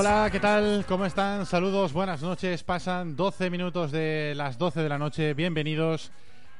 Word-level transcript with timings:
Hola, 0.00 0.28
¿qué 0.30 0.38
tal? 0.38 0.84
¿Cómo 0.86 1.06
están? 1.06 1.44
Saludos, 1.44 1.92
buenas 1.92 2.22
noches. 2.22 2.62
Pasan 2.62 3.16
12 3.16 3.50
minutos 3.50 3.90
de 3.90 4.32
las 4.36 4.56
12 4.56 4.80
de 4.80 4.88
la 4.88 4.96
noche. 4.96 5.34
Bienvenidos. 5.34 6.12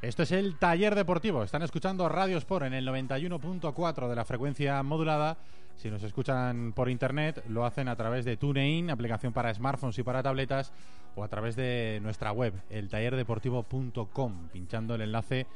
Esto 0.03 0.25
es 0.25 0.33
el 0.33 0.58
Taller 0.58 0.97
Deportivo. 0.97 1.45
Están 1.45 1.62
escuchando 1.62 2.08
Radio 2.08 2.36
Sport 2.39 2.67
en 2.67 2.75
el 2.75 2.89
91.4 2.89 4.08
de 4.08 4.17
la 4.17 4.25
frecuencia 4.25 4.83
modulada. 4.83 5.36
Si 5.77 5.89
nos 5.89 6.03
escuchan 6.03 6.72
por 6.72 6.91
internet, 6.91 7.45
lo 7.48 7.64
hacen 7.64 7.86
a 7.86 7.95
través 7.95 8.25
de 8.25 8.36
TuneIn, 8.36 8.91
aplicación 8.91 9.33
para 9.33 9.55
smartphones 9.55 9.97
y 10.00 10.02
para 10.02 10.20
tabletas, 10.20 10.73
o 11.14 11.23
a 11.23 11.28
través 11.28 11.55
de 11.55 12.00
nuestra 12.02 12.33
web, 12.33 12.55
eltallerdeportivo.com. 12.70 14.48
Pinchando 14.48 14.97
el 14.97 15.02
enlace 15.02 15.47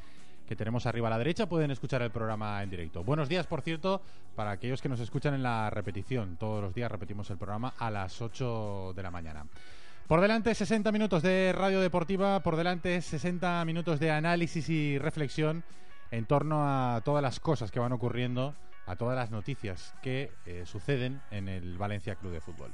que 0.53 0.57
tenemos 0.57 0.85
arriba 0.85 1.09
a 1.09 1.11
la 1.11 1.17
derecha 1.17 1.47
pueden 1.47 1.71
escuchar 1.71 2.03
el 2.03 2.11
programa 2.11 2.63
en 2.63 2.69
directo. 2.69 3.03
Buenos 3.03 3.27
días, 3.27 3.47
por 3.47 3.63
cierto, 3.63 4.03
para 4.37 4.51
aquellos 4.51 4.83
que 4.83 4.89
nos 4.91 5.01
escuchan 5.01 5.33
en 5.33 5.43
la 5.43 5.71
repetición. 5.71 6.37
Todos 6.37 6.61
los 6.61 6.75
días 6.75 6.93
repetimos 6.93 7.31
el 7.31 7.39
programa 7.39 7.73
a 7.79 7.91
las 7.91 8.21
8 8.21 8.93
de 8.95 9.03
la 9.03 9.11
mañana. 9.11 9.47
Por 10.07 10.21
delante 10.21 10.55
60 10.55 10.93
minutos 10.93 11.23
de 11.23 11.55
radio 11.57 11.81
deportiva, 11.81 12.41
por 12.41 12.57
delante 12.57 13.01
60 13.01 13.65
minutos 13.65 13.99
de 13.99 14.11
análisis 14.11 14.69
y 14.69 14.99
reflexión 14.99 15.65
en 16.11 16.27
torno 16.27 16.65
a 16.67 17.01
todas 17.03 17.23
las 17.23 17.41
cosas 17.41 17.71
que 17.71 17.81
van 17.81 17.93
ocurriendo, 17.93 18.55
a 18.85 18.97
todas 18.97 19.17
las 19.17 19.31
noticias 19.31 19.95
que 20.03 20.33
eh, 20.45 20.65
suceden 20.67 21.23
en 21.31 21.49
el 21.49 21.79
Valencia 21.79 22.17
Club 22.17 22.33
de 22.33 22.43
Fútbol. 22.43 22.73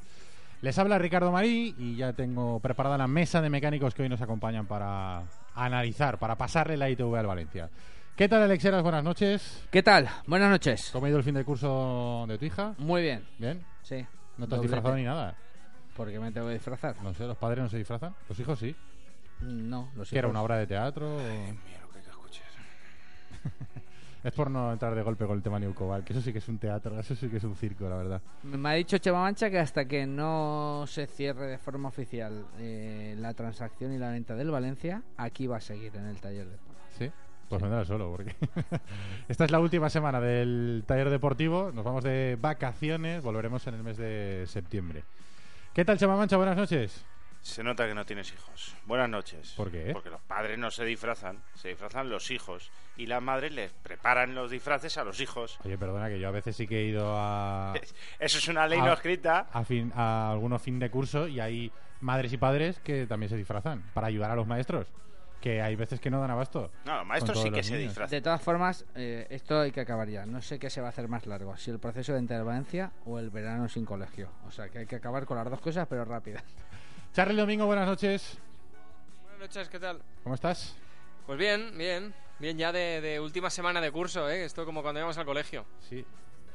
Les 0.63 0.77
habla 0.77 0.99
Ricardo 0.99 1.31
Marí 1.31 1.77
y 1.79 1.95
ya 1.95 2.13
tengo 2.13 2.59
preparada 2.59 2.99
la 2.99 3.07
mesa 3.07 3.41
de 3.41 3.49
mecánicos 3.49 3.95
que 3.95 4.03
hoy 4.03 4.09
nos 4.09 4.21
acompañan 4.21 4.67
para 4.67 5.23
analizar, 5.65 6.19
para 6.19 6.37
pasarle 6.37 6.77
la 6.77 6.91
ITV 6.91 7.15
al 7.17 7.27
Valencia. 7.27 7.71
¿Qué 8.17 8.29
tal, 8.29 8.43
Alexeras? 8.43 8.83
Buenas 8.83 9.05
noches. 9.05 9.65
¿Qué 9.71 9.83
tal? 9.83 10.09
Buenas 10.27 10.51
noches. 10.51 10.91
¿Cómo 10.93 11.07
ha 11.07 11.09
ido 11.09 11.19
el 11.19 11.25
fin 11.25 11.35
de 11.35 11.45
curso 11.45 12.25
de 12.29 12.37
tu 12.39 12.45
hija? 12.45 12.75
Muy 12.79 13.03
bien. 13.03 13.25
¿Bien? 13.39 13.65
Sí. 13.83 14.05
¿No 14.37 14.47
te 14.49 14.55
has 14.55 14.61
Doblete. 14.61 14.63
disfrazado 14.63 14.97
ni 14.97 15.05
nada? 15.05 15.37
¿Por 15.97 16.11
qué 16.11 16.19
me 16.19 16.33
tengo 16.33 16.49
que 16.49 16.55
disfrazar? 16.55 17.01
No 17.03 17.15
sé, 17.15 17.25
¿los 17.27 17.37
padres 17.37 17.63
no 17.63 17.69
se 17.69 17.79
disfrazan? 17.79 18.15
¿Los 18.29 18.39
hijos 18.41 18.59
sí? 18.59 18.75
No, 19.41 19.91
lo 19.95 20.05
sé. 20.05 20.13
¿Que 20.15 20.19
era 20.19 20.29
una 20.29 20.43
obra 20.43 20.57
de 20.59 20.67
teatro? 20.67 21.17
o- 21.17 21.21
es 24.29 24.35
por 24.35 24.51
no 24.51 24.73
entrar 24.73 24.95
de 24.95 25.03
golpe 25.03 25.27
con 25.27 25.37
el 25.37 25.43
tema 25.43 25.59
Newcobal, 25.59 26.05
que 26.05 26.13
eso 26.13 26.23
sí 26.23 26.33
que 26.33 26.39
es 26.39 26.49
un 26.49 26.59
teatro, 26.59 26.99
eso 26.99 27.15
sí 27.15 27.29
que 27.29 27.39
es 27.39 27.45
un 27.45 27.57
circo, 27.57 27.89
la 27.89 27.97
verdad. 27.97 28.23
Me 28.43 28.69
ha 28.69 28.73
dicho 28.73 28.99
Chema 28.99 29.23
Mancha 29.23 29.51
que 29.51 29.59
hasta 29.59 29.87
que 29.87 30.07
no 30.07 30.85
se 30.87 31.07
cierre 31.07 31.47
de 31.47 31.59
forma 31.59 31.89
oficial 31.89 32.47
eh, 32.59 33.17
la 33.19 33.35
transacción 33.35 33.93
y 33.93 33.99
la 33.99 34.11
venta 34.11 34.35
del 34.35 34.51
Valencia, 34.51 35.03
aquí 35.17 35.47
va 35.47 35.57
a 35.57 35.61
seguir 35.61 35.97
en 35.97 36.07
el 36.07 36.21
taller 36.21 36.47
de 36.47 36.57
¿Sí? 36.99 37.11
Pues 37.49 37.63
vendrá 37.63 37.85
solo, 37.85 38.11
porque 38.11 38.35
esta 39.29 39.45
es 39.45 39.51
la 39.51 39.61
última 39.61 39.89
semana 39.89 40.21
del 40.21 40.85
taller 40.87 41.09
deportivo. 41.09 41.73
Nos 41.73 41.85
vamos 41.85 42.05
de 42.05 42.37
vacaciones, 42.39 43.23
volveremos 43.23 43.67
en 43.67 43.75
el 43.75 43.83
mes 43.83 43.97
de 43.97 44.45
septiembre. 44.47 45.05
¿Qué 45.73 45.85
tal, 45.85 45.97
Chema 45.97 46.17
Mancha? 46.17 46.37
Buenas 46.37 46.57
noches. 46.57 47.07
Se 47.49 47.65
nota 47.65 47.89
que 47.89 47.95
no 47.95 48.05
tienes 48.05 48.31
hijos. 48.31 48.77
Buenas 48.85 49.09
noches. 49.09 49.55
¿Por 49.57 49.71
qué? 49.71 49.91
Porque 49.95 50.11
los 50.11 50.21
padres 50.21 50.59
no 50.59 50.71
se 50.71 50.85
disfrazan, 50.85 51.43
se 51.55 51.69
disfrazan 51.69 52.11
los 52.11 52.31
hijos. 52.31 52.71
Y 52.99 53.07
las 53.07 53.23
madres 53.23 53.53
les 53.53 53.73
preparan 53.73 54.35
los 54.35 54.51
disfraces 54.51 54.99
a 54.99 55.05
los 55.05 55.19
hijos. 55.19 55.59
Oye, 55.65 55.79
perdona 55.79 56.11
que 56.11 56.21
yo 56.21 56.29
a 56.29 56.31
veces 56.31 56.55
sí 56.55 56.67
que 56.67 56.81
he 56.81 56.85
ido 56.85 57.15
a, 57.17 57.73
Eso 58.19 58.39
es 58.39 58.49
una 58.49 58.67
ley 58.67 58.79
no 58.79 58.93
escrita. 58.93 59.47
a, 59.51 59.65
fin, 59.65 59.91
a 59.97 60.31
algunos 60.31 60.61
fin 60.61 60.79
de 60.79 60.91
curso 60.91 61.27
y 61.27 61.41
hay 61.41 61.73
madres 62.01 62.35
y 62.35 62.37
padres 62.37 62.81
que 62.81 63.07
también 63.07 63.31
se 63.31 63.37
disfrazan 63.37 63.83
para 63.95 64.09
ayudar 64.09 64.31
a 64.31 64.37
los 64.37 64.47
maestros. 64.47 64.87
Que 65.41 65.63
hay 65.63 65.75
veces 65.75 66.01
que 66.01 66.11
no 66.11 66.21
dan 66.21 66.33
abasto. 66.33 66.71
No, 66.85 66.99
los 66.99 67.07
maestros 67.07 67.41
sí 67.41 67.51
que 67.51 67.63
se 67.63 67.79
disfrazan. 67.79 68.11
De 68.11 68.21
todas 68.21 68.43
formas, 68.43 68.85
eh, 68.95 69.27
esto 69.31 69.61
hay 69.61 69.73
que 69.73 69.81
acabar 69.81 70.09
ya. 70.09 70.27
No 70.27 70.43
sé 70.43 70.59
qué 70.59 70.69
se 70.69 70.83
va 70.83 70.89
a 70.89 70.91
hacer 70.91 71.09
más 71.09 71.27
largo, 71.27 71.57
si 71.57 71.71
el 71.71 71.79
proceso 71.79 72.13
de 72.13 72.43
Valencia 72.43 72.93
o 73.07 73.19
el 73.19 73.31
verano 73.31 73.69
sin 73.69 73.87
colegio. 73.87 74.29
O 74.47 74.51
sea 74.51 74.69
que 74.69 74.81
hay 74.81 74.87
que 74.87 74.97
acabar 74.97 75.25
con 75.25 75.39
las 75.39 75.49
dos 75.49 75.61
cosas, 75.61 75.87
pero 75.89 76.05
rápidas. 76.05 76.45
Charlie 77.19 77.35
Domingo, 77.35 77.67
buenas 77.67 77.85
noches. 77.85 78.39
Buenas 79.23 79.41
noches, 79.41 79.69
¿qué 79.69 79.81
tal? 79.81 80.01
¿Cómo 80.23 80.37
estás? 80.37 80.77
Pues 81.27 81.37
bien, 81.37 81.77
bien. 81.77 82.15
Bien 82.39 82.57
ya 82.57 82.71
de, 82.71 83.01
de 83.01 83.19
última 83.19 83.51
semana 83.51 83.81
de 83.81 83.91
curso, 83.91 84.31
¿eh? 84.31 84.45
Esto 84.45 84.65
como 84.65 84.83
cuando 84.83 85.01
íbamos 85.01 85.19
al 85.19 85.25
colegio. 85.25 85.67
Sí. 85.81 86.05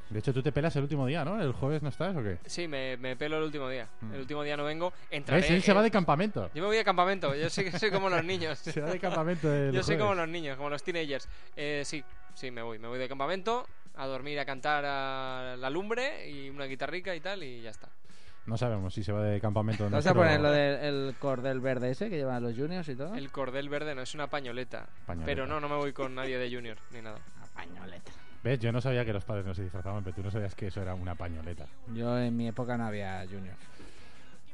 De 0.09 0.19
hecho, 0.19 0.34
tú 0.34 0.41
te 0.41 0.53
pelas 0.53 0.73
el 0.78 0.84
último 0.84 1.06
día, 1.06 1.25
¿no? 1.25 1.41
¿El 1.41 1.52
jueves 1.52 1.84
no 1.84 1.90
estás 1.90 2.16
o 2.16 2.23
qué? 2.23 2.38
Sí, 2.46 2.69
me, 2.69 2.96
me 2.96 3.18
pelo 3.18 3.40
el 3.40 3.44
último 3.44 3.68
día. 3.68 3.90
Mm. 4.00 4.13
El 4.13 4.19
último 4.22 4.41
día 4.41 4.56
no 4.56 4.63
vengo. 4.63 4.94
Entraré, 5.12 5.41
¿Ves? 5.41 5.52
Él 5.52 5.63
se 5.63 5.72
eh, 5.72 5.73
va 5.73 5.81
de 5.81 5.91
campamento. 5.91 6.50
Yo 6.53 6.62
me 6.62 6.68
voy 6.68 6.78
de 6.78 6.85
campamento. 6.85 7.35
Yo 7.35 7.50
soy, 7.50 7.69
soy 7.69 7.91
como 7.91 8.09
los 8.09 8.23
niños. 8.23 8.57
Se 8.63 8.79
va 8.79 8.90
de 8.90 9.02
campamento 9.02 9.53
el 9.53 9.73
Yo 9.73 9.84
soy 9.84 9.96
jueves. 9.97 10.02
como 10.02 10.16
los 10.16 10.29
niños, 10.29 10.56
como 10.56 10.69
los 10.69 10.81
teenagers. 10.81 11.28
Eh, 11.57 11.84
sí, 11.84 12.02
sí, 12.35 12.52
me 12.52 12.62
voy. 12.62 12.79
Me 12.79 12.88
voy 12.88 13.00
de 13.00 13.09
campamento 13.09 13.68
a 13.96 14.06
dormir, 14.07 14.40
a 14.40 14.46
cantar 14.46 14.85
a 14.85 15.57
la 15.57 15.69
lumbre 15.69 16.29
y 16.29 16.50
una 16.50 16.68
guitarrica 16.68 17.13
y 17.13 17.19
tal 17.19 17.44
y 17.44 17.62
ya 17.62 17.72
está. 17.72 17.90
No 18.45 18.57
sabemos 18.57 18.93
si 18.93 19.03
se 19.03 19.11
va 19.13 19.23
de 19.23 19.39
campamento 19.39 19.85
o 19.85 19.87
¿Te 19.87 19.91
no. 19.91 19.97
vas 19.97 20.07
a 20.07 20.13
poner 20.13 20.41
lo 20.41 20.51
del 20.51 21.15
cordel 21.17 21.61
verde 21.61 21.91
ese 21.91 22.09
que 22.09 22.17
llevan 22.17 22.43
los 22.43 22.55
juniors 22.55 22.87
y 22.89 22.95
todo? 22.95 23.15
El 23.15 23.31
cordel 23.31 23.69
verde 23.69 23.95
no 23.95 24.01
es 24.01 24.13
una 24.13 24.27
pañoleta. 24.27 24.87
Pañoleta. 25.05 25.25
Pero 25.25 25.47
no, 25.47 25.59
no 25.61 25.69
me 25.69 25.75
voy 25.75 25.93
con 25.93 26.13
nadie 26.13 26.37
de 26.37 26.53
junior 26.53 26.77
ni 26.91 27.01
nada. 27.01 27.19
Una 27.37 27.47
pañoleta. 27.47 28.11
¿Ves? 28.43 28.59
Yo 28.59 28.73
no 28.73 28.81
sabía 28.81 29.05
que 29.05 29.13
los 29.13 29.23
padres 29.23 29.45
no 29.45 29.53
se 29.53 29.63
disfrazaban, 29.63 30.03
pero 30.03 30.17
tú 30.17 30.23
no 30.23 30.29
sabías 30.29 30.53
que 30.55 30.67
eso 30.67 30.81
era 30.81 30.93
una 30.93 31.15
pañoleta. 31.15 31.65
Yo 31.93 32.19
en 32.19 32.35
mi 32.35 32.49
época 32.49 32.77
no 32.77 32.85
había 32.85 33.25
juniors. 33.25 33.57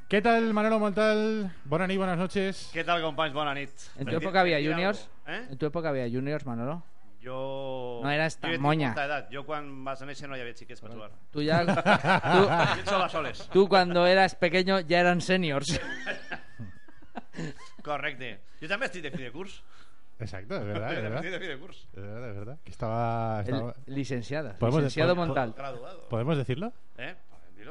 ¿Qué 0.07 0.21
tal, 0.21 0.53
Manolo 0.53 0.79
Montal? 0.79 1.51
Buenas 1.65 1.95
buenas 1.95 2.17
noches. 2.17 2.71
Què 2.73 2.83
tal, 2.83 3.01
companys? 3.01 3.33
Bona 3.33 3.53
nit. 3.53 3.69
¿En 3.97 4.05
tu 4.05 4.15
época 4.17 4.41
había 4.41 4.57
juniors? 4.57 5.07
Eh? 5.27 5.47
¿En 5.51 5.57
tu 5.57 5.67
época 5.67 5.89
había 5.89 6.09
juniors, 6.09 6.45
Manolo? 6.45 6.83
Jo... 7.29 8.01
No 8.01 8.09
tan 8.41 8.61
monya. 8.61 8.87
molta 8.89 9.05
edat. 9.05 9.29
Jo 9.33 9.43
quan 9.45 9.69
vas 9.85 10.01
néixer 10.01 10.27
no 10.29 10.35
havia 10.35 10.55
xiquets 10.57 10.81
per 10.81 10.89
jugar. 10.91 11.11
Tú 11.31 11.41
ya... 11.45 11.61
Tú, 13.53 13.67
cuando 13.69 14.07
eras 14.07 14.33
pequeño 14.35 14.79
ya 14.81 14.99
eran 14.99 15.21
seniors. 15.21 15.69
Correcte. 17.85 18.39
Jo 18.59 18.67
també 18.71 18.89
estic 18.89 19.05
de 19.05 19.11
fi 19.13 19.27
de 19.27 19.31
curs. 19.31 19.61
Exacto, 20.19 20.57
es 20.57 20.65
verdad, 20.65 20.91
es 20.91 21.03
verdad. 21.03 21.21
De 21.23 21.39
fi 21.39 21.47
de 21.47 21.57
curs. 21.59 21.77
Es 21.93 22.03
verdad, 22.03 22.29
es 22.29 22.35
verdad. 22.35 22.57
Que 22.65 22.71
estaba... 22.71 23.41
Estaba- 23.41 23.75
licenciado. 23.85 25.15
Montal. 25.15 25.53
Graduado. 25.55 26.09
¿Podemos 26.09 26.37
decirlo? 26.37 26.73
Eh? 26.97 27.15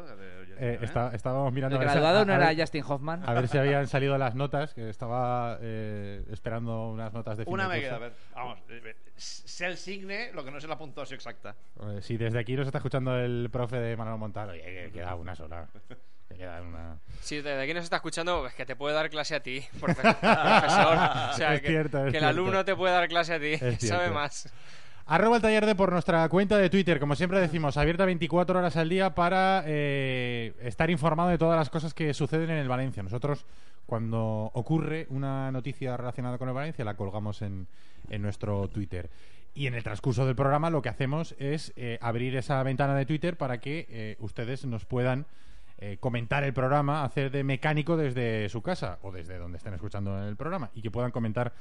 De- 0.05 0.17
de- 0.17 0.39
Eh, 0.75 0.79
está- 0.83 1.11
estábamos 1.15 1.53
mirando 1.53 1.77
El 1.77 1.83
a 1.83 1.85
ver 1.85 1.91
si- 1.91 1.99
graduado 2.01 2.21
a- 2.21 2.25
no 2.25 2.33
a 2.33 2.37
era 2.37 2.47
ver- 2.49 2.61
Justin 2.61 2.85
Hoffman. 2.87 3.23
A 3.29 3.33
ver 3.35 3.49
si 3.49 3.59
habían 3.59 3.87
salido 3.89 4.19
las 4.19 4.35
notas, 4.35 4.75
que 4.75 4.89
estaba 4.91 5.59
eh, 5.61 6.25
esperando 6.31 6.89
unas 6.91 7.13
notas 7.13 7.37
de 7.39 7.45
Una 7.47 7.69
me 7.69 7.81
queda, 7.81 7.97
a 7.97 7.99
ver, 7.99 8.13
vamos, 8.35 8.59
eh, 8.69 8.95
sé 9.17 9.67
el 9.67 9.77
signe, 9.77 10.33
lo 10.33 10.45
que 10.45 10.51
no 10.51 10.61
sé 10.61 10.67
la 10.69 10.79
puntuación 10.79 11.17
exacta. 11.17 11.55
Eh, 11.81 12.01
si 12.03 12.17
desde 12.17 12.39
aquí 12.41 12.55
nos 12.57 12.67
está 12.67 12.79
escuchando 12.79 13.17
el 13.19 13.49
profe 13.53 13.77
de 13.77 13.97
Manuel 13.97 14.19
Montal, 14.19 14.51
oye, 14.51 14.63
que 14.63 14.91
queda 14.93 15.15
una 15.15 15.35
sola. 15.35 15.67
Que 16.29 16.35
queda 16.37 16.61
una... 16.61 16.99
Si 17.21 17.37
desde 17.37 17.63
aquí 17.63 17.73
nos 17.73 17.85
está 17.85 17.97
escuchando, 17.97 18.47
es 18.47 18.55
que 18.55 18.67
te 18.67 18.77
puede 18.77 18.95
dar 18.95 19.09
clase 19.09 19.35
a 19.35 19.41
ti, 19.41 19.61
profe- 19.81 20.03
profesor. 20.21 20.99
O 21.31 21.37
sea, 21.37 21.55
Es 21.55 21.63
que, 21.63 21.69
cierto, 21.69 21.99
es 21.99 22.03
que 22.13 22.19
el 22.19 22.23
cierto. 22.25 22.27
alumno 22.29 22.65
te 22.65 22.77
puede 22.77 22.93
dar 22.95 23.09
clase 23.09 23.35
a 23.35 23.41
ti, 23.41 23.53
Es 23.55 23.61
sabe 23.79 23.79
cierto. 23.79 24.13
más. 24.15 24.53
Arroba 25.11 25.37
el 25.37 25.43
taller 25.43 25.65
de 25.65 25.75
por 25.75 25.91
nuestra 25.91 26.29
cuenta 26.29 26.59
de 26.59 26.69
Twitter, 26.69 27.01
como 27.01 27.17
siempre 27.17 27.41
decimos, 27.41 27.79
abierta 27.79 28.05
24 28.05 28.59
horas 28.59 28.77
al 28.77 28.91
día 28.91 29.15
para 29.15 29.65
eh, 29.65 30.53
estar 30.61 30.91
informado 30.91 31.31
de 31.31 31.39
todas 31.39 31.59
las 31.59 31.71
cosas 31.71 31.95
que 31.95 32.13
suceden 32.13 32.51
en 32.51 32.59
el 32.59 32.69
Valencia. 32.69 33.03
Nosotros, 33.03 33.47
cuando 33.87 34.51
ocurre 34.53 35.07
una 35.09 35.51
noticia 35.51 35.97
relacionada 35.97 36.37
con 36.37 36.49
el 36.49 36.55
Valencia, 36.55 36.85
la 36.85 36.93
colgamos 36.93 37.41
en, 37.41 37.67
nuestro 38.19 38.69
Twitter. 38.69 39.09
Y 39.55 39.67
en 39.67 39.73
el 39.73 39.83
transcurso 39.83 40.27
del 40.27 40.37
programa 40.37 40.69
lo 40.69 40.83
que 40.83 40.91
hacemos 40.91 41.35
es 41.39 41.73
eh, 41.77 41.97
abrir 42.03 42.37
esa 42.37 42.63
ventana 42.63 42.95
de 42.95 43.07
Twitter 43.07 43.39
para 43.39 43.63
que 43.63 43.87
eh, 43.89 44.17
ustedes 44.21 44.67
nos 44.67 44.85
puedan 44.85 45.25
comentar 46.01 46.43
el 46.43 46.53
programa, 46.53 47.05
hacer 47.05 47.31
de 47.31 47.45
mecánico 47.45 47.97
desde 47.97 48.49
su 48.49 48.63
casa 48.63 48.99
o 49.03 49.13
desde 49.13 49.39
donde 49.39 49.59
estén 49.59 49.75
escuchando 49.75 50.27
el 50.27 50.35
programa 50.35 50.71
y 50.75 50.83
que 50.83 50.91
puedan 50.91 51.13
comentar 51.13 51.53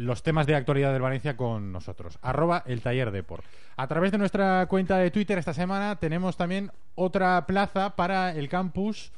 los 0.00 0.22
temas 0.22 0.46
de 0.46 0.54
actualidad 0.54 0.92
del 0.92 1.02
Valencia 1.02 1.36
con 1.36 1.72
nosotros. 1.72 2.18
Arroba 2.22 2.62
el 2.66 2.80
taller 2.80 3.10
Depor. 3.10 3.42
A 3.76 3.86
través 3.86 4.12
de 4.12 4.18
nuestra 4.18 4.66
cuenta 4.66 4.96
de 4.96 5.10
Twitter 5.10 5.36
esta 5.36 5.52
semana 5.52 5.96
tenemos 5.96 6.36
también 6.36 6.72
otra 6.94 7.46
plaza 7.46 7.96
para 7.96 8.32
el 8.32 8.48
campus 8.48 9.12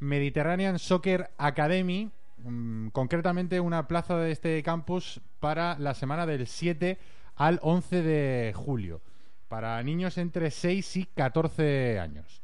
Mediterranean 0.00 0.78
Soccer 0.78 1.30
Academy. 1.38 2.10
mm, 2.38 2.88
concretamente 2.88 3.60
una 3.60 3.86
plaza 3.86 4.18
de 4.18 4.32
este 4.32 4.62
campus 4.62 5.20
para 5.40 5.78
la 5.78 5.94
semana 5.94 6.26
del 6.26 6.46
7 6.46 6.98
al 7.36 7.60
11 7.62 8.02
de 8.02 8.52
julio. 8.54 9.00
Para 9.48 9.82
niños 9.82 10.18
entre 10.18 10.50
6 10.50 10.96
y 10.96 11.04
14 11.06 12.00
años 12.00 12.43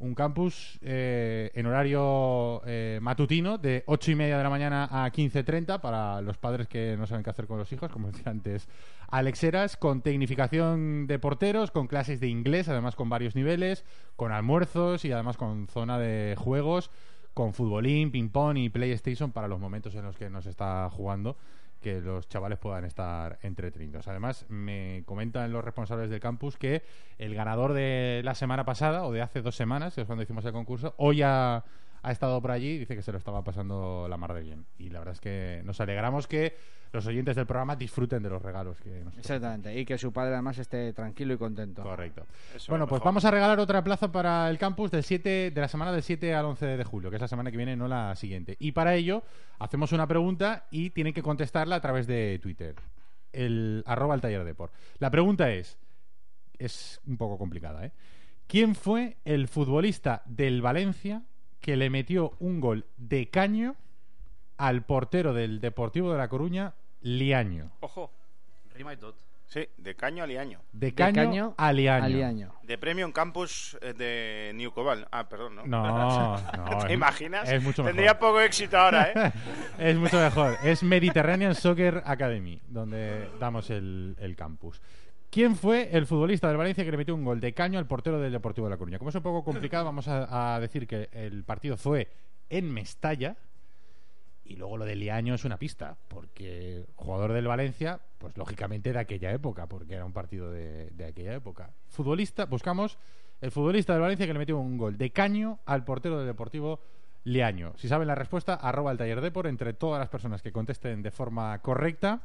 un 0.00 0.14
campus 0.14 0.78
eh, 0.82 1.50
en 1.54 1.66
horario 1.66 2.62
eh, 2.66 2.98
matutino 3.02 3.58
de 3.58 3.84
8 3.86 4.10
y 4.10 4.14
media 4.14 4.38
de 4.38 4.42
la 4.42 4.50
mañana 4.50 4.88
a 4.90 5.10
15.30 5.12 5.80
para 5.80 6.20
los 6.22 6.38
padres 6.38 6.68
que 6.68 6.96
no 6.98 7.06
saben 7.06 7.22
qué 7.22 7.30
hacer 7.30 7.46
con 7.46 7.58
los 7.58 7.70
hijos, 7.72 7.92
como 7.92 8.10
decía 8.10 8.30
antes 8.30 8.66
Alex 9.08 9.44
Heras, 9.44 9.76
con 9.76 10.00
tecnificación 10.00 11.06
de 11.06 11.18
porteros, 11.18 11.70
con 11.70 11.86
clases 11.86 12.18
de 12.18 12.28
inglés, 12.28 12.68
además 12.68 12.96
con 12.96 13.08
varios 13.08 13.36
niveles, 13.36 13.84
con 14.16 14.32
almuerzos 14.32 15.04
y 15.04 15.12
además 15.12 15.36
con 15.36 15.68
zona 15.68 15.98
de 15.98 16.34
juegos, 16.38 16.90
con 17.34 17.52
futbolín, 17.52 18.10
ping-pong 18.10 18.56
y 18.56 18.68
PlayStation 18.70 19.32
para 19.32 19.48
los 19.48 19.60
momentos 19.60 19.94
en 19.94 20.04
los 20.04 20.16
que 20.16 20.30
nos 20.30 20.46
está 20.46 20.88
jugando 20.90 21.36
que 21.80 22.00
los 22.00 22.28
chavales 22.28 22.58
puedan 22.58 22.84
estar 22.84 23.38
entretenidos. 23.42 24.06
Además, 24.08 24.46
me 24.48 25.02
comentan 25.06 25.50
los 25.52 25.64
responsables 25.64 26.10
del 26.10 26.20
campus 26.20 26.56
que 26.56 26.82
el 27.18 27.34
ganador 27.34 27.72
de 27.72 28.20
la 28.24 28.34
semana 28.34 28.64
pasada, 28.64 29.04
o 29.04 29.12
de 29.12 29.22
hace 29.22 29.42
dos 29.42 29.56
semanas, 29.56 29.94
que 29.94 30.02
es 30.02 30.06
cuando 30.06 30.22
hicimos 30.22 30.44
el 30.44 30.52
concurso, 30.52 30.94
hoy 30.98 31.22
ha, 31.22 31.64
ha 32.02 32.12
estado 32.12 32.40
por 32.40 32.50
allí 32.50 32.70
y 32.70 32.78
dice 32.78 32.96
que 32.96 33.02
se 33.02 33.12
lo 33.12 33.18
estaba 33.18 33.44
pasando 33.44 34.06
la 34.08 34.16
mar 34.16 34.34
de 34.34 34.42
bien. 34.42 34.66
Y 34.78 34.90
la 34.90 35.00
verdad 35.00 35.14
es 35.14 35.20
que 35.20 35.62
nos 35.64 35.80
alegramos 35.80 36.26
que 36.26 36.56
los 36.92 37.06
oyentes 37.06 37.36
del 37.36 37.46
programa 37.46 37.76
disfruten 37.76 38.22
de 38.22 38.30
los 38.30 38.42
regalos 38.42 38.80
que 38.80 39.04
nos 39.04 39.16
Exactamente. 39.16 39.78
Y 39.78 39.84
que 39.84 39.96
su 39.98 40.12
padre 40.12 40.34
además 40.34 40.58
esté 40.58 40.92
tranquilo 40.92 41.34
y 41.34 41.38
contento. 41.38 41.82
Correcto. 41.82 42.26
Eso 42.54 42.72
Bueno, 42.72 42.86
es 42.86 42.88
pues 42.88 43.02
vamos 43.02 43.24
a 43.24 43.30
regalar 43.30 43.58
otra 43.60 43.84
plaza 43.84 44.10
para 44.10 44.48
el 44.50 44.58
campus 44.58 44.90
del 44.90 45.04
7, 45.04 45.50
de 45.50 45.60
la 45.60 45.68
semana 45.68 45.92
del 45.92 46.02
7 46.02 46.34
al 46.34 46.46
11 46.46 46.66
de 46.66 46.84
julio, 46.84 47.10
que 47.10 47.16
es 47.16 47.22
la 47.22 47.28
semana 47.28 47.50
que 47.50 47.56
viene, 47.56 47.76
no 47.76 47.86
la 47.86 48.16
siguiente. 48.16 48.56
Y 48.58 48.72
para 48.72 48.94
ello 48.94 49.22
hacemos 49.58 49.92
una 49.92 50.06
pregunta 50.06 50.66
y 50.70 50.90
tienen 50.90 51.12
que 51.12 51.22
contestarla 51.22 51.76
a 51.76 51.80
través 51.80 52.06
de 52.06 52.38
Twitter. 52.42 52.74
El 53.32 53.84
arroba 53.86 54.14
el 54.14 54.20
taller 54.20 54.44
de 54.44 54.54
por. 54.54 54.72
La 54.98 55.10
pregunta 55.10 55.52
es, 55.52 55.78
es 56.58 57.00
un 57.06 57.16
poco 57.16 57.38
complicada, 57.38 57.86
¿eh? 57.86 57.92
¿Quién 58.48 58.74
fue 58.74 59.18
el 59.24 59.46
futbolista 59.46 60.22
del 60.26 60.60
Valencia 60.60 61.22
que 61.60 61.76
le 61.76 61.90
metió 61.90 62.34
un 62.40 62.60
gol 62.60 62.86
de 62.96 63.28
caño 63.30 63.76
al 64.56 64.82
portero 64.84 65.32
del 65.34 65.60
Deportivo 65.60 66.12
de 66.12 66.18
La 66.18 66.28
Coruña, 66.28 66.74
Liaño? 67.02 67.70
Ojo, 67.80 68.10
Rima 68.74 68.92
y 68.92 68.96
tot. 68.96 69.16
Sí, 69.46 69.68
de 69.78 69.96
caño 69.96 70.22
a 70.22 70.28
liaño. 70.28 70.60
De 70.72 70.94
caño, 70.94 71.14
caño 71.24 71.54
a 71.58 71.72
Liaño. 71.72 72.04
Aliaño. 72.04 72.54
De 72.62 72.78
premio 72.78 73.04
en 73.04 73.10
campus 73.10 73.76
eh, 73.80 73.94
de 73.94 74.52
New 74.54 74.70
Cobal. 74.70 75.08
Ah, 75.10 75.28
perdón, 75.28 75.56
¿no? 75.56 75.66
No, 75.66 76.36
no. 76.56 76.78
¿Te 76.78 76.86
es- 76.86 76.92
imaginas? 76.92 77.50
Es 77.50 77.60
mucho 77.60 77.82
mejor. 77.82 77.96
Tendría 77.96 78.16
poco 78.16 78.40
éxito 78.40 78.78
ahora, 78.78 79.10
¿eh? 79.10 79.32
es 79.78 79.96
mucho 79.96 80.18
mejor. 80.20 80.56
Es 80.62 80.84
Mediterranean 80.84 81.56
Soccer 81.56 82.00
Academy, 82.06 82.60
donde 82.68 83.28
damos 83.40 83.70
el, 83.70 84.14
el 84.20 84.36
campus. 84.36 84.80
¿Quién 85.30 85.54
fue 85.54 85.96
el 85.96 86.06
futbolista 86.06 86.48
del 86.48 86.56
Valencia 86.56 86.84
que 86.84 86.90
le 86.90 86.96
metió 86.96 87.14
un 87.14 87.24
gol 87.24 87.38
de 87.38 87.54
caño 87.54 87.78
al 87.78 87.86
portero 87.86 88.18
del 88.18 88.32
Deportivo 88.32 88.66
de 88.66 88.70
La 88.70 88.76
Coruña? 88.76 88.98
Como 88.98 89.10
es 89.10 89.14
un 89.14 89.22
poco 89.22 89.44
complicado, 89.44 89.84
vamos 89.84 90.08
a, 90.08 90.58
decir 90.60 90.88
que 90.88 91.08
el 91.12 91.44
partido 91.44 91.76
fue 91.76 92.08
en 92.48 92.72
Mestalla. 92.72 93.36
Y 94.44 94.56
luego 94.56 94.76
lo 94.76 94.84
de 94.84 94.96
Liaño 94.96 95.34
es 95.34 95.44
una 95.44 95.56
pista, 95.56 95.96
porque 96.08 96.84
jugador 96.96 97.32
del 97.32 97.46
Valencia, 97.46 98.00
pues 98.18 98.36
lógicamente 98.36 98.92
de 98.92 98.98
aquella 98.98 99.30
época, 99.30 99.68
porque 99.68 99.94
era 99.94 100.04
un 100.04 100.12
partido 100.12 100.50
de, 100.50 100.90
de 100.90 101.04
aquella 101.04 101.34
época. 101.34 101.70
Futbolista, 101.86 102.46
buscamos 102.46 102.98
el 103.40 103.52
futbolista 103.52 103.92
del 103.92 104.02
Valencia 104.02 104.26
que 104.26 104.32
le 104.32 104.40
metió 104.40 104.58
un 104.58 104.76
gol 104.76 104.98
de 104.98 105.12
caño 105.12 105.60
al 105.64 105.84
portero 105.84 106.18
del 106.18 106.26
Deportivo 106.26 106.80
Liaño. 107.24 107.74
Si 107.76 107.86
saben 107.86 108.08
la 108.08 108.14
respuesta, 108.14 108.54
arroba 108.54 108.90
el 108.90 108.98
taller 108.98 109.20
Depor. 109.20 109.46
Entre 109.46 109.74
todas 109.74 110.00
las 110.00 110.08
personas 110.08 110.42
que 110.42 110.50
contesten 110.52 111.02
de 111.02 111.10
forma 111.10 111.58
correcta, 111.60 112.22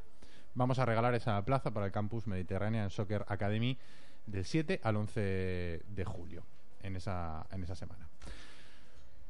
vamos 0.56 0.80
a 0.80 0.86
regalar 0.86 1.14
esa 1.14 1.44
plaza 1.46 1.72
para 1.72 1.86
el 1.86 1.92
campus 1.92 2.28
Mediterranean 2.28 2.90
Soccer 2.90 3.26
Academy 3.28 3.78
del 4.26 4.46
7 4.46 4.82
al 4.84 4.96
11 4.96 5.22
de 5.88 6.06
julio, 6.06 6.44
en 6.82 6.96
esa, 6.96 7.46
en 7.52 7.64
esa 7.64 7.76
semana. 7.76 8.08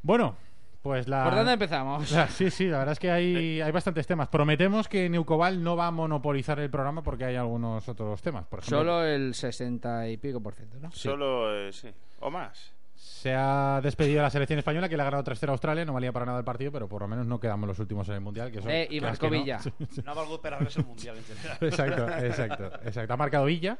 Bueno, 0.01 0.35
pues 0.81 1.07
la... 1.07 1.23
¿Por 1.23 1.35
dónde 1.35 1.53
empezamos? 1.53 2.07
Sí, 2.29 2.51
sí, 2.51 2.67
la 2.67 2.77
verdad 2.77 2.93
es 2.93 2.99
que 2.99 3.09
hay, 3.09 3.59
hay 3.59 3.71
bastantes 3.71 4.05
temas. 4.05 4.29
Prometemos 4.29 4.87
que 4.87 5.09
Neucobal 5.09 5.63
no 5.63 5.75
va 5.75 5.87
a 5.87 5.91
monopolizar 5.91 6.59
el 6.59 6.69
programa 6.69 7.01
porque 7.01 7.25
hay 7.25 7.35
algunos 7.35 7.89
otros 7.89 8.21
temas. 8.21 8.45
Por 8.45 8.59
ejemplo, 8.59 8.77
Solo 8.77 9.03
el 9.03 9.33
60 9.33 10.09
y 10.09 10.17
pico 10.17 10.39
por 10.41 10.53
ciento, 10.53 10.77
¿no? 10.79 10.91
Solo, 10.91 11.51
eh, 11.57 11.73
sí. 11.73 11.89
O 12.19 12.29
más. 12.29 12.74
Se 12.95 13.33
ha 13.33 13.79
despedido 13.83 14.21
la 14.21 14.29
selección 14.29 14.59
española 14.59 14.87
que 14.87 14.95
le 14.95 15.01
ha 15.01 15.05
ganado 15.05 15.23
3-0 15.23 15.47
a 15.49 15.51
Australia. 15.51 15.85
No 15.85 15.93
valía 15.93 16.11
para 16.11 16.25
nada 16.25 16.39
el 16.39 16.45
partido, 16.45 16.71
pero 16.71 16.87
por 16.87 17.01
lo 17.01 17.07
menos 17.07 17.25
no 17.25 17.39
quedamos 17.39 17.67
los 17.67 17.79
últimos 17.79 18.07
en 18.09 18.15
el 18.15 18.21
mundial. 18.21 18.51
Que 18.51 18.59
eso, 18.59 18.69
Eh, 18.69 18.87
y 18.89 19.01
Marco 19.01 19.25
no. 19.25 19.31
Villa. 19.31 19.59
No 20.05 20.11
a 20.11 20.59
res 20.59 20.77
el 20.77 20.85
Mundial 20.85 21.17
en 21.17 21.23
general. 21.23 21.57
exacto, 21.61 22.07
exacto, 22.25 22.65
exacto. 22.83 23.13
Ha 23.13 23.17
marcado 23.17 23.45
Villa 23.45 23.77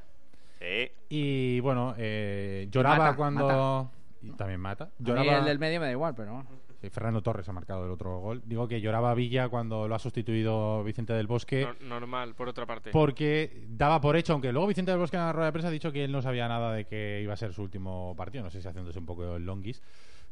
Sí. 0.59 0.91
y 1.09 1.59
bueno, 1.59 1.93
eh, 1.97 2.67
lloraba 2.71 2.97
Mata, 2.97 3.15
cuando. 3.15 3.91
Y 4.21 4.31
también 4.31 4.59
mata. 4.59 4.85
A 4.85 4.87
mí 4.87 4.93
Lloraba... 5.05 5.37
el 5.39 5.45
del 5.45 5.59
medio 5.59 5.79
me 5.79 5.85
da 5.87 5.91
igual, 5.91 6.15
pero 6.15 6.45
Fernando 6.89 7.21
Torres 7.21 7.47
ha 7.49 7.53
marcado 7.53 7.85
el 7.85 7.91
otro 7.91 8.19
gol. 8.19 8.41
Digo 8.45 8.67
que 8.67 8.81
lloraba 8.81 9.13
Villa 9.13 9.49
cuando 9.49 9.87
lo 9.87 9.95
ha 9.95 9.99
sustituido 9.99 10.83
Vicente 10.83 11.13
del 11.13 11.27
Bosque. 11.27 11.67
no- 11.81 11.87
normal, 11.99 12.35
por 12.35 12.49
otra 12.49 12.65
parte. 12.65 12.91
porque 12.91 13.63
daba 13.69 13.99
por 14.01 14.15
hecho, 14.15 14.33
aunque 14.33 14.51
luego 14.51 14.67
Vicente 14.67 14.91
del 14.91 14.99
Bosque 14.99 15.17
en 15.17 15.23
la 15.23 15.33
rueda 15.33 15.47
de 15.47 15.51
prensa 15.51 15.67
ha 15.69 15.71
dicho 15.71 15.91
que 15.91 16.03
él 16.03 16.11
no 16.11 16.21
sabía 16.21 16.47
nada 16.47 16.73
de 16.73 16.85
que 16.85 17.19
iba 17.23 17.33
a 17.33 17.37
ser 17.37 17.53
su 17.53 17.61
último 17.63 18.13
partido, 18.17 18.43
no 18.43 18.49
sé 18.49 18.61
si 18.61 18.67
haciéndose 18.67 18.99
un 18.99 19.05
poco 19.05 19.35
el 19.35 19.45
longuis, 19.45 19.81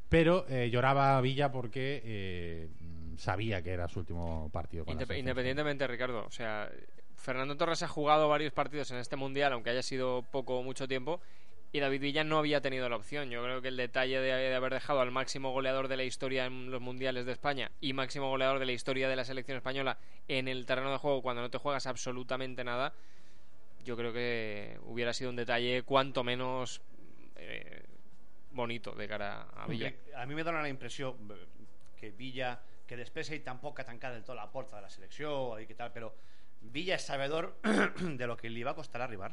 pero 0.10 0.46
eh, 0.50 0.70
lloraba 0.72 1.20
Villa 1.22 1.51
porque 1.51 2.01
eh, 2.06 2.70
sabía 3.18 3.62
que 3.62 3.72
era 3.72 3.88
su 3.88 4.00
último 4.00 4.50
partido. 4.51 4.86
con 4.86 4.98
Indep- 4.98 5.18
independientemente, 5.18 5.88
Ricardo, 5.88 6.25
o 6.25 6.32
sea, 6.32 6.70
Fernando 7.16 7.56
Torres 7.56 7.82
ha 7.84 7.88
jugado 7.88 8.28
varios 8.28 8.51
partidos 8.54 8.92
en 8.92 8.98
este 8.98 9.16
mundial, 9.16 9.54
aunque 9.54 9.70
haya 9.70 9.82
sido 9.84 10.24
poco 10.32 10.58
o 10.60 10.63
mucho 10.63 10.88
tiempo, 10.88 11.22
y 11.74 11.80
David 11.80 12.01
Villa 12.01 12.24
no 12.24 12.38
había 12.38 12.62
tenido 12.62 12.88
la 12.88 12.96
opción. 12.96 13.32
Yo 13.32 13.44
creo 13.44 13.62
que 13.62 13.70
el 13.70 13.77
detalle 13.77 14.22
de, 14.22 14.32
de 14.32 14.56
haber 14.56 14.74
dejado 14.74 15.01
al 15.01 15.10
máximo 15.10 15.51
goleador 15.51 15.88
de 15.88 15.98
la 15.98 16.03
historia 16.03 16.46
en 16.46 16.70
los 16.70 16.80
mundiales 16.80 17.25
de 17.25 17.32
España 17.32 17.72
y 17.82 17.94
máximo 17.94 18.30
goleador 18.30 18.60
de 18.60 18.68
la 18.68 18.74
historia 18.74 19.10
de 19.10 19.15
la 19.15 19.25
selección 19.25 19.58
española 19.58 19.98
en 20.27 20.48
el 20.48 20.68
terreno 20.68 20.92
de 20.92 21.00
juego 21.00 21.24
cuando 21.24 21.42
no 21.42 21.50
te 21.50 21.58
juegas 21.58 21.88
absolutamente 21.88 22.63
nada, 22.63 22.94
yo 23.84 23.98
creo 23.98 24.13
que 24.13 24.77
hubiera 24.84 25.13
sido 25.13 25.32
un 25.32 25.36
detalle 25.36 25.82
cuanto 25.82 26.24
menos 26.24 26.80
eh, 27.36 27.84
bonito 28.51 28.92
de 28.94 29.08
cara 29.08 29.48
a 29.56 29.65
Villa. 29.65 29.92
A 30.15 30.27
mi 30.27 30.36
me 30.36 30.44
dóna 30.44 30.62
la 30.62 30.70
impressió 30.70 31.18
eh, 31.32 31.48
que 32.00 32.12
Villa, 32.12 32.60
que 32.86 32.98
després 33.00 33.32
ell 33.34 33.42
tampoc 33.42 33.80
ha 33.80 33.88
tancat 33.88 34.13
del 34.13 34.25
tot 34.27 34.38
la 34.38 34.46
porta 34.51 34.77
de 34.77 34.86
la 34.86 34.92
selecció 34.94 35.58
i 35.58 35.65
que 35.65 35.74
tal, 35.74 35.89
però 35.96 36.12
Villa 36.62 37.00
és 37.00 37.06
sabedor 37.08 37.56
de 38.22 38.27
lo 38.27 38.38
que 38.38 38.51
li 38.51 38.62
va 38.62 38.75
costar 38.75 39.01
arribar. 39.01 39.32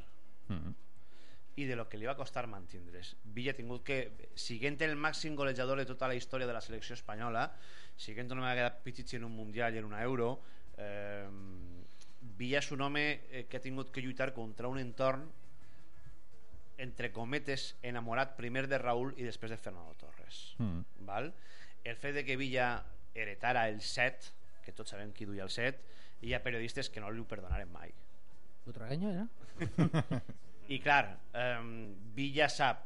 I 1.57 1.67
de 1.67 1.77
lo 1.77 1.89
que 1.89 1.99
li 1.99 2.07
va 2.09 2.17
costar 2.17 2.47
mantindre's. 2.47 3.15
Villa 3.35 3.53
ha 3.53 3.59
tingut 3.59 3.83
que, 3.87 3.99
siguent 4.39 4.79
el 4.87 4.97
màxim 4.97 5.35
golejador 5.37 5.81
de 5.81 5.87
tota 5.89 6.09
la 6.09 6.17
història 6.17 6.47
de 6.47 6.55
la 6.57 6.63
selecció 6.65 6.95
espanyola, 6.95 7.49
siguent 7.99 8.31
una 8.33 8.53
vegada 8.53 8.77
pitits 8.85 9.19
en 9.19 9.27
un 9.27 9.35
Mundial 9.37 9.75
i 9.75 9.83
en 9.83 9.89
una 9.89 10.03
Euro, 10.03 10.39
eh, 10.79 11.29
Villa 12.41 12.61
és 12.61 12.71
un 12.73 12.81
home 12.81 13.05
eh, 13.31 13.47
que 13.49 13.59
ha 13.59 13.65
tingut 13.65 13.91
que 13.93 14.01
lluitar 14.05 14.33
contra 14.37 14.69
un 14.69 14.79
entorn 14.81 15.27
entre 16.81 17.11
cometes, 17.13 17.75
enamorat 17.85 18.37
primer 18.39 18.65
de 18.69 18.79
Raúl 18.81 19.13
i 19.21 19.27
després 19.27 19.53
de 19.53 19.59
Fernando 19.61 19.93
Torres. 20.01 20.55
Mm. 20.59 21.05
Val? 21.09 21.33
El 21.85 21.97
fet 22.01 22.17
de 22.17 22.25
que 22.25 22.39
Villa 22.41 22.73
heretara 23.15 23.67
el 23.69 23.83
set, 23.85 24.31
que 24.65 24.73
tots 24.73 24.95
sabem 24.95 25.13
qui 25.13 25.29
duia 25.29 25.45
el 25.45 25.53
set, 25.53 25.83
hi 26.25 26.33
ha 26.33 26.43
periodistes 26.45 26.89
que 26.89 27.01
no 27.05 27.11
li 27.13 27.21
ho 27.21 27.29
perdonaren 27.29 27.69
mai. 27.73 27.93
Butragueño 28.65 29.13
era? 29.13 29.29
I 30.71 30.79
clar, 30.79 31.19
eh, 31.35 31.59
Villa 32.15 32.47
sap 32.49 32.85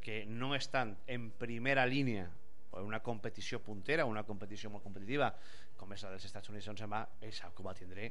que 0.00 0.24
no 0.24 0.54
estan 0.54 0.96
en 1.06 1.30
primera 1.36 1.84
línia 1.84 2.30
en 2.72 2.84
una 2.84 3.00
competició 3.00 3.60
puntera, 3.60 4.06
una 4.08 4.22
competició 4.24 4.70
molt 4.72 4.84
competitiva, 4.84 5.28
com 5.76 5.92
és 5.92 6.04
la 6.06 6.14
dels 6.14 6.24
Estats 6.24 6.48
Units, 6.48 6.68
on 6.72 6.80
se'n 6.80 6.88
va, 6.92 7.02
ell 7.20 7.34
sap 7.36 7.52
que 7.52 7.60
ho 7.60 7.66
va 7.66 7.74
tindre 7.76 8.08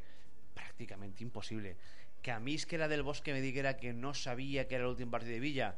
pràcticament 0.53 1.17
impossible. 1.25 1.74
Que 2.22 2.36
a 2.36 2.39
mi 2.39 2.53
és 2.60 2.67
que 2.70 2.77
era 2.77 2.89
del 2.91 3.01
Bosque 3.01 3.34
me 3.34 3.41
diguera 3.41 3.75
que 3.77 3.94
no 3.94 4.13
sabia 4.13 4.67
que 4.67 4.77
era 4.77 4.86
l'últim 4.86 5.10
partit 5.10 5.34
de 5.34 5.41
Villa, 5.41 5.72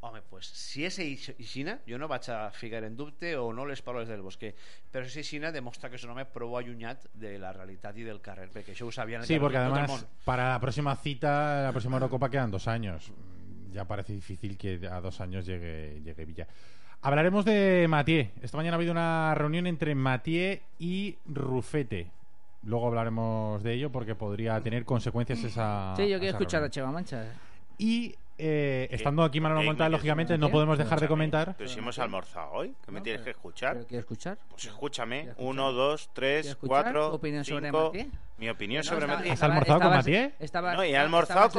home, 0.00 0.22
pues, 0.22 0.46
si 0.46 0.84
és 0.84 0.98
aixina, 0.98 1.78
jo 1.86 1.98
no 2.00 2.08
vaig 2.08 2.28
a 2.32 2.50
ficar 2.56 2.82
en 2.84 2.96
dubte 2.96 3.34
o 3.36 3.52
no 3.52 3.66
les 3.68 3.82
paraules 3.82 4.08
del 4.08 4.22
Bosque, 4.22 4.54
però 4.90 5.04
si 5.04 5.20
és 5.20 5.26
aixina 5.26 5.52
demostra 5.52 5.90
que 5.90 5.96
és 5.96 6.04
un 6.04 6.14
home 6.14 6.24
prou 6.24 6.56
allunyat 6.56 7.06
de 7.14 7.36
la 7.38 7.52
realitat 7.52 7.96
i 7.98 8.06
del 8.06 8.20
carrer, 8.20 8.48
perquè 8.50 8.72
això 8.72 8.88
ho 8.88 8.92
sabien 8.92 9.22
Sí, 9.24 9.38
porque 9.38 9.58
tot 9.58 9.66
el 9.66 9.72
además 9.72 9.90
món. 9.90 10.06
para 10.24 10.48
la 10.52 10.60
próxima 10.60 10.96
cita, 10.96 11.62
la 11.62 11.70
próxima 11.72 11.96
Eurocopa 11.96 12.30
quedan 12.30 12.50
dos 12.50 12.66
años. 12.68 13.12
Ya 13.72 13.84
parece 13.84 14.12
difícil 14.14 14.56
que 14.56 14.80
a 14.90 15.00
dos 15.00 15.20
años 15.20 15.46
llegue, 15.46 16.00
llegue 16.02 16.24
Villa. 16.24 16.46
Hablaremos 17.02 17.44
de 17.44 17.86
Mathieu. 17.88 18.28
Esta 18.42 18.56
mañana 18.56 18.74
ha 18.74 18.78
habido 18.78 18.92
una 18.92 19.34
reunión 19.34 19.66
entre 19.66 19.94
Mathieu 19.94 20.58
y 20.78 21.16
Rufete. 21.26 22.10
Luego 22.62 22.88
hablaremos 22.88 23.62
de 23.62 23.72
ello 23.72 23.90
porque 23.90 24.14
podría 24.14 24.60
tener 24.60 24.84
consecuencias 24.84 25.42
esa. 25.44 25.94
Sí, 25.96 26.08
yo 26.08 26.18
quiero 26.18 26.36
escuchar 26.36 26.62
a. 26.62 26.68
Cheva 26.68 26.90
Mancha. 26.90 27.24
Y 27.78 28.14
eh, 28.40 28.88
estando 28.90 29.22
aquí 29.22 29.40
Manolo. 29.40 29.62
Montal, 29.62 29.90
¿Me 29.90 29.96
lógicamente 29.96 30.38
no 30.38 30.50
podemos 30.50 30.78
dejar 30.78 31.00
de 31.00 31.08
comentar. 31.08 31.54
Pero 31.56 31.68
si 31.68 31.78
hemos 31.78 31.98
almorzado 31.98 32.50
hoy, 32.52 32.74
¿qué 32.84 32.90
me 32.90 33.00
tienes 33.00 33.22
que 33.22 33.30
escuchar? 33.30 33.74
¿Pero 33.74 33.86
¿Quieres 33.86 34.04
escuchar? 34.04 34.38
Pues 34.48 34.64
escúchame. 34.64 35.28
Uno, 35.38 35.72
dos, 35.72 36.10
tres, 36.12 36.42
¿Quieres 36.42 36.46
escuchar 36.50 36.82
cuatro, 36.84 37.08
tu 37.10 37.16
opinión 37.16 37.44
sobre? 37.44 37.70
Mi 38.38 38.48
opinión 38.48 38.82
No, 38.82 38.88
sobre 38.90 39.06
Mathieu. 39.06 39.32
¿Has 39.34 39.42
almorzado 39.42 39.80
con 39.80 39.88
estabas- 39.88 40.06
Mathieu? 40.06 40.32
estabas- 40.40 40.76
No, 40.76 40.84
y 40.84 40.88
he 40.92 40.96
almorzado 40.96 41.50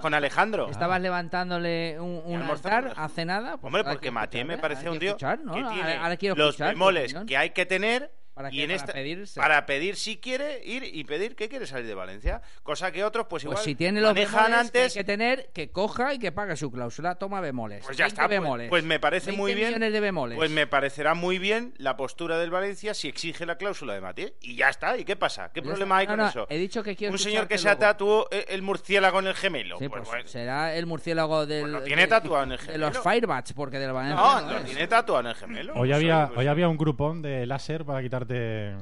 con, 0.00 0.14
Alejandro. 0.14 0.70
Estabas 0.70 1.00
levantándole 1.02 2.00
un, 2.00 2.42
altar 2.42 2.94
hace 2.96 3.26
nada. 3.26 3.58
pues 3.58 3.64
Hombre, 3.64 3.84
porque 3.84 4.10
Mathieu 4.10 4.46
me 4.46 4.56
parece 4.56 4.88
un 4.88 4.98
tío 4.98 5.16
que 5.18 5.24
Ahora- 5.26 6.16
tiene 6.16 6.34
los 6.34 6.56
bemoles 6.58 7.14
que 7.26 7.36
hay 7.36 7.50
que 7.50 7.66
tener 7.66 8.10
¿Para 8.34 8.52
y 8.52 8.62
en 8.62 8.66
Para 8.68 8.76
esta 8.76 8.92
pedirse. 8.92 9.40
para 9.40 9.64
pedir 9.64 9.96
si 9.96 10.16
quiere 10.18 10.60
ir 10.64 10.82
y 10.82 11.04
pedir 11.04 11.36
que 11.36 11.48
quiere 11.48 11.66
salir 11.66 11.86
de 11.86 11.94
Valencia, 11.94 12.42
cosa 12.64 12.90
que 12.90 13.04
otros 13.04 13.26
pues 13.28 13.44
igual 13.44 13.54
Pues 13.56 13.64
si 13.64 13.74
tiene 13.76 14.00
los 14.00 14.12
bemoles 14.12 14.34
antes 14.34 14.92
que 14.92 14.98
hay 14.98 15.04
que 15.04 15.04
tener, 15.04 15.50
que 15.54 15.70
coja 15.70 16.14
y 16.14 16.18
que 16.18 16.32
pague 16.32 16.56
su 16.56 16.70
cláusula. 16.72 17.14
Toma 17.14 17.40
bemoles. 17.40 17.84
Pues 17.84 17.96
ya 17.96 18.06
20 18.06 18.14
está, 18.14 18.26
pues, 18.28 18.40
bemoles. 18.40 18.68
pues 18.68 18.82
me 18.84 18.98
parece 18.98 19.26
20 19.30 19.40
muy 19.40 19.54
bien. 19.54 19.78
de 19.80 20.00
bemoles. 20.00 20.36
Pues 20.36 20.50
me 20.50 20.66
parecerá 20.66 21.14
muy 21.14 21.38
bien 21.38 21.74
la 21.78 21.96
postura 21.96 22.38
del 22.38 22.50
Valencia 22.50 22.92
si 22.94 23.06
exige 23.08 23.46
la 23.46 23.56
cláusula 23.56 23.94
de 23.94 24.00
Mathieu 24.00 24.30
y 24.40 24.56
ya 24.56 24.68
está. 24.68 24.98
¿Y 24.98 25.04
qué 25.04 25.14
pasa? 25.14 25.50
¿Qué 25.54 25.60
Ya 25.60 25.66
problema 25.68 25.98
hay 25.98 26.06
con 26.08 26.16
No, 26.16 26.24
no, 26.24 26.28
eso? 26.30 26.46
he 26.50 26.58
dicho 26.58 26.82
que 26.82 26.96
quiero 26.96 27.12
Un 27.12 27.18
señor 27.18 27.46
que 27.46 27.56
se 27.58 27.64
luego. 27.64 27.78
tatuó 27.78 28.28
el, 28.32 28.44
el 28.48 28.62
murciélago 28.62 29.20
en 29.20 29.28
el 29.28 29.34
gemelo. 29.34 29.78
Sí, 29.78 29.88
pues, 29.88 30.00
pues 30.00 30.08
bueno. 30.10 30.28
será 30.28 30.74
el 30.74 30.86
murciélago 30.86 31.46
del. 31.46 31.60
Pues 31.62 31.72
lo 31.72 31.82
tiene 31.82 32.02
de- 32.02 32.08
tatuado 32.08 32.42
en 32.44 32.52
el 32.52 32.58
De 32.58 32.64
gemelo. 32.64 32.88
los 32.90 32.98
Firebats, 33.02 33.52
porque 33.52 33.78
del 33.78 33.92
Valencia. 33.92 34.16
no, 34.20 34.40
no 34.40 34.52
lo 34.54 34.58
es. 34.58 34.64
tiene 34.64 34.88
tatuado 34.88 35.20
en 35.20 35.26
el 35.28 35.34
gemelo. 35.36 35.74
Hoy 35.76 35.92
había, 35.92 36.30
hoy 36.34 36.48
había 36.48 36.68
un 36.68 36.76
grupón 36.76 37.22
de 37.22 37.46
láser 37.46 37.84
para 37.84 38.02
quitarte 38.26 38.74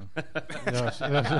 los, 0.72 1.00
los- 1.00 1.10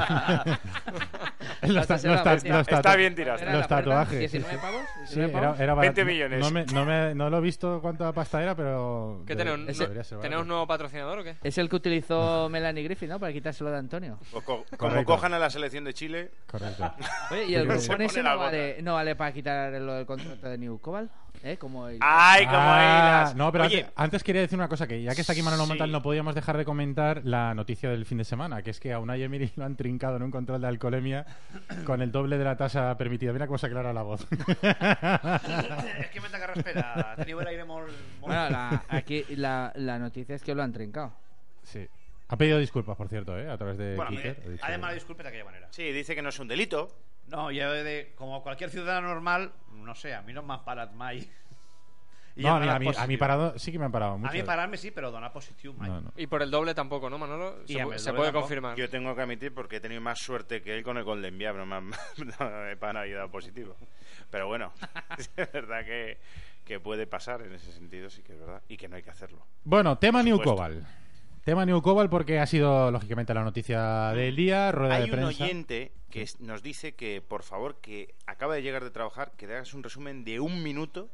los 1.63 1.87
ta- 1.87 1.95
los 1.95 2.23
ta- 2.23 2.37
tatu- 2.37 2.75
Está 2.77 2.97
bien 2.97 3.15
tirado. 3.15 3.39
¿Era 3.39 3.53
los 3.59 3.69
tatuajes. 3.69 4.19
19 4.19 4.59
pavos. 4.59 4.81
Sí, 5.07 5.21
19 5.21 5.31
era, 5.33 5.41
pavos. 5.43 5.61
era 5.61 5.75
barato. 5.75 5.95
20 5.97 6.05
millones. 6.13 6.41
No, 6.41 6.51
me- 6.51 6.65
no, 6.67 6.85
me- 6.85 7.15
no 7.15 7.31
lo 7.31 7.39
he 7.39 7.41
visto 7.41 7.81
cuánta 7.81 8.13
pasta 8.13 8.43
era, 8.43 8.55
pero. 8.55 9.23
¿Qué 9.27 9.37
tenemos? 9.37 9.67
Debería 9.79 10.05
ser. 10.05 10.19
¿Tenemos 10.21 10.47
nuevo 10.47 10.67
patrocinador 10.67 11.21
o 11.21 11.25
qué? 11.25 11.37
Es 11.43 11.59
el 11.59 11.69
que 11.69 11.77
utilizó 11.77 12.49
Melanie 12.49 12.85
Griffith, 12.85 13.09
¿no? 13.09 13.19
Para 13.21 13.33
quitárselo 13.33 13.71
de 13.71 13.79
Antonio. 13.79 14.19
Pues 14.31 14.45
co- 14.45 14.65
como 14.77 14.77
Correcto. 14.77 15.05
cojan 15.13 15.35
a 15.35 15.39
la 15.39 15.51
selección 15.51 15.85
de 15.85 15.95
Chile, 15.95 16.31
Correcto. 16.51 16.93
Oye, 17.31 17.45
¿y 17.47 17.55
el 17.55 17.67
grupón 17.67 17.99
se 17.99 18.05
ese 18.05 18.23
no 18.23 18.37
vale, 18.39 18.83
no 18.83 18.95
vale 18.95 19.17
para 19.17 19.33
quitar 19.33 19.73
lo 19.73 19.95
del 19.95 20.07
contrato 20.07 20.49
de 20.49 20.59
New 20.59 20.79
Cobalt? 20.81 21.11
¿Eh? 21.45 21.57
Como 21.57 21.89
el... 21.89 21.99
¡Ay, 22.01 22.45
como 22.47 22.59
Ah, 22.59 23.25
hilas! 23.25 23.35
No, 23.35 23.51
pero 23.51 23.65
Oye, 23.65 23.79
antes, 23.81 23.93
antes 23.97 24.23
quería 24.23 24.43
decir 24.43 24.57
una 24.57 24.69
cosa, 24.69 24.87
que 24.87 25.03
ya 25.03 25.15
que 25.15 25.23
está 25.23 25.33
aquí 25.33 25.43
Manolo 25.43 25.65
Sí. 25.65 25.69
Montal 25.71 25.91
no 25.91 26.01
podíamos 26.01 26.35
dejar 26.37 26.57
de 26.57 26.65
comentar 26.65 27.23
la 27.25 27.53
noticia 27.55 27.91
del 27.91 28.07
fin 28.07 28.19
de 28.19 28.25
semana, 28.25 28.63
que 28.63 28.71
es 28.71 28.79
que 28.79 28.93
a 28.93 29.01
Unai 29.01 29.23
Emery 29.23 29.51
lo 29.57 29.65
han 29.65 29.75
trincado 29.77 30.17
en 30.17 30.23
un 30.23 30.31
control 30.31 30.61
de 30.61 30.69
alcoholemia 30.69 31.27
con 31.85 32.01
el 32.01 32.13
doble 32.13 32.39
de 32.39 32.45
la 32.45 32.57
tasa 32.57 32.97
permitida. 32.97 33.33
Mira 33.33 33.47
cómo 33.49 33.59
se 33.59 33.67
aclara 33.67 33.93
la 33.93 34.03
voz. 34.03 34.25
és 34.31 36.11
que 36.13 36.21
m'he 36.21 36.29
de 36.31 36.39
carraspera. 36.39 37.15
Teniu 37.19 37.41
l'aire 37.43 37.65
molt... 37.65 37.89
molt... 38.21 38.27
Bueno, 38.29 38.49
la, 38.51 38.85
aquí 38.89 39.25
la, 39.37 39.73
la 39.75 39.99
noticia 39.99 40.37
es 40.37 40.43
que 40.43 40.55
lo 40.55 40.63
han 40.63 40.73
trincado. 40.73 41.13
sí. 41.65 41.89
Ha 42.33 42.37
pedido 42.39 42.59
disculpas, 42.59 42.97
por 42.97 43.09
cierto, 43.09 43.39
¿eh? 43.39 43.51
a 43.51 43.59
través 43.59 43.77
de 43.77 43.95
Bueno, 43.95 44.11
Twitter. 44.13 44.37
mire, 44.39 44.51
dicho- 44.53 44.65
ha 44.65 44.71
demandado 44.71 44.95
disculpas 44.95 45.25
de 45.25 45.29
aquella 45.29 45.45
manera. 45.45 45.69
sí, 45.71 45.93
dice 45.93 46.15
que 46.15 46.23
no 46.23 46.31
es 46.31 46.39
un 46.39 46.49
delito. 46.49 46.89
No, 47.29 47.51
yo 47.51 47.71
de, 47.71 48.13
como 48.17 48.43
cualquier 48.43 48.71
ciudadano 48.71 49.09
normal, 49.09 49.53
no 49.75 49.95
sé, 49.95 50.15
a 50.15 50.23
mí 50.23 50.33
no 50.33 50.43
m'han 50.43 50.65
parat 50.65 50.93
mai. 50.95 51.29
I 52.35 52.43
No, 52.45 52.55
a 52.57 52.61
mí, 52.61 52.69
a, 52.69 52.79
mí, 52.79 52.87
a 52.97 53.07
mí 53.07 53.17
parado, 53.19 53.59
sí 53.59 53.71
que 53.71 53.79
me 53.79 53.85
han 53.85 53.93
parado 53.93 54.17
mucho. 54.17 54.31
A 54.31 54.33
mí 54.33 54.43
pararme 54.43 54.79
sí, 54.79 54.91
pero 54.91 55.11
donar 55.11 55.31
positivo. 55.35 55.75
No, 55.79 56.01
no. 56.01 56.13
Y 56.17 56.27
por 56.27 56.41
el 56.41 56.51
doble 56.51 56.75
tampoco, 56.75 57.11
¿no, 57.11 57.19
Manolo? 57.19 57.59
Y 57.69 57.75
Se, 57.75 57.79
se 57.79 57.85
puede 57.85 57.99
tampoco. 58.03 58.33
confirmar. 58.41 58.77
Yo 58.77 58.89
tengo 58.89 59.15
que 59.15 59.21
admitir 59.21 59.53
porque 59.53 59.77
he 59.77 59.81
tenido 59.81 60.01
más 60.01 60.19
suerte 60.19 60.63
que 60.63 60.75
él 60.75 60.83
con 60.83 60.97
el 60.97 61.05
gol 61.05 61.21
de 61.21 61.29
enviar, 61.29 61.55
no 61.55 61.67
me 61.67 61.77
han 61.77 61.91
no 61.91 62.49
me 62.81 62.89
han 62.89 62.97
ayudado 62.97 63.31
positivo. 63.31 63.77
Pero 64.31 64.47
bueno, 64.47 64.73
es 65.37 65.53
verdad 65.53 65.85
que, 65.85 66.17
que 66.65 66.81
puede 66.81 67.07
pasar 67.07 67.43
en 67.43 67.53
ese 67.53 67.71
sentido, 67.73 68.09
sí 68.09 68.23
que 68.23 68.33
es 68.33 68.39
verdad, 68.41 68.63
y 68.67 68.79
que 68.79 68.89
no 68.89 68.97
hay 68.97 69.03
que 69.03 69.11
hacerlo. 69.11 69.47
Bueno, 69.65 69.99
tema 69.99 70.23
New 70.23 70.37
supuesto. 70.39 70.55
Cobalt. 70.57 70.87
Tema 71.45 71.67
New 71.67 71.83
Cobalt 71.83 72.09
porque 72.11 72.39
ha 72.39 72.47
sido, 72.47 72.91
lógicamente, 72.93 73.35
la 73.35 73.43
noticia 73.43 74.11
del 74.13 74.37
día, 74.37 74.71
rueda 74.71 74.95
Hay 74.95 75.01
de 75.03 75.05
un 75.07 75.11
prensa. 75.11 75.45
oyente 75.45 75.93
que 76.09 76.25
nos 76.39 76.63
dice 76.63 76.95
que, 76.95 77.21
por 77.21 77.43
favor, 77.43 77.77
que 77.81 78.15
acaba 78.27 78.55
de 78.55 78.63
llegar 78.63 78.85
de 78.85 78.91
trabajar, 78.91 79.33
que 79.37 79.49
le 79.49 79.55
hagas 79.57 79.75
un 79.75 79.83
resumen 79.83 80.25
de 80.25 80.39
un 80.39 80.63
minuto 80.63 81.09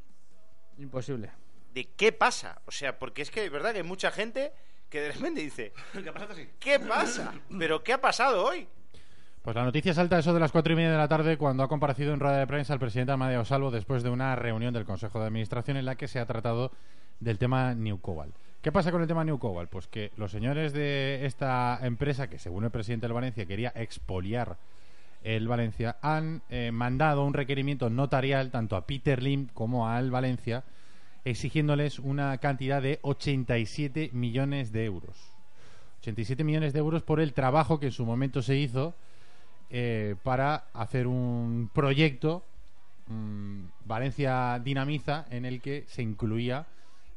Imposible. 0.76 1.30
de 1.72 1.86
qué 1.96 2.12
pasa. 2.12 2.60
O 2.66 2.70
sea, 2.72 2.98
porque 2.98 3.22
es 3.22 3.30
que 3.30 3.44
es 3.44 3.50
verdad 3.50 3.72
que 3.72 3.78
hay 3.78 3.84
mucha 3.84 4.10
gente 4.10 4.52
que 4.90 5.00
de 5.00 5.12
repente 5.12 5.40
dice, 5.40 5.72
¿Qué 5.94 6.12
pasa 6.12 6.28
así? 6.30 6.48
¿qué 6.60 6.78
pasa? 6.78 7.32
¿Pero 7.58 7.82
qué 7.82 7.94
ha 7.94 8.00
pasado 8.00 8.44
hoy? 8.44 8.68
Pues 9.40 9.56
la 9.56 9.64
noticia 9.64 9.94
salta 9.94 10.16
a 10.16 10.18
eso 10.18 10.34
de 10.34 10.40
las 10.40 10.52
cuatro 10.52 10.74
y 10.74 10.76
media 10.76 10.90
de 10.90 10.98
la 10.98 11.08
tarde 11.08 11.38
cuando 11.38 11.62
ha 11.62 11.68
comparecido 11.68 12.12
en 12.12 12.20
rueda 12.20 12.36
de 12.38 12.46
prensa 12.46 12.74
el 12.74 12.80
presidente 12.80 13.12
Amadeo 13.12 13.46
Salvo 13.46 13.70
después 13.70 14.02
de 14.02 14.10
una 14.10 14.36
reunión 14.36 14.74
del 14.74 14.84
Consejo 14.84 15.20
de 15.20 15.26
Administración 15.26 15.78
en 15.78 15.86
la 15.86 15.94
que 15.94 16.06
se 16.06 16.18
ha 16.18 16.26
tratado 16.26 16.70
del 17.18 17.38
tema 17.38 17.74
New 17.74 17.98
Cobalt. 18.02 18.34
¿Qué 18.68 18.72
pasa 18.72 18.92
con 18.92 19.00
el 19.00 19.08
tema 19.08 19.24
New 19.24 19.38
Cobalt? 19.38 19.70
Pues 19.70 19.86
que 19.86 20.12
los 20.18 20.30
señores 20.30 20.74
de 20.74 21.24
esta 21.24 21.78
empresa, 21.80 22.28
que 22.28 22.38
según 22.38 22.64
el 22.64 22.70
presidente 22.70 23.06
del 23.06 23.14
Valencia 23.14 23.46
quería 23.46 23.72
expoliar 23.74 24.58
el 25.24 25.48
Valencia, 25.48 25.96
han 26.02 26.42
eh, 26.50 26.70
mandado 26.70 27.24
un 27.24 27.32
requerimiento 27.32 27.88
notarial 27.88 28.50
tanto 28.50 28.76
a 28.76 28.86
Peter 28.86 29.22
Lim 29.22 29.46
como 29.54 29.88
al 29.88 30.10
Valencia 30.10 30.64
exigiéndoles 31.24 31.98
una 31.98 32.36
cantidad 32.36 32.82
de 32.82 32.98
87 33.00 34.10
millones 34.12 34.70
de 34.70 34.84
euros. 34.84 35.16
87 36.00 36.44
millones 36.44 36.74
de 36.74 36.80
euros 36.80 37.02
por 37.02 37.20
el 37.20 37.32
trabajo 37.32 37.80
que 37.80 37.86
en 37.86 37.92
su 37.92 38.04
momento 38.04 38.42
se 38.42 38.56
hizo 38.56 38.92
eh, 39.70 40.14
para 40.22 40.66
hacer 40.74 41.06
un 41.06 41.70
proyecto 41.72 42.44
mm, 43.06 43.60
Valencia 43.86 44.60
Dinamiza 44.62 45.24
en 45.30 45.46
el 45.46 45.62
que 45.62 45.86
se 45.88 46.02
incluía 46.02 46.66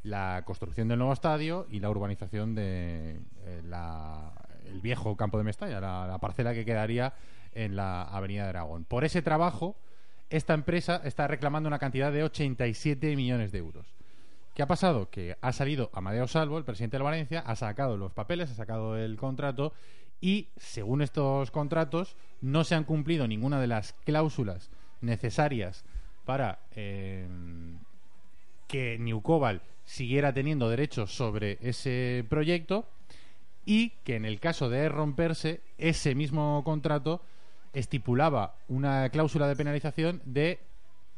la 0.04 0.42
construcción 0.46 0.88
del 0.88 0.98
nuevo 1.00 1.14
estadio 1.14 1.68
y 1.70 1.80
la 1.80 1.90
urbanización 1.90 2.56
de 2.56 3.20
eh, 3.46 3.62
la- 3.68 4.32
el 4.66 4.80
viejo 4.82 5.16
campo 5.18 5.38
de 5.38 5.44
Mestalla, 5.44 5.80
la, 5.82 6.08
la 6.08 6.18
parcela 6.20 6.54
que 6.54 6.66
quedaría 6.66 7.14
en 7.54 7.76
la 7.76 8.04
Avenida 8.04 8.44
de 8.44 8.50
Aragón. 8.50 8.86
Por 8.86 9.04
ese 9.04 9.22
trabajo, 9.22 9.76
esta 10.30 10.54
empresa 10.54 11.02
está 11.04 11.28
reclamando 11.28 11.68
una 11.68 11.78
cantidad 11.80 12.12
de 12.12 12.24
87 12.24 13.16
millones 13.18 13.52
de 13.52 13.58
euros. 13.60 13.86
¿Qué 14.56 14.64
ha 14.64 14.68
pasado? 14.68 15.10
Que 15.10 15.38
ha 15.42 15.52
salido 15.52 15.90
Amadeo 15.94 16.28
Salvo, 16.28 16.58
el 16.58 16.64
presidente 16.66 16.98
de 16.98 17.04
Valencia, 17.04 17.42
ha 17.46 17.56
sacado 17.56 17.98
los 17.98 18.14
papeles, 18.14 18.50
ha 18.52 18.56
sacado 18.56 18.98
el 18.98 19.18
contrato 19.18 19.74
y, 20.22 20.48
según 20.58 21.02
estos 21.02 21.52
contratos, 21.52 22.16
no 22.42 22.64
se 22.64 22.76
han 22.76 22.84
cumplido 22.86 23.28
ninguna 23.28 23.60
de 23.60 23.68
las 23.68 23.94
cláusulas 24.06 24.70
necesarias 25.02 25.84
para 26.26 26.60
eh, 26.76 27.28
que 28.68 28.98
New 29.00 29.22
Cobalt 29.22 29.62
siguiera 29.92 30.34
teniendo 30.34 30.70
derechos 30.70 31.14
sobre 31.14 31.58
ese 31.62 32.26
proyecto 32.30 32.88
y 33.66 33.90
que 34.06 34.16
en 34.16 34.24
el 34.24 34.40
caso 34.40 34.70
de 34.70 34.88
romperse 34.88 35.60
ese 35.78 36.16
mismo 36.16 36.62
contrato 36.64 37.22
estipulaba 37.74 38.56
una 38.70 39.10
cláusula 39.10 39.48
de 39.50 39.56
penalización 39.58 40.22
de 40.24 40.60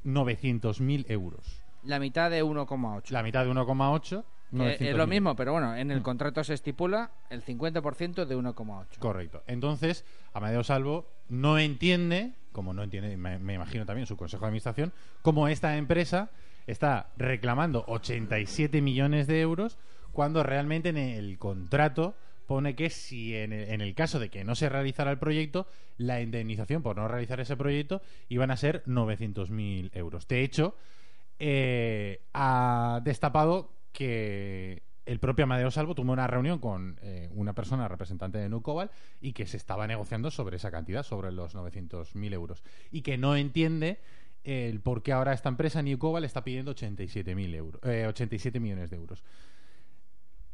900.000 0.05 1.05
euros. 1.09 1.61
La 1.83 1.99
mitad 1.99 2.31
de 2.31 2.43
1,8. 2.43 3.09
La 3.11 3.23
mitad 3.23 3.45
de 3.45 3.51
1,8. 3.51 4.23
Que 4.51 4.89
es 4.89 4.95
lo 4.95 5.05
900.000. 5.05 5.07
mismo, 5.07 5.35
pero 5.35 5.51
bueno, 5.53 5.75
en 5.75 5.89
el 5.91 5.99
Mm. 5.99 6.03
contrato 6.03 6.43
se 6.43 6.53
estipula 6.53 7.11
el 7.29 7.43
50% 7.43 8.25
de 8.25 8.35
1,8. 8.35 8.99
Correcto. 8.99 9.41
Entonces, 9.47 10.05
Amadeo 10.33 10.63
Salvo 10.63 11.07
no 11.29 11.57
entiende, 11.57 12.33
como 12.51 12.73
no 12.73 12.83
entiende, 12.83 13.17
me, 13.17 13.39
me 13.39 13.53
imagino 13.55 13.85
también 13.85 14.05
su 14.05 14.15
consejo 14.17 14.41
de 14.41 14.47
administración, 14.47 14.93
cómo 15.23 15.47
esta 15.47 15.75
empresa 15.77 16.29
está 16.67 17.11
reclamando 17.17 17.83
87 17.87 18.81
millones 18.81 19.27
de 19.27 19.41
euros 19.41 19.77
cuando 20.11 20.43
realmente 20.43 20.89
en 20.89 20.97
el 20.97 21.37
contrato 21.37 22.15
pone 22.45 22.75
que 22.75 22.89
si 22.89 23.35
en 23.35 23.51
el, 23.53 23.95
caso 23.95 24.19
de 24.19 24.29
que 24.29 24.43
no 24.43 24.55
se 24.55 24.69
realizara 24.69 25.11
el 25.11 25.17
proyecto, 25.17 25.65
la 25.97 26.21
indemnización 26.21 26.83
por 26.83 26.97
no 26.97 27.07
realizar 27.07 27.39
ese 27.39 27.57
proyecto 27.57 28.01
iban 28.29 28.51
a 28.51 28.57
ser 28.57 28.83
900.000 28.85 29.91
euros. 29.93 30.27
De 30.27 30.43
hecho, 30.43 30.75
eh, 31.39 32.21
ha 32.33 33.01
destapado 33.03 33.71
que 33.91 34.83
el 35.05 35.19
propio 35.19 35.43
Amadeo 35.43 35.71
Salvo 35.71 35.95
tuvo 35.95 36.11
una 36.11 36.27
reunión 36.27 36.59
con 36.59 36.97
eh, 37.01 37.29
una 37.33 37.53
persona 37.53 37.87
representante 37.87 38.37
de 38.37 38.49
Nucobal 38.49 38.91
y 39.19 39.33
que 39.33 39.45
se 39.45 39.57
estaba 39.57 39.87
negociando 39.87 40.31
sobre 40.31 40.57
esa 40.57 40.71
cantidad, 40.71 41.03
sobre 41.03 41.31
los 41.31 41.55
900.000 41.55 42.33
euros. 42.33 42.63
Y 42.91 43.01
que 43.01 43.17
no 43.17 43.35
entiende 43.35 43.99
el 44.43 44.81
por 44.81 45.03
qué 45.03 45.11
ahora 45.11 45.33
esta 45.33 45.49
empresa, 45.49 45.81
Nucobal, 45.81 46.23
está 46.23 46.43
pidiendo 46.43 46.75
87.000 46.75 47.55
euros, 47.55 47.81
eh, 47.83 48.05
87 48.07 48.59
millones 48.59 48.89
de 48.89 48.95
euros. 48.95 49.23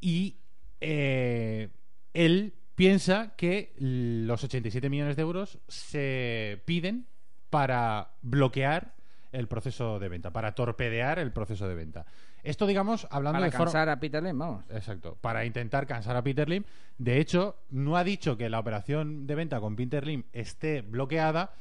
Y 0.02 0.38
eh, 0.82 1.70
él 2.14 2.54
piensa 2.76 3.36
que 3.36 3.74
los 3.78 4.44
87 4.44 4.90
millones 4.90 5.16
de 5.16 5.22
euros 5.22 5.60
se 5.68 6.62
piden 6.66 7.08
para 7.50 8.12
bloquear 8.22 8.94
el 9.32 9.48
proceso 9.48 10.00
de 10.00 10.10
venta, 10.10 10.32
para 10.32 10.56
torpedear 10.56 11.20
el 11.20 11.32
proceso 11.32 11.68
de 11.68 11.76
venta. 11.76 12.06
Esto, 12.44 12.66
digamos, 12.66 13.08
hablando 13.12 13.38
Para 13.38 13.46
de 13.46 13.52
forma... 13.52 13.66
cansar 13.66 13.90
a 13.90 14.00
Peter 14.00 14.24
Lim, 14.24 14.38
vamos. 14.38 14.66
Exacto, 14.70 15.18
para 15.20 15.46
intentar 15.46 15.86
cansar 15.86 16.16
a 16.16 16.24
Peter 16.24 16.48
Lim. 16.48 16.64
De 16.98 17.20
hecho, 17.20 17.58
no 17.70 17.98
ha 17.98 18.04
dicho 18.04 18.38
que 18.38 18.50
la 18.50 18.60
operación 18.60 19.28
de 19.28 19.36
venta 19.36 19.60
con 19.60 19.76
Peter 19.76 20.06
Lim 20.06 20.24
esté 20.32 20.82
bloqueada, 20.82 21.54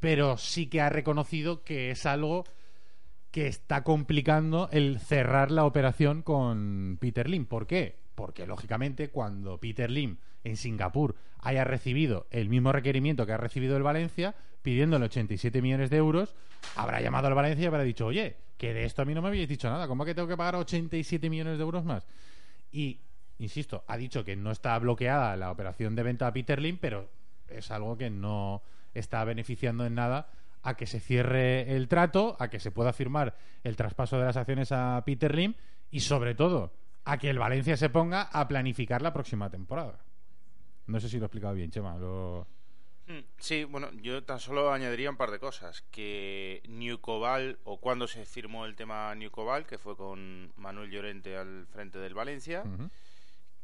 pero 0.00 0.36
sí 0.38 0.66
que 0.66 0.80
ha 0.80 0.88
reconocido 0.88 1.62
que 1.62 1.90
es 1.90 2.06
algo 2.06 2.44
que 3.30 3.46
está 3.46 3.84
complicando 3.84 4.68
el 4.72 4.98
cerrar 4.98 5.50
la 5.50 5.64
operación 5.64 6.22
con 6.22 6.98
Peter 7.00 7.28
Lim. 7.28 7.46
¿Por 7.46 7.66
qué? 7.66 7.96
Porque, 8.14 8.46
lógicamente, 8.46 9.10
cuando 9.10 9.58
Peter 9.58 9.90
Lim 9.90 10.16
en 10.42 10.56
Singapur 10.56 11.14
haya 11.38 11.64
recibido 11.64 12.26
el 12.30 12.48
mismo 12.48 12.72
requerimiento 12.72 13.26
que 13.26 13.32
ha 13.32 13.36
recibido 13.36 13.76
el 13.76 13.82
Valencia, 13.82 14.34
pidiéndole 14.62 15.04
87 15.04 15.62
millones 15.62 15.90
de 15.90 15.98
euros, 15.98 16.34
habrá 16.76 17.00
llamado 17.00 17.28
al 17.28 17.34
Valencia 17.34 17.64
y 17.64 17.66
habrá 17.66 17.82
dicho, 17.82 18.06
oye, 18.06 18.36
que 18.56 18.74
de 18.74 18.84
esto 18.84 19.02
a 19.02 19.04
mí 19.04 19.14
no 19.14 19.22
me 19.22 19.28
habéis 19.28 19.48
dicho 19.48 19.70
nada, 19.70 19.86
¿cómo 19.86 20.04
que 20.04 20.14
tengo 20.14 20.28
que 20.28 20.36
pagar 20.36 20.56
87 20.56 21.30
millones 21.30 21.56
de 21.56 21.62
euros 21.62 21.84
más? 21.84 22.06
Y, 22.72 23.00
insisto, 23.38 23.84
ha 23.86 23.96
dicho 23.96 24.24
que 24.24 24.36
no 24.36 24.50
está 24.50 24.78
bloqueada 24.78 25.36
la 25.36 25.50
operación 25.50 25.94
de 25.94 26.02
venta 26.02 26.26
a 26.26 26.32
Peter 26.32 26.60
Lim, 26.60 26.78
pero 26.78 27.08
es 27.48 27.70
algo 27.70 27.96
que 27.96 28.10
no 28.10 28.62
está 28.94 29.24
beneficiando 29.24 29.84
en 29.86 29.94
nada 29.94 30.28
a 30.62 30.76
que 30.76 30.86
se 30.86 31.00
cierre 31.00 31.74
el 31.74 31.88
trato, 31.88 32.36
a 32.38 32.48
que 32.48 32.60
se 32.60 32.70
pueda 32.70 32.92
firmar 32.92 33.36
el 33.64 33.76
traspaso 33.76 34.18
de 34.18 34.26
las 34.26 34.36
acciones 34.36 34.72
a 34.72 35.02
Peter 35.06 35.34
Lim 35.34 35.54
y, 35.90 36.00
sobre 36.00 36.34
todo, 36.34 36.72
a 37.04 37.16
que 37.18 37.30
el 37.30 37.38
Valencia 37.38 37.76
se 37.76 37.88
ponga 37.88 38.22
a 38.22 38.46
planificar 38.46 39.00
la 39.02 39.12
próxima 39.12 39.48
temporada. 39.48 39.98
No 40.86 41.00
sé 41.00 41.08
si 41.08 41.16
lo 41.18 41.24
he 41.24 41.26
explicado 41.26 41.54
bien, 41.54 41.70
Chema. 41.70 41.96
Lo... 41.96 42.46
Mm, 43.06 43.18
Sí, 43.38 43.64
bueno, 43.64 43.90
yo 44.02 44.22
tan 44.22 44.38
solo 44.38 44.70
añadiría 44.72 45.08
un 45.08 45.16
par 45.16 45.30
de 45.30 45.38
cosas. 45.38 45.82
Que 45.90 46.62
Newcobal, 46.68 47.58
o 47.64 47.80
cuando 47.80 48.06
se 48.06 48.24
firmó 48.26 48.66
el 48.66 48.76
tema 48.76 49.14
Newcobal, 49.14 49.66
que 49.66 49.78
fue 49.78 49.96
con 49.96 50.52
Manuel 50.56 50.90
Llorente 50.90 51.36
al 51.38 51.66
frente 51.68 51.98
del 51.98 52.12
Valencia, 52.14 52.62
Ujú. 52.66 52.90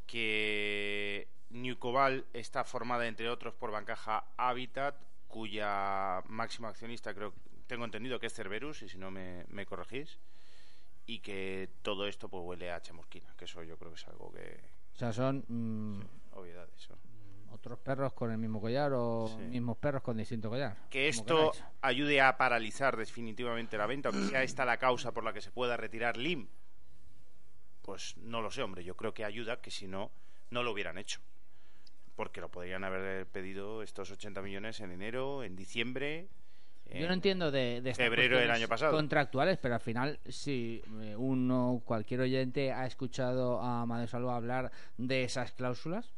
que 0.07 1.29
Newcobal 1.51 2.25
está 2.33 2.65
formada, 2.65 3.07
entre 3.07 3.29
otros, 3.29 3.55
por 3.55 3.71
Bancaja 3.71 4.25
Habitat, 4.37 4.95
cuya 5.29 6.23
máxima 6.29 6.69
accionista 6.69 7.15
creo 7.15 7.33
tengo 7.67 7.85
entendido 7.85 8.21
que 8.21 8.27
es 8.27 8.35
Cerberus, 8.35 8.83
y 8.83 8.89
si 8.89 8.97
no 8.97 9.11
me, 9.11 9.45
me 9.49 9.67
corregís, 9.67 10.19
y 11.07 11.19
que 11.19 11.69
todo 11.83 12.07
esto 12.07 12.29
pues 12.29 12.43
huele 12.45 12.71
a 12.71 12.81
chamusquina, 12.81 13.35
que 13.37 13.45
eso 13.47 13.63
yo 13.65 13.77
creo 13.77 13.91
que 13.93 13.97
es 14.01 14.07
algo 14.09 14.33
que... 14.33 14.61
O 14.95 14.97
sea, 14.99 15.13
son 15.13 15.45
mm, 15.49 16.01
obviedades. 16.37 16.89
otros 17.51 17.79
perros 17.81 18.13
con 18.13 18.31
el 18.31 18.39
mismo 18.39 18.61
collar 18.61 18.93
o 18.95 19.29
Sí. 19.29 19.43
mismos 19.49 19.77
perros 19.79 20.03
con 20.03 20.17
distinto 20.17 20.49
collar. 20.49 20.77
que 20.91 21.09
esto 21.09 21.53
queráis. 21.53 21.65
ayude 21.83 22.21
a 22.21 22.37
paralizar 22.37 22.97
definitivamente 22.97 23.77
la 23.77 23.87
venta, 23.87 24.11
o 24.11 24.13
que 24.13 24.23
sea 24.29 24.43
esta 24.45 24.65
la 24.65 24.77
causa 24.79 25.13
por 25.13 25.25
la 25.25 25.33
que 25.33 25.41
se 25.41 25.51
pueda 25.51 25.77
retirar 25.77 26.17
Lim, 26.17 26.47
pues 27.83 28.17
no 28.19 28.43
lo 28.43 28.51
sé, 28.51 28.63
hombre. 28.63 28.85
Yo 28.85 28.97
creo 28.97 29.15
que 29.15 29.25
ayuda, 29.25 29.61
que 29.61 29.71
si 29.71 29.87
no, 29.89 30.11
no 30.51 30.63
lo 30.63 30.73
hubieran 30.73 30.99
hecho. 30.99 31.21
Porque 32.17 32.41
lo 32.41 32.51
podrían 32.51 32.83
haber 32.83 33.27
pedido 33.27 33.83
estos 33.83 34.11
80 34.11 34.41
millones 34.43 34.81
en 34.81 34.91
enero, 34.91 35.45
en 35.45 35.55
diciembre. 35.55 36.29
Yo 36.87 37.01
no 37.01 37.07
en- 37.07 37.13
entiendo 37.13 37.51
de, 37.51 37.81
de 37.83 37.91
estas 37.91 38.07
febrero 38.07 38.39
del 38.39 38.51
año 38.51 38.69
pasado. 38.69 38.93
contractuales, 38.93 39.59
pero 39.61 39.75
al 39.75 39.81
final, 39.81 40.19
si 40.27 40.83
eh, 41.03 41.15
uno, 41.17 41.83
cualquier 41.85 42.21
oyente 42.21 42.73
ha 42.73 42.87
escuchado 42.87 43.61
a 43.61 43.83
Amadeo 43.83 44.07
Salvo 44.07 44.31
hablar 44.31 44.71
de 44.97 45.25
esas 45.25 45.53
cláusulas, 45.53 46.13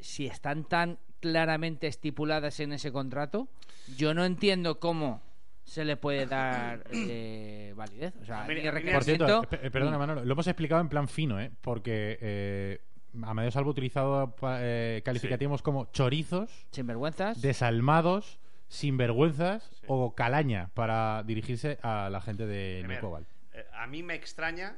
si 0.00 0.26
están 0.26 0.64
tan 0.64 0.98
claramente 1.20 1.86
estipuladas 1.86 2.60
en 2.60 2.72
ese 2.72 2.92
contrato, 2.92 3.48
yo 3.96 4.12
no 4.12 4.24
entiendo 4.24 4.78
cómo 4.80 5.22
se 5.64 5.84
le 5.84 5.96
puede 5.96 6.26
dar 6.26 6.84
eh, 6.92 7.72
validez. 7.76 8.12
O 8.20 8.24
sea, 8.26 8.44
Por 8.92 9.04
cierto, 9.04 9.44
eh, 9.62 9.70
perdona, 9.70 9.96
Manolo, 9.98 10.24
lo 10.24 10.32
hemos 10.32 10.46
explicado 10.46 10.80
en 10.80 10.88
plan 10.88 11.08
fino, 11.08 11.40
¿eh? 11.40 11.50
Porque 11.62 12.18
eh, 12.20 12.80
Amadeo 13.22 13.50
Salvo 13.50 13.70
utilizado 13.70 14.34
eh, 14.60 15.02
calificativos 15.04 15.62
como 15.62 15.86
chorizos, 15.92 16.50
sinvergüenzas. 16.72 17.40
desalmados, 17.40 18.38
sinvergüenzas 18.68 19.70
o 19.86 20.14
calaña 20.14 20.70
para 20.74 21.22
dirigirse 21.24 21.78
a 21.82 22.08
la 22.10 22.20
gente 22.20 22.46
de 22.46 22.84
Nucobal. 22.86 23.26
eh, 23.52 23.64
a 23.72 23.86
mi 23.86 24.02
m'estranya 24.02 24.76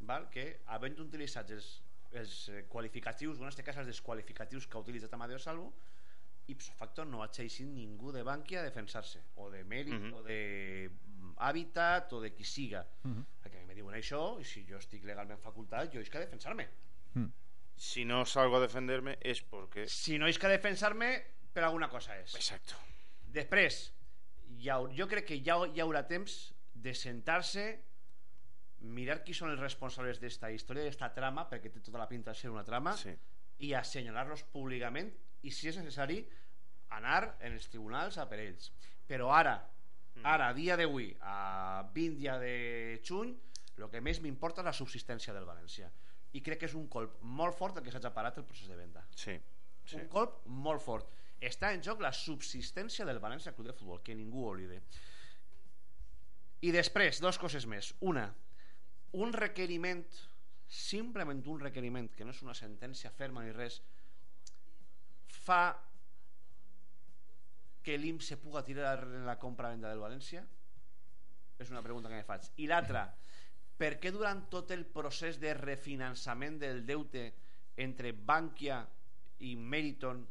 val, 0.00 0.28
que 0.30 0.60
havent 0.66 0.98
utilitzat 1.00 1.50
els, 1.50 1.82
els 2.12 2.48
eh, 2.48 2.64
qualificatius, 2.68 3.38
en 3.40 3.46
aquest 3.48 3.64
cas 3.66 3.76
els 3.78 3.86
desqualificatius 3.88 4.66
que 4.66 4.76
ha 4.78 4.80
utilitzat 4.80 5.12
Amadeo 5.14 5.38
Salvo, 5.38 5.72
ipso 6.46 6.72
facto 6.78 7.04
no 7.04 7.22
hagi 7.24 7.64
ningú 7.64 8.12
de 8.12 8.22
Bankia 8.22 8.60
a 8.60 8.62
defensar-se, 8.62 9.18
o 9.36 9.50
de 9.50 9.64
Mèrit, 9.64 9.94
Mhm. 9.98 10.12
o 10.14 10.22
de 10.22 10.90
Habitat, 11.38 12.12
o 12.12 12.20
de 12.20 12.32
qui 12.32 12.44
siga. 12.44 12.86
Mhm. 13.02 13.24
Perquè 13.42 13.56
a 13.56 13.60
mi 13.60 13.66
me 13.66 13.74
diuen 13.74 13.94
això, 13.96 14.38
i 14.40 14.44
si 14.44 14.64
jo 14.68 14.78
estic 14.78 15.02
legalment 15.04 15.40
facultat, 15.40 15.92
jo 15.92 15.98
he 16.00 16.04
que 16.04 16.20
defensar-me. 16.20 16.68
Mm. 17.14 17.32
Si 17.76 18.04
no 18.04 18.24
salgo 18.24 18.56
a 18.56 18.60
defenderme 18.60 19.18
es 19.20 19.42
porque... 19.42 19.86
Si 19.88 20.18
no 20.18 20.26
he 20.26 20.34
que 20.40 20.48
defensar-me, 20.48 21.10
per 21.52 21.64
alguna 21.64 21.88
cosa 21.92 22.16
és. 22.18 22.34
Exacto. 22.34 22.76
Després, 23.36 23.92
ha, 24.64 24.78
jo 24.96 25.06
crec 25.08 25.26
que 25.28 25.38
ja 25.44 25.58
hi 25.68 25.82
haurà 25.84 26.06
temps 26.08 26.54
de 26.72 26.94
sentar-se, 26.96 27.66
mirar 28.80 29.22
qui 29.24 29.34
són 29.36 29.52
els 29.52 29.60
responsables 29.60 30.20
d'esta 30.20 30.50
història, 30.52 30.84
d'esta 30.86 31.10
trama, 31.14 31.46
perquè 31.50 31.72
té 31.72 31.80
tota 31.84 32.00
la 32.00 32.08
pinta 32.08 32.32
de 32.32 32.38
ser 32.40 32.50
una 32.52 32.64
trama, 32.64 32.96
Sí. 32.96 33.14
i 33.58 33.72
assenyalar-los 33.74 34.44
públicament, 34.52 35.12
i 35.42 35.50
si 35.50 35.68
és 35.68 35.76
necessari, 35.76 36.20
anar 36.96 37.36
en 37.40 37.52
els 37.56 37.68
tribunals 37.68 38.18
a 38.18 38.28
per 38.28 38.38
ells. 38.40 38.70
Però 39.08 39.32
ara, 39.32 39.56
ara, 40.22 40.48
a 40.48 40.54
dia 40.54 40.76
d'avui, 40.76 41.10
a 41.20 41.88
20 41.94 42.16
dia 42.20 42.38
de 42.38 43.00
juny, 43.04 43.34
el 43.76 43.90
que 43.92 44.00
més 44.00 44.20
m'importa 44.20 44.62
és 44.62 44.66
la 44.70 44.72
subsistència 44.76 45.34
del 45.34 45.44
València. 45.44 45.90
I 46.36 46.42
crec 46.44 46.62
que 46.62 46.68
és 46.68 46.76
un 46.76 46.86
colp 46.92 47.18
molt 47.40 47.56
fort 47.56 47.78
el 47.78 47.84
que 47.86 47.92
s'ha 47.94 48.12
parat 48.14 48.38
el 48.40 48.46
procés 48.48 48.68
de 48.68 48.78
venda. 48.78 49.04
Sí. 49.14 49.36
sí. 49.84 49.96
un 49.98 50.08
colp 50.12 50.42
molt 50.46 50.84
fort. 50.84 51.12
Està 51.40 51.72
en 51.72 51.82
joc 51.84 52.00
la 52.04 52.12
subsistència 52.16 53.04
del 53.08 53.20
València 53.22 53.52
Club 53.56 53.70
de 53.70 53.76
Futbol 53.76 54.02
que 54.04 54.16
ningú 54.16 54.46
oblide. 54.48 54.80
I 56.64 56.72
després, 56.72 57.20
dos 57.20 57.38
coses 57.38 57.66
més. 57.68 57.92
Una, 58.00 58.30
un 59.20 59.32
requeriment 59.36 60.04
simplement 60.66 61.42
un 61.46 61.60
requeriment 61.60 62.08
que 62.16 62.24
no 62.26 62.32
és 62.34 62.42
una 62.42 62.54
sentència 62.58 63.12
ferma 63.14 63.44
ni 63.44 63.52
res 63.54 63.78
fa 65.30 65.76
que 67.86 67.94
l'IM 67.98 68.18
se 68.18 68.36
puga 68.42 68.64
tirar 68.66 68.98
en 69.04 69.26
la 69.28 69.36
compra-venda 69.38 69.92
del 69.92 70.02
València? 70.02 70.42
És 71.62 71.70
una 71.70 71.84
pregunta 71.86 72.10
que 72.10 72.18
me 72.18 72.26
faig. 72.26 72.48
I 72.58 72.66
l'altra, 72.66 73.06
per 73.80 73.96
què 74.02 74.12
durant 74.12 74.44
tot 74.52 74.72
el 74.76 74.86
procés 74.96 75.40
de 75.42 75.52
refinançament 75.58 76.56
del 76.62 76.84
deute 76.88 77.26
entre 77.86 78.12
Bankia 78.30 78.80
i 79.48 79.54
Meriton 79.56 80.24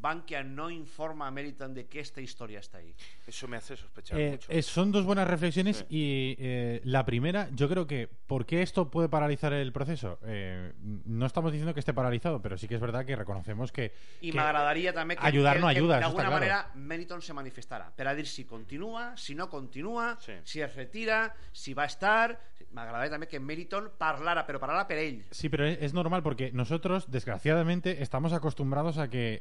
Bankia 0.00 0.42
no 0.42 0.70
informa 0.70 1.26
a 1.26 1.30
Meriton 1.30 1.74
de 1.74 1.86
que 1.86 2.00
esta 2.00 2.20
historia 2.20 2.58
está 2.60 2.78
ahí 2.78 2.94
Eso 3.26 3.48
me 3.48 3.56
hace 3.56 3.76
sospechar 3.76 4.18
Eh, 4.18 4.30
mucho. 4.32 4.52
eh, 4.52 4.62
son 4.62 4.92
dos 4.92 5.04
buenas 5.04 5.26
reflexiones 5.28 5.78
Sí. 5.78 5.86
y 5.90 6.36
eh, 6.38 6.80
la 6.84 7.04
primera, 7.04 7.48
yo 7.52 7.68
creo 7.68 7.86
que 7.86 8.08
¿por 8.26 8.46
qué 8.46 8.62
esto 8.62 8.90
puede 8.90 9.08
paralizar 9.08 9.52
el 9.52 9.72
proceso? 9.72 10.18
Eh, 10.24 10.72
no 11.04 11.26
estamos 11.26 11.52
diciendo 11.52 11.74
que 11.74 11.80
esté 11.80 11.92
paralizado, 11.94 12.40
pero 12.42 12.56
sí 12.58 12.68
que 12.68 12.74
es 12.74 12.80
verdad 12.80 13.04
que 13.04 13.16
reconocemos 13.16 13.72
que, 13.72 13.92
i 14.20 14.30
que 14.30 14.36
m'agradaria 14.38 14.92
també 14.92 15.16
que, 15.16 15.26
ayudar 15.26 15.56
que, 15.56 15.60
no 15.60 15.68
ayuda, 15.68 15.98
está 16.00 16.12
claro. 16.12 16.30
manera 16.32 16.70
Meriton 16.74 17.20
se 17.22 17.32
manifestara 17.32 17.90
per 17.94 18.06
a 18.08 18.14
dir 18.14 18.26
si 18.26 18.44
continua, 18.44 19.16
si 19.16 19.34
no 19.34 19.48
continua 19.50 20.16
Sí. 20.20 20.32
si 20.44 20.60
es 20.60 20.74
retira, 20.74 21.34
si 21.52 21.74
va 21.74 21.84
a 21.84 21.86
estar 21.86 22.40
m'agradaria 22.74 23.10
també 23.10 23.28
que 23.28 23.38
Meriton 23.38 23.90
parlara 23.98 24.42
però 24.46 24.58
parlara 24.58 24.86
per 24.88 24.98
ell 24.98 25.22
Sí, 25.30 25.48
pero 25.48 25.66
es, 25.66 25.78
es 25.80 25.92
normal 25.94 26.22
porque 26.22 26.50
nosotros, 26.52 27.10
desgraciadamente, 27.10 28.02
estamos 28.02 28.32
acostumbrados 28.32 28.98
a 28.98 29.08
que 29.08 29.40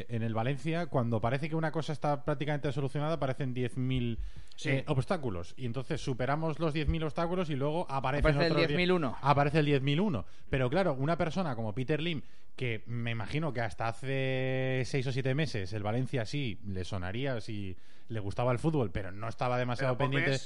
eh, 0.00 0.06
en 0.08 0.22
el 0.22 0.34
Valencia, 0.34 0.86
cuando 0.86 1.20
parece 1.20 1.48
que 1.48 1.56
una 1.56 1.70
cosa 1.72 1.92
está 1.92 2.24
prácticamente 2.24 2.70
solucionada, 2.72 3.14
aparecen 3.14 3.54
10.000 3.54 4.18
Sí. 4.56 4.68
eh, 4.70 4.84
obstáculos. 4.86 5.54
Y 5.56 5.66
entonces 5.66 6.00
superamos 6.00 6.58
los 6.58 6.74
10.000 6.74 7.04
obstáculos 7.04 7.48
y 7.50 7.56
luego 7.56 7.86
aparecen 7.90 8.26
Aparece 8.34 8.46
el 8.46 8.52
otros 8.52 8.70
10.001. 8.70 9.16
Aparece 9.22 9.58
el 9.60 9.66
10.001. 9.66 10.24
Pero 10.50 10.68
claro, 10.70 10.94
una 10.94 11.16
persona 11.16 11.56
como 11.56 11.74
Peter 11.74 12.00
Lim, 12.02 12.22
que 12.56 12.82
me 12.86 13.10
imagino 13.12 13.52
que 13.52 13.60
hasta 13.62 13.88
hace 13.88 14.82
6 14.84 15.06
o 15.06 15.12
7 15.12 15.34
meses 15.34 15.72
el 15.72 15.82
Valencia 15.82 16.26
sí 16.26 16.58
le 16.66 16.84
sonaría 16.84 17.40
si 17.40 17.76
le 18.08 18.20
gustaba 18.20 18.52
el 18.52 18.58
fútbol, 18.58 18.90
pero 18.90 19.10
no 19.10 19.26
estaba 19.28 19.58
demasiado 19.58 19.96
pendiente 19.96 20.38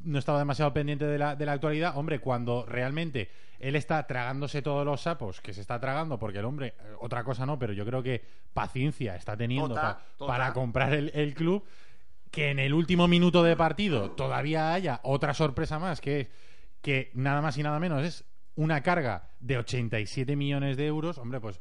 no 0.00 0.18
estaba 0.18 0.38
demasiado 0.38 0.72
pendiente 0.72 1.06
de 1.06 1.18
la, 1.18 1.36
de 1.36 1.46
la 1.46 1.52
actualidad. 1.52 1.96
Hombre, 1.96 2.18
cuando 2.20 2.64
realmente 2.66 3.30
él 3.58 3.74
está 3.76 4.06
tragándose 4.06 4.60
todos 4.62 4.84
los 4.84 5.00
sapos 5.00 5.40
que 5.40 5.52
se 5.54 5.60
está 5.62 5.80
tragando, 5.80 6.18
porque 6.18 6.38
el 6.40 6.44
hombre, 6.44 6.68
eh, 6.78 6.92
otra 7.00 7.24
cosa 7.24 7.46
no, 7.46 7.58
pero 7.58 7.72
yo 7.72 7.84
creo 7.86 8.02
que 8.02 8.22
paciencia 8.52 9.16
está 9.16 9.36
teniendo 9.36 9.68
Tota, 9.68 9.80
pa- 9.80 10.02
tota. 10.16 10.32
para 10.32 10.52
comprar 10.52 10.92
el, 10.92 11.10
el 11.14 11.34
club, 11.34 11.64
que 12.30 12.50
en 12.50 12.58
el 12.58 12.74
último 12.74 13.08
minuto 13.08 13.42
de 13.42 13.56
partido 13.56 14.10
todavía 14.10 14.72
haya 14.74 15.00
otra 15.04 15.32
sorpresa 15.34 15.78
más, 15.78 16.00
que, 16.00 16.30
que 16.82 17.10
nada 17.14 17.40
más 17.40 17.56
y 17.56 17.62
nada 17.62 17.78
menos 17.80 18.04
es 18.04 18.24
una 18.56 18.82
carga 18.82 19.30
de 19.40 19.58
87 19.58 20.36
millones 20.36 20.76
de 20.76 20.86
euros, 20.86 21.18
hombre, 21.18 21.40
pues 21.40 21.60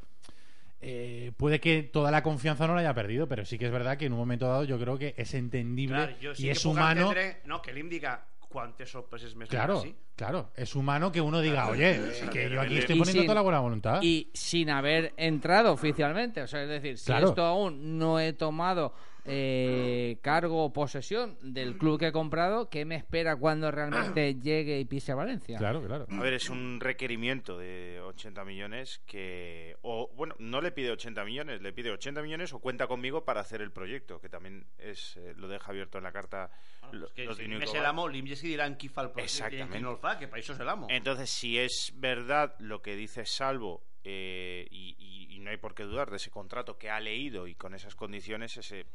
eh, 0.81 1.31
puede 1.38 1.59
que 1.59 1.83
toda 1.83 2.11
la 2.11 2.21
confianza 2.21 2.67
no 2.67 2.75
la 2.75 2.81
haya 2.81 2.93
perdido, 2.93 3.27
pero 3.27 3.45
sí 3.45 3.57
que 3.57 3.65
es 3.65 3.71
verdad 3.71 3.97
que 3.97 4.05
en 4.05 4.13
un 4.13 4.19
momento 4.19 4.47
dado 4.47 4.63
yo 4.65 4.79
creo 4.79 4.97
que 4.97 5.13
es 5.17 5.33
entendible 5.33 6.15
sí 6.33 6.43
y 6.43 6.45
que 6.45 6.51
es 6.51 6.65
humano. 6.65 7.11
no, 7.45 7.61
que 7.61 7.73
l'IM 7.73 7.89
diga 7.89 8.25
quantes 8.49 8.89
sorpreses 8.89 9.35
més 9.35 9.49
Claro, 9.49 9.81
sí. 9.81 9.93
claro. 10.15 10.51
Es 10.55 10.75
humano 10.75 11.11
que 11.11 11.19
uno 11.19 11.41
diga, 11.41 11.67
oye, 11.67 11.91
eh, 11.95 12.29
que 12.31 12.49
yo 12.49 12.61
aquí 12.61 12.77
estoy 12.77 12.97
poniendo 12.97 13.21
sin- 13.21 13.25
toda 13.27 13.35
la 13.35 13.41
buena 13.41 13.59
voluntad. 13.59 13.99
Y 14.01 14.29
sin 14.33 14.69
haber 14.69 15.13
entrado 15.17 15.73
oficialmente. 15.73 16.41
O 16.41 16.47
sea, 16.47 16.63
es 16.63 16.69
decir, 16.69 16.97
si 16.97 17.05
Claro. 17.07 17.29
esto 17.29 17.43
aún 17.43 17.97
no 17.99 18.17
he 18.19 18.31
tomado 18.31 18.93
eh, 19.27 20.17
cargo 20.21 20.63
o 20.65 20.73
posesión 20.73 21.38
del 21.41 21.77
club 21.77 21.99
que 21.99 22.07
he 22.07 22.11
comprado, 22.11 22.69
¿qué 22.69 22.85
me 22.85 22.95
espera 22.95 23.35
cuando 23.35 23.71
realmente 23.71 24.35
llegue 24.41 24.79
y 24.79 24.85
pise 24.85 25.11
a 25.11 25.15
Valencia? 25.15 25.57
Claro, 25.57 25.81
claro. 25.85 26.05
A 26.09 26.19
ver, 26.21 26.33
es 26.33 26.49
un 26.49 26.79
requerimiento 26.79 27.57
de 27.57 27.99
80 28.01 28.45
millones 28.45 29.01
que... 29.05 29.75
O, 29.81 30.11
bueno, 30.15 30.35
no 30.39 30.61
le 30.61 30.71
pide 30.71 30.91
80 30.91 31.23
millones, 31.25 31.61
le 31.61 31.73
pide 31.73 31.91
80 31.91 32.21
millones 32.21 32.53
o 32.53 32.59
cuenta 32.59 32.88
conmigo 32.88 33.25
para 33.25 33.41
hacer 33.41 33.61
el 33.61 33.71
proyecto, 33.71 34.19
que 34.19 34.29
también 34.29 34.65
es 34.77 35.17
eh, 35.17 35.33
lo 35.38 35.47
deja 35.47 35.71
abierto 35.71 35.97
en 35.97 36.03
la 36.03 36.11
carta 36.11 36.51
lo- 36.91 37.07
És 37.07 37.13
que 37.13 37.25
los 37.25 37.38
si 37.38 37.43
de 37.43 37.47
l'IM 37.49 37.57
és 37.57 37.59
Newcastle. 37.69 37.81
l'amo, 37.81 38.07
l'IM 38.07 38.25
ja 38.27 38.29
decidiran 38.35 38.75
qui 38.77 38.89
fa 38.89 39.01
el 39.01 39.09
projecte 39.11 39.55
i 39.55 39.59
Exactament. 39.59 39.71
qui 39.73 39.81
no 39.81 39.91
el 39.91 39.97
fa, 39.97 40.17
que 40.19 40.27
per 40.27 40.39
això 40.39 40.53
és 40.53 40.59
l'amo. 40.59 40.88
Entonces, 40.89 41.29
si 41.29 41.57
es 41.57 41.91
verdad 41.95 42.55
lo 42.59 42.81
que 42.81 42.95
dice 42.95 43.25
Salvo, 43.25 43.83
eh, 44.03 44.67
y, 44.69 44.95
y- 44.99 45.14
y 45.36 45.39
no 45.39 45.50
hay 45.50 45.58
por 45.58 45.76
qué 45.76 45.84
dudar 45.84 46.10
de 46.10 46.17
ese 46.17 46.32
contrato 46.32 46.78
que 46.78 46.89
ha 46.89 47.00
leído 47.00 47.48
y 47.48 47.56
con 47.56 47.76
esas 47.76 47.95
condiciones, 47.95 48.56
ese 48.56 48.86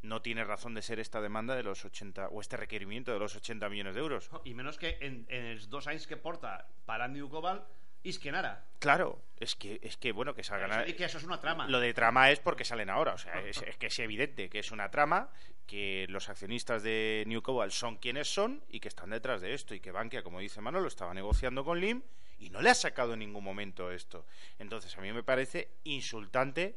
no 0.00 0.22
tiene 0.22 0.42
razón 0.42 0.74
de 0.74 0.82
ser 0.82 0.98
esta 0.98 1.20
demanda 1.20 1.54
de 1.54 1.62
los 1.62 1.84
80 1.84 2.28
o 2.28 2.40
este 2.40 2.56
requerimiento 2.56 3.12
de 3.12 3.18
los 3.18 3.36
80 3.36 3.68
millones 3.68 3.94
de 3.94 4.00
euros. 4.00 4.30
I 4.44 4.54
menys 4.54 4.78
que 4.78 4.96
en, 5.00 5.26
en 5.28 5.44
els 5.52 5.68
dos 5.68 5.86
anys 5.86 6.08
que 6.08 6.16
porta 6.16 6.66
parant 6.88 7.12
Newcobal, 7.12 7.60
isquen 8.02 8.34
ara. 8.34 8.64
Claro, 8.80 9.20
es 9.38 9.54
que 9.54 9.78
es 9.82 9.96
que 9.96 10.12
bueno 10.12 10.34
que 10.34 10.42
salgan. 10.42 10.72
Dic 10.88 10.96
que 10.98 11.06
això 11.06 11.20
és 11.20 11.28
una 11.28 11.38
trama. 11.38 11.68
Lo 11.68 11.78
de 11.78 11.92
trama 11.94 12.30
es 12.32 12.40
porque 12.40 12.64
salen 12.64 12.90
ahora, 12.90 13.14
o 13.14 13.18
sea, 13.18 13.44
es, 13.44 13.62
es 13.62 13.76
que 13.76 13.92
es 13.92 13.98
evidente 14.00 14.48
que 14.48 14.58
es 14.58 14.72
una 14.72 14.90
trama, 14.90 15.28
que 15.66 16.06
los 16.08 16.28
accionistas 16.28 16.82
de 16.82 17.22
New 17.28 17.42
Cobalt 17.42 17.72
son 17.72 17.96
quienes 17.96 18.32
son 18.32 18.64
y 18.68 18.80
que 18.80 18.88
están 18.88 19.10
detrás 19.10 19.40
de 19.40 19.54
esto 19.54 19.74
y 19.74 19.80
que 19.80 19.92
Bankia, 19.92 20.22
como 20.22 20.40
dice 20.40 20.60
Manolo, 20.60 20.88
estaba 20.88 21.14
negociando 21.14 21.64
con 21.64 21.80
Lim 21.80 22.02
y 22.42 22.50
no 22.50 22.60
le 22.60 22.70
ha 22.70 22.74
sacado 22.74 23.12
en 23.12 23.20
ningún 23.20 23.44
momento 23.44 23.92
esto. 23.92 24.26
Entonces, 24.58 24.96
a 24.98 25.00
mí 25.00 25.12
me 25.12 25.22
parece 25.22 25.68
insultante, 25.84 26.74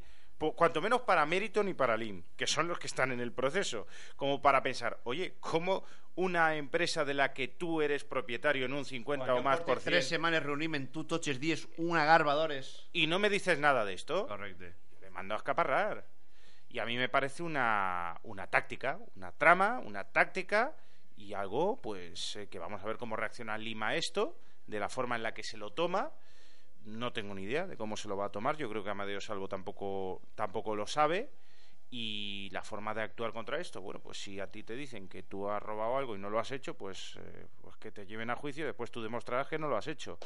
cuanto 0.56 0.80
menos 0.80 1.02
para 1.02 1.26
Meriton 1.26 1.68
y 1.68 1.74
para 1.74 1.98
Lim, 1.98 2.24
que 2.38 2.46
son 2.46 2.68
los 2.68 2.78
que 2.78 2.86
están 2.86 3.12
en 3.12 3.20
el 3.20 3.32
proceso, 3.32 3.88
como 4.16 4.42
para 4.42 4.62
pensar, 4.62 5.00
oye, 5.06 5.36
¿cómo 5.40 5.84
una 6.14 6.56
empresa 6.56 7.04
de 7.04 7.16
la 7.16 7.34
que 7.34 7.48
tú 7.48 7.82
eres 7.82 8.06
propietario 8.06 8.66
en 8.66 8.74
un 8.74 8.86
50 8.86 9.34
o 9.34 9.42
más 9.42 9.62
por 9.62 9.80
Tres 9.80 10.08
cien 10.08 10.20
setmanes 10.20 10.44
reunim 10.44 10.76
en 10.76 10.88
tu 10.88 11.06
els 11.10 11.40
dies 11.40 11.68
una 11.78 12.06
garba 12.06 12.36
d'hores. 12.36 12.88
y 12.94 13.08
no 13.08 13.20
me 13.20 13.30
dices 13.30 13.60
nada 13.60 13.84
de 13.84 13.94
esto? 13.94 14.28
Correcte. 14.28 14.76
le 15.02 15.10
mando 15.10 15.34
a 15.34 15.38
escaparrar. 15.38 16.08
Y 16.70 16.80
a 16.80 16.86
mí 16.86 16.96
me 16.98 17.10
parece 17.10 17.42
una, 17.42 18.20
una 18.24 18.48
táctica, 18.48 19.00
una 19.16 19.32
trama, 19.32 19.80
una 19.80 20.04
táctica 20.04 20.76
y 21.18 21.34
algo, 21.34 21.82
pues, 21.82 22.36
eh, 22.36 22.48
que 22.50 22.60
vamos 22.60 22.82
a 22.82 22.86
ver 22.86 22.98
cómo 22.98 23.16
reacciona 23.16 23.58
Lima 23.58 23.90
a 23.90 23.96
esto, 23.96 24.38
de 24.68 24.80
la 24.80 24.90
forma 24.90 25.16
en 25.16 25.24
la 25.24 25.34
que 25.34 25.44
se 25.44 25.58
lo 25.58 25.72
toma. 25.74 26.12
No 26.84 27.14
tengo 27.14 27.34
ni 27.34 27.44
idea 27.44 27.66
de 27.66 27.78
cómo 27.78 27.98
se 27.98 28.08
lo 28.08 28.16
va 28.18 28.26
a 28.26 28.32
tomar. 28.32 28.58
Yo 28.58 28.70
creo 28.70 28.84
que 28.84 28.90
Amadeo 28.92 29.20
Salvo 29.22 29.48
tampoco, 29.48 30.22
tampoco 30.36 30.76
lo 30.76 30.86
sabe. 30.88 31.32
Y 31.90 32.50
la 32.52 32.64
forma 32.64 32.94
de 32.94 33.04
actuar 33.04 33.32
contra 33.32 33.60
esto, 33.60 33.80
bueno, 33.82 34.00
pues 34.02 34.18
si 34.22 34.40
a 34.40 34.48
ti 34.52 34.64
te 34.64 34.76
dicen 34.76 35.08
que 35.08 35.24
tú 35.24 35.50
has 35.50 35.62
robado 35.62 35.98
algo 35.98 36.16
y 36.16 36.20
no 36.20 36.30
lo 36.30 36.40
has 36.40 36.52
hecho, 36.52 36.76
pues, 36.76 37.16
eh, 37.22 37.48
pues 37.62 37.78
que 37.78 37.92
te 37.92 38.06
lleven 38.06 38.30
a 38.32 38.36
juicio 38.36 38.64
y 38.64 38.68
después 38.68 38.92
tú 38.92 39.02
demostrarás 39.02 39.48
que 39.48 39.60
no 39.60 39.68
lo 39.68 39.78
has 39.78 39.88
hecho. 39.88 40.18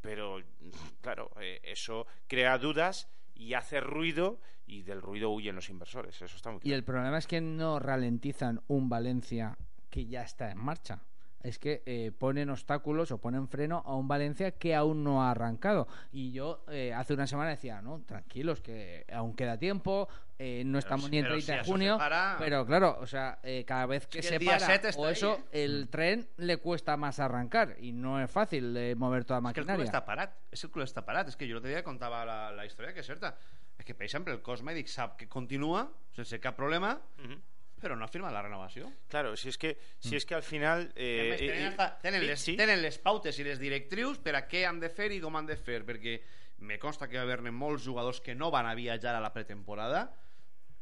Pero, 0.00 0.38
claro, 1.00 1.30
eh, 1.40 1.60
eso 1.62 2.06
crea 2.26 2.58
dudas 2.58 3.08
y 3.34 3.54
hace 3.54 3.80
ruido 3.80 4.40
y 4.66 4.82
del 4.82 5.00
ruido 5.00 5.30
huyen 5.30 5.54
los 5.54 5.70
inversores. 5.70 6.20
Eso 6.20 6.36
está 6.36 6.50
muy 6.50 6.58
Y 6.58 6.60
claro. 6.62 6.76
el 6.76 6.84
problema 6.84 7.18
es 7.18 7.26
que 7.26 7.40
no 7.40 7.78
ralentizan 7.78 8.60
un 8.66 8.88
Valencia 8.88 9.56
que 9.90 10.06
ya 10.06 10.22
está 10.22 10.50
en 10.50 10.58
marcha. 10.58 11.00
Es 11.44 11.58
que 11.58 11.82
eh, 11.84 12.10
ponen 12.18 12.48
obstáculos 12.48 13.10
o 13.12 13.18
ponen 13.20 13.48
freno 13.48 13.82
a 13.84 13.94
un 13.94 14.08
Valencia 14.08 14.52
que 14.52 14.74
aún 14.74 15.04
no 15.04 15.22
ha 15.22 15.30
arrancado. 15.30 15.86
Y 16.10 16.32
yo 16.32 16.64
eh, 16.68 16.94
hace 16.94 17.12
una 17.12 17.26
semana 17.26 17.50
decía, 17.50 17.82
no, 17.82 18.00
tranquilos, 18.06 18.62
que 18.62 19.04
aún 19.12 19.34
queda 19.36 19.58
tiempo, 19.58 20.08
eh, 20.38 20.62
no 20.64 20.78
estamos 20.78 21.10
ni 21.10 21.18
en 21.18 21.24
pero 21.24 21.34
30 21.34 21.52
si 21.52 21.58
de 21.58 21.64
junio. 21.64 21.98
para- 21.98 22.36
Pero 22.38 22.64
claro, 22.64 22.96
o 22.98 23.06
sea, 23.06 23.40
eh, 23.42 23.62
cada 23.66 23.84
vez 23.84 24.06
que 24.06 24.20
que 24.20 24.22
se 24.22 24.40
para 24.40 24.56
o 24.96 25.04
ahí, 25.04 25.12
eso, 25.12 25.34
¿eh? 25.52 25.64
el 25.64 25.88
tren 25.90 26.26
le 26.38 26.56
cuesta 26.56 26.96
más 26.96 27.20
arrancar. 27.20 27.76
Y 27.78 27.92
no 27.92 28.18
es 28.22 28.30
fácil 28.30 28.74
eh, 28.78 28.94
mover 28.96 29.26
toda 29.26 29.42
la 29.42 29.50
És 29.50 29.54
que 29.54 29.60
el 29.60 29.66
club 29.66 29.76
maquinaria. 29.76 29.92
està 30.00 30.04
parat. 30.06 30.32
És 30.50 30.60
que 30.62 30.66
el 30.66 30.72
club 30.72 30.86
està 30.86 31.04
parat. 31.04 31.28
És 31.28 31.36
que 31.36 31.44
jo 31.46 31.52
l'altre 31.58 31.70
dia 31.76 31.84
contava 31.84 32.24
la, 32.24 32.52
la 32.52 32.64
història, 32.64 32.94
que 32.94 33.00
és 33.00 33.06
certa. 33.06 33.36
És 33.76 33.84
que, 33.84 33.92
per 33.94 34.06
exemple, 34.06 34.32
el 34.32 34.40
cos 34.40 34.62
mèdic 34.64 34.88
sap 34.88 35.18
que 35.20 35.28
continua 35.28 35.90
sense 36.16 36.40
cap 36.40 36.56
problema, 36.56 36.96
Ujú. 37.22 37.36
Però 37.84 37.98
no 37.98 38.06
ha 38.06 38.10
firmat 38.10 38.32
la 38.32 38.42
renovació. 38.46 38.88
Claro, 39.12 39.34
si 39.36 39.50
es 39.52 39.58
que, 39.60 39.76
si 40.00 40.16
es 40.16 40.24
que 40.24 40.34
al 40.34 40.42
final... 40.42 40.88
Eh, 40.96 41.28
més, 41.30 41.42
tenen, 41.44 41.60
eh, 41.60 41.68
hasta, 41.68 41.88
tenen, 42.00 42.24
sí, 42.24 42.30
les, 42.30 42.46
sí. 42.48 42.56
tenen 42.58 42.80
les 42.82 42.98
pautes 43.04 43.38
i 43.38 43.46
les 43.46 43.60
directrius 43.60 44.22
per 44.24 44.38
a 44.38 44.46
què 44.48 44.64
han 44.68 44.80
de 44.80 44.90
fer 44.92 45.10
i 45.12 45.20
com 45.22 45.36
han 45.36 45.50
de 45.50 45.58
fer, 45.60 45.82
perquè 45.84 46.18
me 46.64 46.78
consta 46.80 47.10
que 47.10 47.20
va 47.20 47.26
haver-ne 47.26 47.52
molts 47.52 47.84
jugadors 47.84 48.22
que 48.24 48.34
no 48.34 48.50
van 48.54 48.66
a 48.70 48.74
viatjar 48.78 49.14
a 49.14 49.20
la 49.20 49.34
pretemporada 49.34 50.06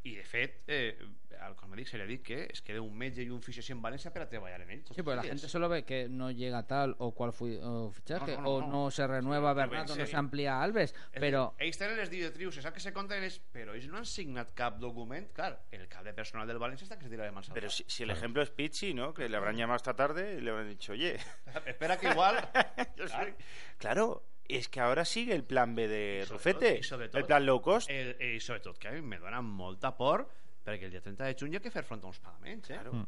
i, 0.04 0.16
de 0.16 0.24
fet, 0.24 0.62
eh, 0.66 0.96
al 1.42 1.54
cos 1.58 1.68
mèdic 1.70 1.88
se 1.88 1.98
li 1.98 2.04
ha 2.04 2.06
dit 2.06 2.22
que 2.22 2.36
es 2.52 2.60
queda 2.62 2.80
un 2.82 2.94
metge 2.98 3.22
i 3.24 3.30
un 3.30 3.40
fisici 3.42 3.72
en 3.74 3.80
València 3.82 4.12
per 4.14 4.22
a 4.22 4.28
treballar 4.30 4.60
en 4.62 4.70
ell. 4.76 4.82
Sí, 4.94 5.02
pues 5.02 5.16
la 5.16 5.22
dies. 5.22 5.42
solo 5.50 5.68
ve 5.68 5.84
que 5.84 6.08
no 6.08 6.30
llega 6.30 6.62
tal 6.66 6.94
o 6.98 7.12
cual 7.14 7.32
fue 7.32 7.58
o 7.62 7.90
fichaje 7.90 8.36
No, 8.36 8.42
no, 8.42 8.42
no, 8.42 8.50
o 8.50 8.60
no. 8.60 8.66
no 8.84 8.90
se 8.90 9.06
renueva 9.06 9.52
Sí, 9.54 9.60
en 9.60 9.70
Bernardo, 9.70 9.96
no 9.96 10.18
amplía 10.18 10.62
Alves, 10.62 10.94
dir, 11.12 11.34
ells 11.58 11.78
tenen 11.78 11.96
les 11.96 12.10
directrius, 12.10 12.54
se 12.54 12.62
sap 12.62 12.74
que 12.74 12.80
se 12.80 12.92
compten 12.92 13.22
ells, 13.24 13.40
però 13.52 13.74
ells 13.74 13.88
no 13.90 13.98
han 13.98 14.06
signat 14.06 14.54
cap 14.54 14.78
document. 14.78 15.30
Clar, 15.34 15.54
el 15.70 15.88
cap 15.88 16.04
de 16.04 16.14
personal 16.14 16.46
del 16.46 16.58
València 16.62 16.86
està 16.86 16.98
que 16.98 17.06
se 17.06 17.10
tira 17.10 17.24
de 17.24 17.32
mans 17.32 17.50
Pero 17.54 17.70
si, 17.70 17.84
si 17.88 18.02
el 18.02 18.10
ejemplo 18.10 18.42
es 18.42 18.50
Pizzi, 18.50 18.92
¿no? 18.94 19.12
Que 19.14 19.28
le 19.28 19.36
habrán 19.36 19.56
llamado 19.56 19.76
esta 19.76 19.94
tarde 19.94 20.36
y 20.38 20.40
le 20.40 20.50
habrán 20.50 20.68
dicho, 20.68 20.92
oye, 20.92 21.18
Espera 21.66 21.96
que 21.98 22.10
igual... 22.10 22.36
claro, 23.78 24.22
es 24.48 24.68
que 24.68 24.80
ahora 24.80 25.04
sigue 25.04 25.34
el 25.34 25.44
plan 25.44 25.74
B 25.74 25.88
de 25.88 26.26
Rufete, 26.28 26.80
el 27.14 27.24
plan 27.24 27.46
low 27.46 27.60
cost. 27.62 27.88
el, 27.90 28.16
i 28.20 28.40
sobretot 28.40 28.78
que 28.78 28.90
me 29.02 29.18
dona 29.18 29.40
molta 29.42 29.96
por 29.96 30.28
perquè 30.64 30.84
el 30.84 30.90
dia 30.92 31.00
30 31.00 31.24
de 31.24 31.34
juny 31.38 31.52
hi 31.54 31.56
ha 31.56 31.60
que 31.60 31.70
fer 31.74 31.82
front 31.84 32.04
a 32.04 32.06
uns 32.06 32.18
pagaments, 32.20 32.70
eh? 32.70 32.74
Claro. 32.74 33.06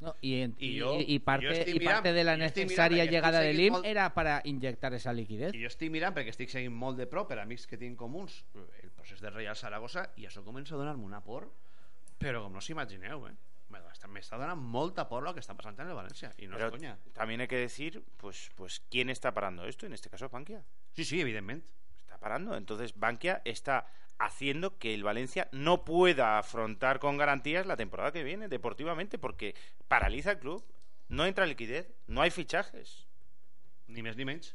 no, 0.00 0.14
y, 0.20 0.40
en- 0.42 0.54
Y 0.58 0.74
yo- 0.74 0.98
y 1.00 1.18
parte, 1.20 1.46
y 1.46 1.80
parte 1.80 2.10
mirando- 2.10 2.12
de 2.12 2.24
la 2.24 2.36
necesaria 2.36 3.04
llegada 3.06 3.38
estoy 3.38 3.46
del 3.48 3.56
seguint 3.56 3.74
IM 3.76 3.82
molt- 3.82 3.86
era 3.86 4.12
para 4.14 4.40
inyectar 4.44 4.92
esa 4.94 5.12
liquidez. 5.12 5.54
I 5.54 5.62
jo 5.62 5.66
estic 5.68 5.90
mirant 5.90 6.14
perquè 6.14 6.28
estic 6.30 6.48
seguint 6.50 6.74
molt 6.74 6.98
de 6.98 7.06
prop 7.06 7.28
per 7.28 7.38
amics 7.40 7.66
que 7.66 7.78
tinc 7.78 7.96
comuns 7.96 8.44
el 8.82 8.90
procés 8.90 9.20
de 9.20 9.30
Reial 9.30 9.56
Saragossa 9.56 10.10
i 10.16 10.26
això 10.26 10.44
comença 10.44 10.74
a 10.74 10.78
donar-me 10.78 11.04
una 11.04 11.20
por 11.24 11.50
però 12.18 12.42
com 12.44 12.52
no 12.52 12.60
s'imagineu, 12.60 13.26
eh? 13.28 13.32
Me 13.68 13.80
M'està 14.06 14.38
donant 14.38 14.60
molta 14.60 15.08
por 15.10 15.24
lo 15.24 15.32
que 15.34 15.42
està 15.42 15.54
passant 15.58 15.76
en 15.82 15.90
el 15.90 15.96
València 15.96 16.30
i 16.38 16.46
no 16.46 16.56
Pero 16.56 16.68
és 16.68 16.72
conya. 16.72 16.96
también 17.12 17.40
hay 17.40 17.48
que 17.48 17.58
decir, 17.58 18.04
pues, 18.16 18.50
pues, 18.54 18.80
¿quién 18.88 19.10
está 19.10 19.34
parando 19.34 19.66
esto? 19.66 19.84
En 19.84 19.92
este 19.92 20.08
caso, 20.08 20.28
Bankia. 20.28 20.62
Sí, 20.94 21.04
sí, 21.04 21.20
evidentment. 21.20 21.66
Está 21.98 22.16
parando. 22.18 22.56
Entonces, 22.56 22.96
Bankia 22.96 23.42
está 23.44 23.86
haciendo 24.18 24.78
que 24.78 24.94
el 24.94 25.02
Valencia 25.02 25.48
no 25.52 25.84
pueda 25.84 26.38
afrontar 26.38 26.98
con 26.98 27.18
garantías 27.18 27.66
la 27.66 27.76
temporada 27.76 28.12
que 28.12 28.22
viene 28.22 28.48
deportivamente 28.48 29.18
porque 29.18 29.54
paraliza 29.88 30.32
el 30.32 30.38
club. 30.38 30.64
No 31.08 31.26
entra 31.26 31.46
liquidez, 31.46 31.92
no 32.06 32.22
hay 32.22 32.30
fichajes. 32.30 33.06
Ni 33.86 34.02
més 34.02 34.16
ni 34.16 34.24
menys. 34.24 34.54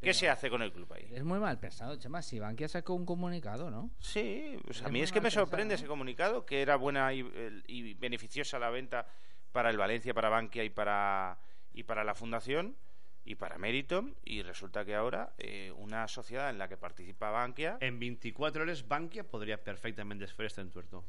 ¿Qué 0.00 0.14
se 0.14 0.28
hace 0.28 0.48
con 0.48 0.62
el 0.62 0.72
club 0.72 0.92
ahí? 0.92 1.08
Es 1.12 1.24
muy 1.24 1.38
mal 1.38 1.58
pensado, 1.58 1.96
Chema. 1.96 2.22
Si 2.22 2.38
Bankia 2.38 2.68
sacó 2.68 2.94
un 2.94 3.04
comunicado, 3.04 3.70
¿no? 3.70 3.90
Sí, 3.98 4.56
pues 4.64 4.82
a 4.82 4.88
mí 4.88 5.00
es 5.00 5.10
que 5.10 5.20
me 5.20 5.24
pensado, 5.24 5.46
sorprende 5.46 5.74
¿no? 5.74 5.76
ese 5.76 5.86
comunicado, 5.86 6.46
que 6.46 6.62
era 6.62 6.76
buena 6.76 7.12
y, 7.12 7.94
beneficiosa 7.94 8.58
la 8.58 8.70
venta 8.70 9.06
para 9.52 9.70
el 9.70 9.76
Valencia, 9.76 10.14
para 10.14 10.28
Bankia 10.28 10.62
y 10.64 10.70
para, 10.70 11.38
y 11.72 11.82
para 11.82 12.04
la 12.04 12.14
Fundación. 12.14 12.76
y 13.24 13.34
para 13.34 13.58
mérito 13.58 14.08
y 14.24 14.42
resulta 14.42 14.84
que 14.86 14.94
ahora 14.94 15.34
eh, 15.36 15.70
una 15.76 16.08
sociedad 16.08 16.48
en 16.48 16.56
la 16.56 16.66
que 16.66 16.78
participa 16.78 17.30
Bankia 17.30 17.76
En 17.80 17.98
24 17.98 18.62
horas, 18.62 18.88
Bankia 18.88 19.24
podría 19.24 19.62
perfectamente 19.62 20.26
fer 20.28 20.46
este 20.46 20.62
entuerto. 20.62 21.04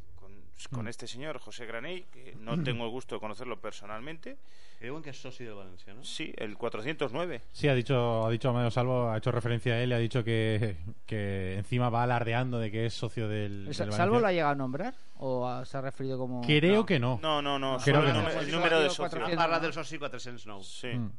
Con, 0.67 0.79
con 0.79 0.87
este 0.87 1.07
señor 1.07 1.39
José 1.39 1.65
Graney 1.65 2.03
que 2.11 2.35
no 2.39 2.61
tengo 2.63 2.83
el 2.85 2.89
gusto 2.91 3.15
de 3.15 3.21
conocerlo 3.21 3.59
personalmente 3.61 4.37
Creo 4.79 5.01
que 5.01 5.09
es 5.09 5.21
socio 5.21 5.45
del 5.45 5.55
Valencia, 5.55 5.93
¿no? 5.93 6.03
sí 6.05 6.33
el 6.37 6.57
409 6.57 7.41
Sí, 7.51 7.67
ha 7.67 7.75
dicho, 7.75 8.25
ha 8.25 8.29
dicho 8.31 8.49
Amadeo 8.49 8.71
Salvo, 8.71 9.09
ha 9.09 9.17
hecho 9.17 9.31
referencia 9.31 9.73
a 9.73 9.81
él 9.81 9.89
y 9.89 9.93
ha 9.93 9.97
dicho 9.97 10.23
que, 10.23 10.77
que 11.05 11.55
encima 11.57 11.89
va 11.89 12.03
alardeando 12.03 12.59
de 12.59 12.71
que 12.71 12.85
es 12.85 12.93
socio 12.93 13.27
del, 13.27 13.65
del 13.65 13.73
Sa- 13.73 13.83
Valencia. 13.83 13.97
¿Salvo 13.97 14.19
lo 14.19 14.27
ha 14.27 14.31
llegado 14.31 14.51
a 14.51 14.55
nombrar? 14.55 14.93
¿O 15.17 15.65
se 15.65 15.77
ha 15.77 15.81
referido 15.81 16.17
como.? 16.17 16.39
Creo 16.41 16.85
que 16.85 16.97
no. 16.97 17.19
no 17.21 17.41
no 17.41 17.59
no 17.59 17.77
Creo 17.83 17.97
solo 17.97 18.05
que 18.05 18.11
el, 18.11 18.13
no. 18.15 18.21
número- 18.21 18.39
el 18.39 18.45
Socio 18.45 18.55
número 18.57 18.79
de 18.79 18.87
cuatrocientos. 18.95 19.43
Parla 19.43 19.59
del 19.59 19.73
soci 19.73 19.97
409. 19.99 20.63
sí 20.63 20.87
Mm. 20.87 21.11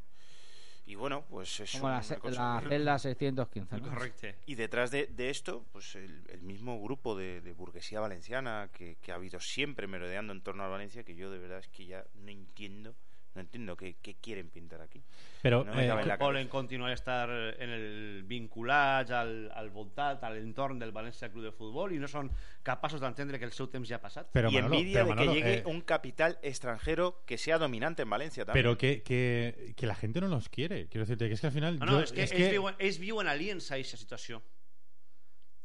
Y 0.91 0.97
bueno 0.97 1.25
pues 1.31 1.61
es 1.61 1.73
Como 1.73 1.89
la, 1.89 2.03
cosa 2.19 2.61
la 2.61 2.69
celda 2.69 2.99
615. 2.99 3.79
¿no? 3.79 3.89
Correcto. 3.89 4.27
Y 4.47 4.57
detrás 4.57 4.91
de, 4.91 5.07
de 5.07 5.31
esto, 5.31 5.65
pues 5.73 5.95
el, 5.95 6.25
el 6.29 6.43
mismo 6.43 6.83
grupo 6.83 7.17
de, 7.17 7.41
de 7.41 7.53
burguesía 7.53 8.01
valenciana 8.01 8.71
que, 8.73 8.97
que 8.97 9.13
ha 9.13 9.15
habido 9.15 9.39
siempre 9.39 9.87
merodeando 9.87 10.33
en 10.33 10.43
torno 10.43 10.65
a 10.65 10.69
Valencia, 10.69 11.05
que 11.05 11.15
yo 11.15 11.31
de 11.31 11.39
verdad 11.39 11.61
es 11.61 11.69
que 11.69 11.87
ya 11.87 12.05
no 12.15 12.31
entiendo, 12.31 12.97
no 13.35 13.41
entiendo 13.43 13.77
qué, 13.77 13.97
qué 14.03 14.17
quieren 14.21 14.49
pintar 14.51 14.81
aquí. 14.81 15.01
Pero 15.43 15.65
No 15.65 15.73
eh, 15.81 16.17
volen 16.19 16.49
continuar 16.49 16.91
a 16.91 16.95
estar 16.95 17.31
en 17.31 17.71
el 17.71 18.25
vinculats 18.27 19.11
al, 19.11 19.51
al 19.55 19.71
voltat, 19.71 20.23
al 20.25 20.37
entorn 20.37 20.79
del 20.79 20.93
València 20.93 21.31
Club 21.31 21.45
de 21.45 21.53
Futbol 21.53 21.93
i 21.95 21.99
no 22.03 22.09
són 22.11 22.29
capaços 22.67 23.01
d'entendre 23.01 23.39
que 23.39 23.47
el 23.47 23.53
seu 23.57 23.69
temps 23.71 23.89
ja 23.89 23.97
ha 23.97 24.03
passat. 24.03 24.29
pero 24.33 24.51
y 24.51 24.55
Manolo, 24.57 24.75
envidia 24.75 25.01
pero 25.01 25.07
de 25.07 25.15
Manolo, 25.15 25.33
que 25.33 25.39
llegue 25.39 25.55
eh, 25.61 25.63
un 25.67 25.81
capital 25.83 26.39
extranjero 26.43 27.23
que 27.25 27.39
sea 27.39 27.59
dominante 27.59 28.03
en 28.03 28.11
Valencia 28.11 28.45
también. 28.45 28.63
pero 28.65 28.77
que, 28.77 29.03
que, 29.03 29.73
que 29.77 29.87
la 29.87 29.95
gente 29.95 30.21
no 30.21 30.29
los 30.29 30.49
quiere. 30.49 30.89
Quiero 30.89 31.05
decirte 31.07 31.29
que 31.29 31.35
es 31.35 31.41
que 31.41 31.47
al 31.47 31.53
final. 31.53 31.79
No, 31.79 31.87
no, 31.87 31.93
yo- 31.93 32.01
és 32.05 32.13
que, 32.13 32.23
es 32.25 32.33
ells, 32.33 32.43
que- 32.43 32.51
viuen, 32.59 32.75
ells 32.79 32.99
viuen 32.99 33.29
aliens 33.29 33.71
a 33.71 33.75
aquesta 33.77 33.97
situació. 33.97 34.43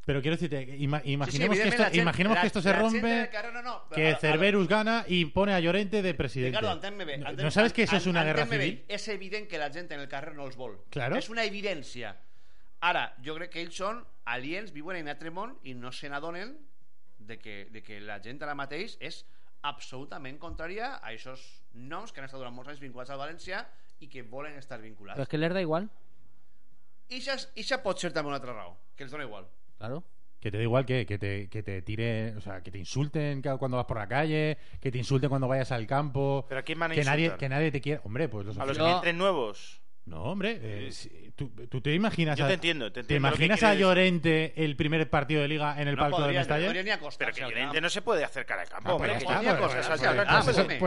Pero 0.06 0.22
quiero 0.22 0.36
decirte, 0.36 0.62
ima- 0.78 1.00
Sí, 1.00 1.06
sí, 1.08 1.12
imaginemos, 1.14 1.58
que, 1.58 1.68
esto, 1.68 1.82
imaginemos 1.96 2.36
la- 2.36 2.40
que 2.40 2.46
esto 2.46 2.62
se 2.62 2.72
rompe, 2.72 3.28
carrer, 3.32 3.52
no, 3.52 3.60
no, 3.60 3.88
que 3.92 4.06
a- 4.10 4.14
a- 4.14 4.18
Cerberus 4.18 4.68
gana 4.68 5.04
y 5.08 5.24
pone 5.26 5.52
a 5.52 5.58
Llorente 5.58 6.00
de 6.00 6.14
presidente. 6.14 6.56
Ricardo, 6.56 6.72
entén-me 6.80 7.04
bé. 7.04 7.18
¿No- 7.18 7.26
entén- 7.30 7.42
¿No 7.44 7.50
sabes 7.50 7.72
que 7.72 7.82
eso 7.82 7.96
es 7.96 8.06
una 8.06 8.22
guerra 8.22 8.46
civil? 8.46 8.84
És 8.86 9.08
evident 9.08 9.48
que 9.48 9.58
la 9.58 9.68
gent 9.72 9.90
en 9.90 9.98
el 9.98 10.06
carrer 10.08 10.36
no 10.36 10.46
els 10.46 10.54
vol. 10.56 10.78
Claro. 10.90 11.16
És 11.16 11.28
una 11.28 11.42
evidència. 11.44 12.16
Ara, 12.80 13.16
jo 13.24 13.34
crec 13.34 13.50
que 13.50 13.60
ells 13.62 13.74
són 13.74 14.04
aliens, 14.26 14.70
viuen 14.72 14.96
en 14.96 15.08
altre 15.08 15.32
món 15.32 15.58
i 15.64 15.74
no 15.74 15.90
se 15.90 16.08
n'adonen 16.08 16.56
de 17.18 17.38
que, 17.40 17.64
de 17.72 17.82
que 17.82 18.00
la 18.00 18.20
gent 18.22 18.40
ara 18.44 18.54
mateix 18.54 18.96
és 19.00 19.24
absolutament 19.62 20.38
contrària 20.38 21.00
a 21.00 21.08
aquests 21.10 21.64
noms 21.74 22.12
que 22.12 22.20
han 22.20 22.26
estat 22.30 22.38
durant 22.38 22.54
molts 22.54 22.70
anys 22.70 22.78
vinculats 22.80 23.10
al 23.10 23.18
València 23.18 23.66
i 23.98 24.06
que 24.06 24.22
volen 24.22 24.54
estar 24.56 24.78
Pero 24.78 24.86
es 24.86 24.90
vinculats. 24.92 25.28
que 25.28 25.38
les 25.38 25.52
da 25.52 25.60
igual. 25.60 25.90
I 27.08 27.18
això 27.18 27.82
pot 27.82 27.98
ser 27.98 28.12
també 28.12 28.28
una 28.28 28.36
altra 28.36 28.52
raó, 28.52 28.76
que 28.94 29.02
els 29.02 29.10
dona 29.10 29.24
igual. 29.24 29.48
Claro. 29.78 30.04
Que 30.40 30.50
te 30.50 30.58
da 30.58 30.62
igual 30.62 30.84
que, 30.84 31.06
que, 31.06 31.18
te, 31.18 31.48
que 31.48 31.62
te 31.62 31.82
tire, 31.82 32.36
o 32.36 32.40
sea, 32.40 32.62
que 32.62 32.70
te 32.70 32.78
insulten 32.78 33.40
cuando 33.42 33.78
vas 33.78 33.86
por 33.86 33.96
la 33.96 34.06
calle, 34.06 34.58
que 34.80 34.92
te 34.92 34.98
insulten 34.98 35.28
cuando 35.30 35.48
vayas 35.48 35.72
al 35.72 35.86
campo, 35.86 36.44
¿Pero 36.48 36.60
a 36.60 36.62
quién 36.62 36.78
van 36.78 36.92
a 36.92 36.94
que 36.94 37.04
nadie, 37.04 37.34
que 37.36 37.48
nadie 37.48 37.72
te 37.72 37.80
quiera. 37.80 38.00
Hombre, 38.04 38.28
pues 38.28 38.46
los 38.46 38.58
a 38.58 38.66
los 38.66 38.76
que 38.76 38.84
entren 38.90 39.18
nuevos. 39.18 39.82
No, 40.04 40.22
hombre, 40.24 40.58
eh, 40.62 40.92
si- 40.92 41.25
tú, 41.36 41.50
tú 41.68 41.80
te 41.80 41.94
imaginas. 41.94 42.36
Yo 42.38 42.46
te 42.46 42.54
entiendo, 42.54 42.86
te 42.86 42.94
¿Te 42.94 43.00
entiendo 43.00 43.28
que 43.28 43.34
imaginas 43.36 43.62
a 43.62 43.68
decir. 43.70 43.82
Llorente 43.82 44.52
el 44.56 44.74
primer 44.76 45.08
partido 45.08 45.42
de 45.42 45.48
liga 45.48 45.80
en 45.80 45.88
el 45.88 45.96
no 45.96 46.02
palco 46.02 46.16
de 46.18 46.22
podria, 46.24 46.40
no 46.40 46.40
Mestalla? 46.40 46.66
podria 46.66 46.82
ni 46.82 46.90
Pero 46.90 46.94
acostar-se 46.96 47.38
que 47.38 47.44
al 47.44 47.50
Llorente 47.50 47.80
no 47.80 47.90
se 47.90 48.02
puede 48.02 48.24
acercar 48.24 48.58
al 48.58 48.68
campo. 48.68 48.94
Hombre, 48.94 49.12
pues 49.12 49.24
que 49.24 49.34
podría 49.34 49.52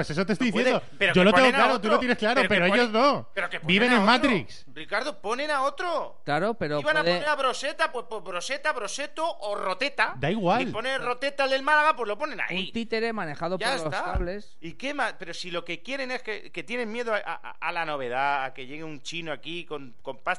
eso, 0.10 0.26
te 0.26 0.34
estoy 0.34 0.52
No 0.52 0.58
diciendo. 0.58 0.84
pero 0.98 1.14
Yo 1.14 1.22
que 1.22 1.26
lo 1.26 1.34
tengo 1.34 1.50
claro, 1.50 1.82
tú 1.82 1.88
lo 1.88 2.00
tienes 2.00 2.18
claro, 2.18 2.42
pero, 2.48 2.66
que 2.66 2.72
ellos 2.72 2.90
no. 2.90 3.30
pero 3.34 3.50
que 3.50 3.60
Viven 3.60 3.94
en. 3.94 4.04
Matrix. 4.04 4.66
Ricardo, 4.74 5.22
ponen 5.22 5.52
a 5.52 5.62
otro. 5.64 6.22
Claro, 6.26 6.54
pero 6.56 6.80
Iban 6.80 6.98
a 6.98 7.04
poner 7.04 7.28
a 7.28 7.36
Broseta, 7.36 7.92
pues, 7.92 8.06
pues 8.10 8.24
Broseta, 8.24 8.74
Broseto 8.74 9.26
o 9.42 9.56
Roteta. 9.56 10.16
Da 10.18 10.32
igual. 10.32 10.64
Y 10.64 10.66
ponen 10.68 11.02
Roteta 11.02 11.44
al 11.44 11.52
del 11.52 11.62
Málaga, 11.64 11.96
pues 11.96 12.08
lo 12.08 12.18
ponen 12.18 12.40
un 12.40 12.46
ahí. 12.48 12.72
títere 12.72 13.14
manejado 13.14 13.60
por 13.60 13.68
los 13.68 13.84
cables. 13.84 14.58
¿Y 14.62 14.74
qué 14.74 14.94
más? 14.94 15.14
Pero 15.20 15.34
si 15.34 15.52
lo 15.52 15.64
que 15.64 15.82
quieren 15.82 16.12
es 16.12 16.24
que, 16.24 16.52
que 16.52 16.64
tienen 16.64 16.92
miedo 16.92 17.14
a, 17.14 17.72
la 17.72 17.86
novedad, 17.86 18.46
a 18.46 18.54
que 18.54 18.66
llegue 18.66 18.84
un 18.84 19.02
chino 19.02 19.32
aquí 19.32 19.66
con, 19.66 19.94
con 20.02 20.18
pasta. 20.18 20.39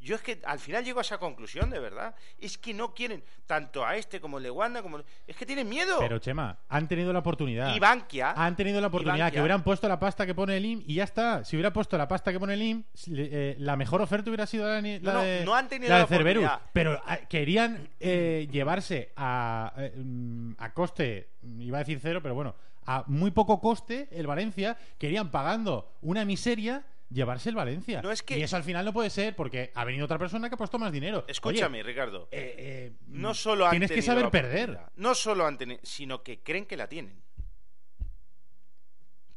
Yo 0.00 0.16
es 0.16 0.20
que 0.20 0.40
al 0.44 0.58
final 0.58 0.84
llego 0.84 0.98
a 0.98 1.02
esa 1.02 1.18
conclusión, 1.18 1.70
de 1.70 1.78
verdad. 1.78 2.16
Es 2.40 2.58
que 2.58 2.74
no 2.74 2.92
quieren 2.92 3.22
tanto 3.46 3.86
a 3.86 3.96
este 3.96 4.20
como 4.20 4.38
el 4.38 4.42
de 4.42 4.50
Wanda, 4.50 4.82
como... 4.82 4.98
Es 5.28 5.36
que 5.36 5.46
tienen 5.46 5.68
miedo. 5.68 5.96
Pero 6.00 6.18
Chema, 6.18 6.58
han 6.68 6.88
tenido 6.88 7.12
la 7.12 7.20
oportunidad. 7.20 7.72
Y 7.72 7.78
Bankia. 7.78 8.32
Han 8.32 8.56
tenido 8.56 8.80
la 8.80 8.88
oportunidad 8.88 9.26
Bankia. 9.26 9.36
que 9.36 9.40
hubieran 9.40 9.62
puesto 9.62 9.86
la 9.86 10.00
pasta 10.00 10.26
que 10.26 10.34
pone 10.34 10.56
el 10.56 10.64
IM 10.66 10.82
y 10.88 10.94
ya 10.94 11.04
está. 11.04 11.44
Si 11.44 11.54
hubiera 11.54 11.72
puesto 11.72 11.96
la 11.96 12.08
pasta 12.08 12.32
que 12.32 12.40
pone 12.40 12.54
el 12.54 12.62
IM, 12.62 12.84
eh, 13.14 13.54
la 13.60 13.76
mejor 13.76 14.02
oferta 14.02 14.28
hubiera 14.28 14.44
sido 14.44 14.66
la, 14.66 14.82
de- 14.82 14.98
la 15.00 15.12
No, 15.12 15.18
no, 15.20 15.24
de, 15.24 15.44
no 15.44 15.54
han 15.54 15.68
tenido 15.68 15.90
la 15.90 15.98
de 15.98 16.02
la 16.02 16.06
Cerberus. 16.08 16.50
Pero 16.72 17.00
ah, 17.06 17.18
querían 17.18 17.88
eh, 18.00 18.48
llevarse 18.50 19.12
a, 19.14 19.72
eh, 19.76 19.92
mm, 19.96 20.54
a 20.58 20.72
coste, 20.74 21.28
iba 21.60 21.78
a 21.78 21.80
decir 21.80 22.00
cero, 22.02 22.18
pero 22.20 22.34
bueno, 22.34 22.56
a 22.86 23.04
muy 23.06 23.30
poco 23.30 23.60
coste 23.60 24.08
el 24.10 24.26
Valencia. 24.26 24.76
Querían 24.98 25.30
pagando 25.30 25.92
una 26.00 26.24
miseria 26.24 26.84
llevarse 27.12 27.48
el 27.50 27.54
Valencia. 27.54 28.00
No, 28.02 28.10
es 28.10 28.22
que- 28.22 28.38
Y 28.38 28.42
eso 28.42 28.56
al 28.56 28.64
final 28.64 28.84
no 28.84 28.92
puede 28.92 29.10
ser 29.10 29.36
porque 29.36 29.70
ha 29.74 29.84
venido 29.84 30.04
otra 30.04 30.18
persona 30.18 30.48
que 30.48 30.54
ha 30.54 30.58
puesto 30.58 30.78
más 30.78 30.92
dinero. 30.92 31.24
Escúchame, 31.28 31.78
Oye, 31.78 31.82
Ricardo. 31.88 32.28
eh, 32.30 32.54
eh, 32.58 32.92
no 33.08 33.34
solo 33.34 33.64
han 33.66 33.70
tienes 33.72 33.90
que 33.92 34.02
saber 34.02 34.30
perder. 34.30 34.78
No 34.96 35.14
solo 35.14 35.46
han 35.46 35.58
tenido, 35.58 35.80
sino 35.82 36.22
que 36.22 36.42
creen 36.42 36.66
que 36.66 36.76
la 36.76 36.88
tienen. 36.88 37.22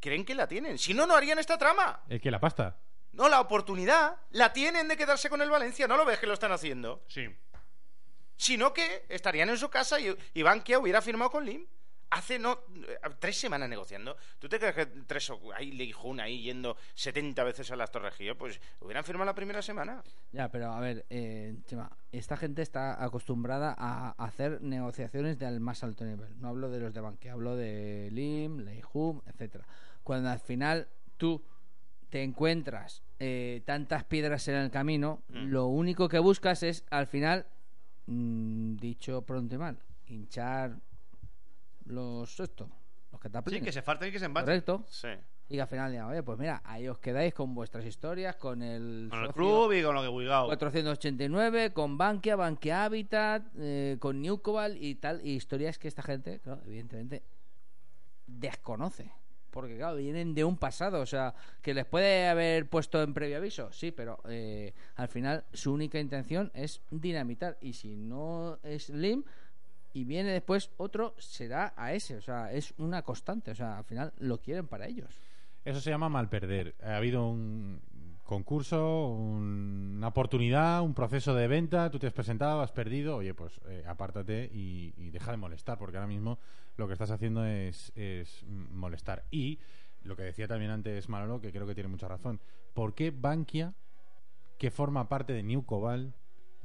Creen 0.00 0.24
que 0.24 0.34
la 0.34 0.46
tienen. 0.46 0.78
Si 0.78 0.94
no, 0.94 1.06
no 1.06 1.14
harían 1.16 1.38
esta 1.38 1.58
trama. 1.58 2.02
El 2.08 2.20
que 2.20 2.30
la 2.30 2.38
pasta. 2.40 2.78
No, 3.12 3.28
la 3.28 3.40
oportunidad 3.40 4.16
la 4.30 4.52
tienen 4.52 4.88
de 4.88 4.96
quedarse 4.96 5.30
con 5.30 5.40
el 5.40 5.50
Valencia. 5.50 5.88
¿No 5.88 5.96
lo 5.96 6.04
ves 6.04 6.18
que 6.18 6.26
lo 6.26 6.34
están 6.34 6.52
haciendo? 6.52 7.02
Sí. 7.08 7.26
Sino 8.36 8.72
que 8.74 9.06
estarían 9.08 9.48
en 9.48 9.56
su 9.56 9.70
casa 9.70 9.98
y, 9.98 10.14
y 10.34 10.42
Bankia 10.42 10.78
hubiera 10.78 11.00
firmado 11.00 11.30
con 11.30 11.46
Lim. 11.46 11.66
Hace 12.16 12.38
no 12.38 12.60
eh, 12.74 12.98
tres 13.18 13.38
semanas 13.38 13.68
negociando. 13.68 14.16
¿Tú 14.38 14.48
te 14.48 14.58
crees 14.58 14.74
que 14.74 14.86
tres 14.86 15.28
o 15.28 15.38
ahí 15.54 15.72
Leijun 15.72 16.18
ahí 16.18 16.40
yendo 16.40 16.74
70 16.94 17.44
veces 17.44 17.70
a 17.70 17.76
las 17.76 17.90
Torres 17.90 18.14
Gio? 18.14 18.38
Pues 18.38 18.58
hubieran 18.80 19.04
firmado 19.04 19.26
la 19.26 19.34
primera 19.34 19.60
semana. 19.60 20.02
Ya, 20.32 20.48
pero 20.50 20.72
a 20.72 20.80
ver, 20.80 21.04
eh, 21.10 21.56
Chema, 21.66 21.90
esta 22.10 22.38
gente 22.38 22.62
está 22.62 23.04
acostumbrada 23.04 23.74
a 23.76 24.12
hacer 24.24 24.62
negociaciones 24.62 25.38
del 25.38 25.60
más 25.60 25.84
alto 25.84 26.06
nivel. 26.06 26.40
No 26.40 26.48
hablo 26.48 26.70
de 26.70 26.80
los 26.80 26.94
de 26.94 27.00
Bankia, 27.02 27.32
hablo 27.32 27.54
de 27.54 28.08
Lim, 28.12 28.60
Leijum, 28.60 29.20
etcétera. 29.26 29.66
Cuando 30.02 30.30
al 30.30 30.40
final 30.40 30.88
tú 31.18 31.44
te 32.08 32.22
encuentras 32.22 33.02
eh, 33.18 33.62
tantas 33.66 34.04
piedras 34.04 34.48
en 34.48 34.54
el 34.54 34.70
camino, 34.70 35.22
Mm. 35.28 35.48
lo 35.48 35.66
único 35.66 36.08
que 36.08 36.18
buscas 36.18 36.62
es 36.62 36.82
al 36.90 37.06
final, 37.08 37.46
mm, 38.06 38.76
dicho 38.76 39.20
pronto 39.22 39.54
y 39.54 39.58
mal, 39.58 39.78
hinchar 40.06 40.76
los 41.86 42.38
esto, 42.40 42.68
los 43.10 43.20
Sí, 43.46 43.60
que 43.60 43.72
se 43.72 43.82
falten 43.82 44.08
y 44.08 44.12
que 44.12 44.18
se 44.18 44.26
embaten. 44.26 44.46
Correcto. 44.46 44.84
Sí. 44.88 45.08
Y 45.48 45.54
que 45.54 45.62
al 45.62 45.68
final 45.68 45.92
digan, 45.92 46.08
oye, 46.08 46.22
pues 46.22 46.38
mira, 46.38 46.60
ahí 46.64 46.88
os 46.88 46.98
quedáis 46.98 47.32
con 47.32 47.54
vuestras 47.54 47.84
historias, 47.84 48.34
con 48.36 48.62
el, 48.62 49.06
Con 49.08 49.24
el 49.24 49.32
club 49.32 49.72
y 49.72 49.82
con 49.82 49.94
lo 49.94 50.02
que 50.02 50.08
vulgao. 50.08 50.46
489 50.46 51.72
con 51.72 51.96
Bankia, 51.96 52.34
Bankia 52.34 52.84
Habitat, 52.84 53.44
eh, 53.56 53.96
con 54.00 54.20
Newcobal 54.20 54.76
y 54.82 54.96
tal, 54.96 55.24
y 55.24 55.36
historias 55.36 55.78
que 55.78 55.86
esta 55.86 56.02
gente, 56.02 56.40
claro, 56.40 56.62
evidentemente, 56.66 57.22
desconoce. 58.26 59.12
Porque, 59.50 59.76
claro, 59.76 59.96
vienen 59.96 60.34
de 60.34 60.44
un 60.44 60.58
pasado, 60.58 61.00
o 61.00 61.06
sea, 61.06 61.34
que 61.62 61.72
les 61.72 61.86
puede 61.86 62.28
haber 62.28 62.68
puesto 62.68 63.00
en 63.02 63.14
previo 63.14 63.38
aviso, 63.38 63.72
sí, 63.72 63.90
pero 63.90 64.20
eh, 64.28 64.74
al 64.96 65.08
final 65.08 65.44
su 65.52 65.72
única 65.72 65.98
intención 65.98 66.50
es 66.54 66.82
dinamitar. 66.90 67.56
Y 67.62 67.72
si 67.72 67.96
no 67.96 68.58
es 68.62 68.90
Lim 68.90 69.24
y 69.96 70.04
viene 70.04 70.30
después 70.30 70.70
otro, 70.76 71.14
será 71.16 71.72
a 71.74 71.94
ese, 71.94 72.16
o 72.16 72.20
sea, 72.20 72.52
es 72.52 72.74
una 72.76 73.00
constante, 73.00 73.52
o 73.52 73.54
sea, 73.54 73.78
al 73.78 73.84
final 73.84 74.12
lo 74.18 74.42
quieren 74.42 74.66
para 74.66 74.86
ellos. 74.86 75.08
Eso 75.64 75.80
se 75.80 75.88
llama 75.88 76.10
mal 76.10 76.28
perder. 76.28 76.74
Ha 76.82 76.96
habido 76.98 77.26
un 77.26 77.80
concurso, 78.22 79.06
un- 79.08 79.94
una 79.96 80.08
oportunidad, 80.08 80.82
un 80.82 80.92
proceso 80.92 81.34
de 81.34 81.48
venta, 81.48 81.90
tú 81.90 81.98
te 81.98 82.08
has 82.08 82.12
presentado, 82.12 82.60
has 82.60 82.72
perdido, 82.72 83.16
oye, 83.16 83.32
pues 83.32 83.58
eh, 83.68 83.84
apártate 83.86 84.50
y, 84.52 84.90
deja 85.08 85.30
de 85.30 85.38
molestar, 85.38 85.78
porque 85.78 85.96
ahora 85.96 86.08
mismo 86.08 86.38
lo 86.76 86.86
que 86.86 86.92
estás 86.92 87.10
haciendo 87.10 87.46
es, 87.46 87.90
es 87.96 88.44
molestar. 88.46 89.24
Y 89.30 89.60
lo 90.02 90.14
que 90.14 90.24
decía 90.24 90.46
también 90.46 90.72
antes 90.72 91.08
Manolo, 91.08 91.40
que 91.40 91.52
creo 91.52 91.66
que 91.66 91.74
tiene 91.74 91.88
mucha 91.88 92.06
razón, 92.06 92.38
¿por 92.74 92.94
qué 92.94 93.10
Bankia, 93.12 93.72
que 94.58 94.70
forma 94.70 95.08
parte 95.08 95.32
de 95.32 95.42
New 95.42 95.64
Cobal, 95.64 96.12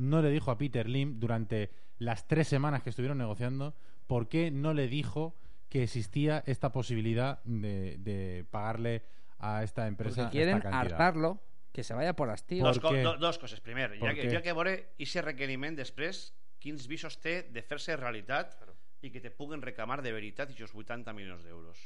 no 0.01 0.21
le 0.21 0.29
dijo 0.29 0.51
a 0.51 0.57
Peter 0.57 0.89
Lim 0.89 1.19
durante 1.19 1.71
las 1.97 2.27
tres 2.27 2.47
semanas 2.47 2.81
que 2.83 2.89
estuvieron 2.89 3.17
negociando, 3.17 3.75
por 4.07 4.27
qué 4.27 4.51
no 4.51 4.73
le 4.73 4.87
dijo 4.87 5.35
que 5.69 5.83
existía 5.83 6.43
esta 6.47 6.71
posibilidad 6.71 7.41
de, 7.43 7.97
de 7.99 8.45
pagarle 8.49 9.03
a 9.39 9.63
esta 9.63 9.87
empresa 9.87 10.23
Porque 10.23 10.37
quieren 10.37 10.57
esta 10.57 10.69
cantidad? 10.69 10.93
hartarlo, 10.93 11.39
que 11.71 11.83
se 11.83 11.93
vaya 11.93 12.15
por. 12.15 12.27
Dos, 12.27 12.43
¿Por 12.79 12.81
co 12.81 12.89
qué? 12.91 13.01
do, 13.01 13.17
dos 13.17 13.37
coses. 13.37 13.61
Primer, 13.61 13.97
¿Por 13.97 14.09
ja 14.09 14.15
que, 14.15 14.29
ja 14.29 14.41
que 14.41 14.53
veure 14.53 14.73
aquest 14.99 15.23
requeriment 15.23 15.77
després, 15.77 16.33
quins 16.61 16.87
visos 16.89 17.17
té 17.21 17.47
de 17.49 17.63
fer-se 17.63 17.95
realitat 17.97 18.57
i 19.01 19.09
que 19.09 19.21
te 19.21 19.31
puguen 19.31 19.63
reclamar 19.63 20.01
de 20.05 20.11
veritat 20.13 20.51
aquests 20.51 20.75
80 20.75 21.13
milions 21.17 21.45
d'euros. 21.45 21.79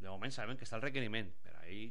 De 0.00 0.08
moment 0.08 0.32
sabem 0.32 0.56
que 0.56 0.64
està 0.64 0.78
el 0.78 0.86
requeriment, 0.86 1.28
però 1.44 1.60
ahí 1.66 1.90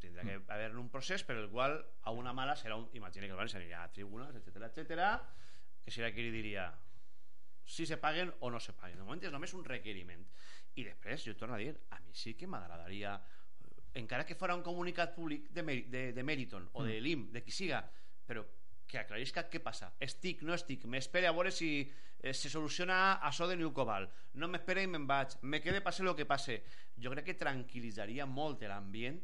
tindrà 0.00 0.24
que 0.26 0.38
haver 0.52 0.72
un 0.76 0.88
procés 0.92 1.24
per 1.26 1.36
el 1.36 1.48
qual 1.52 1.78
a 2.02 2.12
una 2.14 2.32
mala 2.36 2.56
serà 2.56 2.76
un... 2.78 2.88
Imagina 2.98 3.26
que 3.26 3.34
el 3.34 3.38
València 3.38 3.60
anirà 3.60 3.84
a 3.84 3.92
tribunals, 3.92 4.36
etc 4.40 4.68
etc. 4.68 5.06
que 5.84 5.94
serà 5.94 6.10
qui 6.14 6.26
li 6.26 6.34
diria 6.34 6.66
si 7.66 7.86
se 7.86 7.98
paguen 7.98 8.32
o 8.40 8.50
no 8.50 8.60
se 8.60 8.72
paguen. 8.72 8.98
De 8.98 9.04
moment 9.04 9.22
és 9.26 9.34
només 9.34 9.54
un 9.58 9.64
requeriment. 9.66 10.22
I 10.76 10.84
després, 10.86 11.24
jo 11.26 11.34
torno 11.36 11.56
a 11.56 11.60
dir, 11.60 11.72
a 11.90 12.00
mi 12.04 12.14
sí 12.14 12.34
que 12.38 12.46
m'agradaria 12.46 13.16
eh, 13.16 13.72
encara 14.02 14.26
que 14.28 14.36
fora 14.38 14.54
un 14.54 14.62
comunicat 14.62 15.14
públic 15.16 15.50
de, 15.50 15.64
de, 15.90 16.02
de 16.12 16.22
Meriton 16.22 16.68
o 16.74 16.84
de 16.84 17.00
l'IM, 17.00 17.30
de 17.32 17.42
qui 17.42 17.54
siga, 17.54 17.82
però 18.26 18.44
que 18.86 19.00
aclarisca 19.00 19.48
què 19.50 19.60
passa. 19.62 19.90
Estic, 20.00 20.44
no 20.46 20.54
estic, 20.54 20.84
m'espere 20.86 21.26
a 21.26 21.34
veure 21.34 21.50
si 21.50 21.70
eh, 21.82 22.32
se 22.32 22.50
soluciona 22.52 23.18
això 23.26 23.48
de 23.50 23.56
New 23.58 23.72
Cobalt. 23.74 24.12
No 24.38 24.48
m'espere 24.52 24.84
i 24.84 24.90
me'n 24.90 25.08
vaig. 25.08 25.34
Me 25.42 25.60
quede 25.64 25.82
passe 25.82 26.04
el 26.04 26.14
que 26.14 26.28
passe. 26.28 26.60
Jo 27.02 27.10
crec 27.12 27.32
que 27.32 27.40
tranquil·litzaria 27.40 28.28
molt 28.30 28.62
l'ambient 28.62 29.18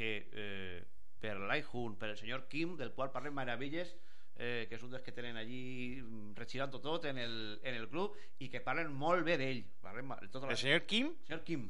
que 0.00 0.12
eh, 0.32 0.78
per 1.20 1.34
l'Aihun, 1.36 1.98
per 2.00 2.08
el 2.14 2.16
senyor 2.16 2.46
Kim, 2.48 2.72
del 2.80 2.94
qual 2.96 3.10
parlem 3.12 3.34
meravelles, 3.36 3.90
eh, 4.40 4.64
que 4.70 4.78
és 4.78 4.82
un 4.86 4.94
dels 4.94 5.04
que 5.04 5.12
tenen 5.12 5.36
allí 5.36 6.00
mm, 6.00 6.30
regirant 6.38 6.72
tot 6.72 7.04
en 7.10 7.18
el, 7.20 7.34
en 7.60 7.76
el 7.76 7.90
club 7.92 8.16
i 8.40 8.48
que 8.48 8.62
parlen 8.64 8.88
molt 8.96 9.26
bé 9.28 9.36
d'ell. 9.36 9.60
Parlen 9.84 10.08
tota 10.32 10.46
la- 10.48 10.56
El 10.56 10.58
señor 10.62 10.86
Kim, 10.88 11.12
Señor 11.28 11.44
Kim. 11.44 11.68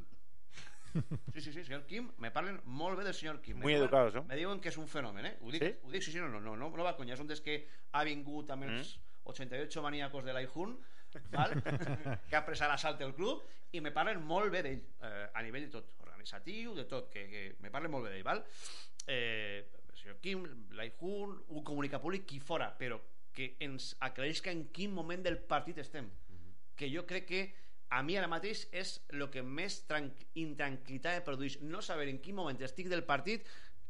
Sí, 1.34 1.40
sí, 1.40 1.52
sí, 1.52 1.62
señor 1.64 1.84
Kim. 1.86 2.08
Me 2.18 2.30
parlen 2.34 2.60
molt 2.64 2.98
bé 2.98 3.04
del 3.04 3.14
señor 3.14 3.40
Kim. 3.40 3.58
Muy 3.58 3.74
educados, 3.74 4.14
¿no? 4.14 4.24
Me 4.24 4.36
diuen 4.36 4.60
que 4.60 4.70
és 4.70 4.76
un 4.78 4.88
fenomen, 4.90 5.26
eh? 5.26 5.36
Ho 5.40 5.50
dic, 5.50 5.62
¿Sí? 5.62 5.74
ho 5.84 5.90
dic 5.90 6.02
sí, 6.02 6.12
sí, 6.12 6.18
no, 6.18 6.28
no, 6.28 6.40
no, 6.40 6.56
no, 6.56 6.70
no 6.70 6.82
va 6.86 6.96
conya. 6.98 7.14
És 7.14 7.20
un 7.22 7.28
dels 7.30 7.42
que 7.42 7.60
ha 7.92 8.02
vingut 8.06 8.50
amb 8.50 8.66
els 8.66 8.96
Mm. 8.96 9.06
88 9.30 9.82
maníacos 9.84 10.24
de 10.24 10.32
l'Aihun, 10.34 10.72
val? 11.30 11.52
que 12.30 12.34
ha 12.36 12.42
pres 12.46 12.62
a 12.62 12.68
l'assalt 12.72 13.00
el 13.06 13.14
club, 13.14 13.44
i 13.70 13.80
me 13.80 13.92
parlen 13.94 14.22
molt 14.26 14.50
bé 14.50 14.62
d'ell, 14.66 14.80
eh, 15.06 15.28
a 15.34 15.42
nivell 15.46 15.68
de 15.68 15.70
tot, 15.78 15.92
organitzatiu, 16.20 16.74
de 16.76 16.84
tot, 16.84 17.08
que, 17.10 17.26
que 17.28 17.42
me 17.60 17.72
parlen 17.72 17.92
molt 17.92 18.06
bé 18.06 18.14
d'ell, 18.14 18.26
val? 18.26 18.44
Eh, 19.06 19.64
el 19.88 19.96
senyor 19.96 20.20
Kim, 20.22 20.44
l'Aihun, 20.76 21.38
un 21.48 21.64
comunicat 21.64 22.02
públic, 22.02 22.26
qui 22.28 22.40
fora, 22.40 22.70
però 22.76 23.00
que 23.32 23.54
ens 23.62 23.94
aclareix 24.00 24.42
que 24.44 24.52
en 24.52 24.66
quin 24.74 24.92
moment 24.92 25.22
del 25.24 25.38
partit 25.38 25.78
estem. 25.78 26.10
Que 26.76 26.90
jo 26.90 27.06
crec 27.06 27.26
que 27.28 27.42
a 27.90 28.02
mi 28.06 28.16
ara 28.16 28.28
mateix 28.30 28.66
és 28.72 28.98
el 29.10 29.26
que 29.32 29.42
més 29.42 29.80
tranqu 29.88 30.28
intranquil·litat 30.38 31.18
em 31.18 31.24
produeix 31.26 31.58
no 31.62 31.80
saber 31.82 32.08
en 32.10 32.20
quin 32.22 32.36
moment 32.38 32.60
estic 32.62 32.90
del 32.90 33.02
partit 33.04 33.46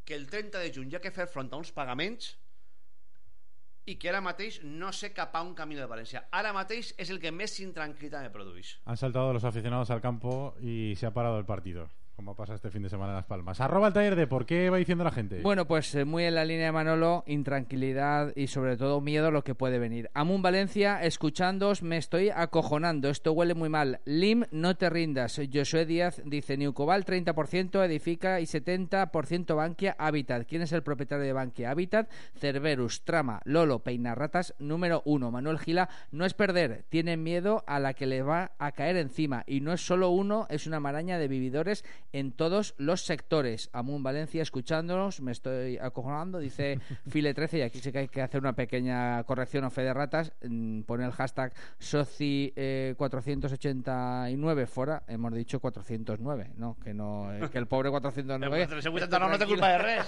que 0.09 0.17
el 0.17 0.25
30 0.31 0.63
de 0.63 0.71
juny 0.73 0.89
hi 0.91 0.97
ha 0.97 1.03
que 1.05 1.13
fer 1.13 1.29
front 1.29 1.53
a 1.53 1.61
uns 1.61 1.73
pagaments 1.77 2.33
i 3.91 3.97
que 4.01 4.09
ara 4.09 4.23
mateix 4.25 4.61
no 4.65 4.93
sé 4.97 5.13
cap 5.13 5.37
a 5.37 5.43
un 5.45 5.53
camí 5.59 5.77
de 5.77 5.89
València 5.91 6.25
ara 6.41 6.55
mateix 6.57 6.95
és 6.97 7.13
el 7.13 7.21
que 7.21 7.33
més 7.33 7.59
intranquil·litat 7.61 8.25
me 8.25 8.33
produeix 8.33 8.79
Han 8.87 8.97
saltado 8.97 9.35
los 9.37 9.45
aficionados 9.45 9.91
al 9.91 10.01
campo 10.01 10.55
y 10.61 10.95
se 10.97 11.07
ha 11.07 11.13
parado 11.13 11.39
el 11.39 11.45
partido. 11.45 11.91
Como 12.21 12.35
pasa 12.35 12.55
este 12.55 12.69
fin 12.69 12.83
de 12.83 12.91
semana 12.91 13.13
en 13.13 13.17
Las 13.17 13.25
Palmas. 13.25 13.63
Arroba 13.63 13.87
el 13.87 13.95
taller 13.95 14.15
de 14.15 14.27
por 14.27 14.45
qué 14.45 14.69
va 14.69 14.77
diciendo 14.77 15.05
la 15.05 15.11
gente. 15.11 15.41
Bueno, 15.41 15.67
pues 15.67 15.95
eh, 15.95 16.05
muy 16.05 16.25
en 16.25 16.35
la 16.35 16.45
línea 16.45 16.67
de 16.67 16.73
Manolo, 16.73 17.25
intranquilidad 17.27 18.37
y 18.37 18.49
sobre 18.49 18.77
todo 18.77 19.01
miedo 19.01 19.29
a 19.29 19.31
lo 19.31 19.43
que 19.43 19.55
puede 19.55 19.79
venir. 19.79 20.11
Amun 20.13 20.43
Valencia, 20.43 21.03
escuchándoos, 21.03 21.83
me 21.83 21.97
estoy 21.97 22.29
acojonando. 22.29 23.09
Esto 23.09 23.33
huele 23.33 23.55
muy 23.55 23.71
mal. 23.71 24.01
Lim, 24.05 24.45
no 24.51 24.77
te 24.77 24.91
rindas. 24.91 25.41
Josué 25.51 25.87
Díaz 25.87 26.21
dice 26.27 26.59
Newcobal 26.59 27.07
30%, 27.07 27.83
Edifica 27.87 28.39
y 28.39 28.45
70% 28.45 29.57
Bankia 29.57 29.97
Habitat. 29.99 30.47
¿Quién 30.47 30.61
es 30.61 30.73
el 30.73 30.83
propietario 30.83 31.25
de 31.25 31.33
Bankia 31.33 31.71
Habitat? 31.71 32.11
Cerberus, 32.39 33.03
Trama, 33.03 33.41
Lolo, 33.47 33.79
Peinarratas, 33.79 34.55
número 34.59 35.01
uno. 35.07 35.31
Manuel 35.31 35.59
Gila, 35.59 35.89
no 36.11 36.27
es 36.27 36.35
perder, 36.35 36.85
tienen 36.91 37.23
miedo 37.23 37.65
a 37.67 37.81
la 37.81 37.95
que 37.95 38.05
le 38.05 38.21
va 38.21 38.53
a 38.59 38.73
caer 38.73 38.99
encima. 38.99 39.43
Y 39.47 39.63
no 39.63 39.73
es 39.73 39.81
solo 39.81 40.11
uno, 40.11 40.47
es 40.51 40.67
una 40.67 40.81
maraña 40.81 41.17
de 41.17 41.27
vividores 41.27 41.83
en 42.13 42.33
todos 42.33 42.75
los 42.79 43.03
sectores. 43.03 43.71
Amun 43.73 44.03
Valencia, 44.03 44.43
escuchándonos, 44.43 45.21
me 45.21 45.33
estoy 45.33 45.79
acojonando, 45.79 46.39
dice 46.39 46.79
File 47.09 47.35
13, 47.35 47.59
y 47.59 47.63
aquí 47.63 47.79
sí 47.81 47.93
que 47.93 47.99
hay 47.99 48.09
que 48.09 48.23
hacer 48.23 48.41
una 48.41 48.55
pequeña 48.55 49.23
corrección 49.25 49.65
o 49.65 49.71
fe 49.71 49.83
de 49.83 49.95
ratas. 49.95 50.33
mm, 50.43 50.83
Pone 50.83 51.05
el 51.05 51.13
hashtag 51.13 51.53
Soci 51.79 52.53
eh, 52.57 52.95
489 52.97 54.67
fuera, 54.67 55.03
hemos 55.09 55.33
dicho 55.35 55.61
409, 55.61 56.53
¿no? 56.57 56.77
Que, 56.83 56.95
no, 56.95 57.33
eh, 57.33 57.49
que 57.51 57.59
el 57.59 57.67
pobre 57.67 57.91
409. 57.91 58.63
Ese 58.63 58.75
89 58.89 59.33
no 59.33 59.39
té 59.39 59.47
culpa 59.47 59.69
de 59.69 59.79
res 59.79 60.07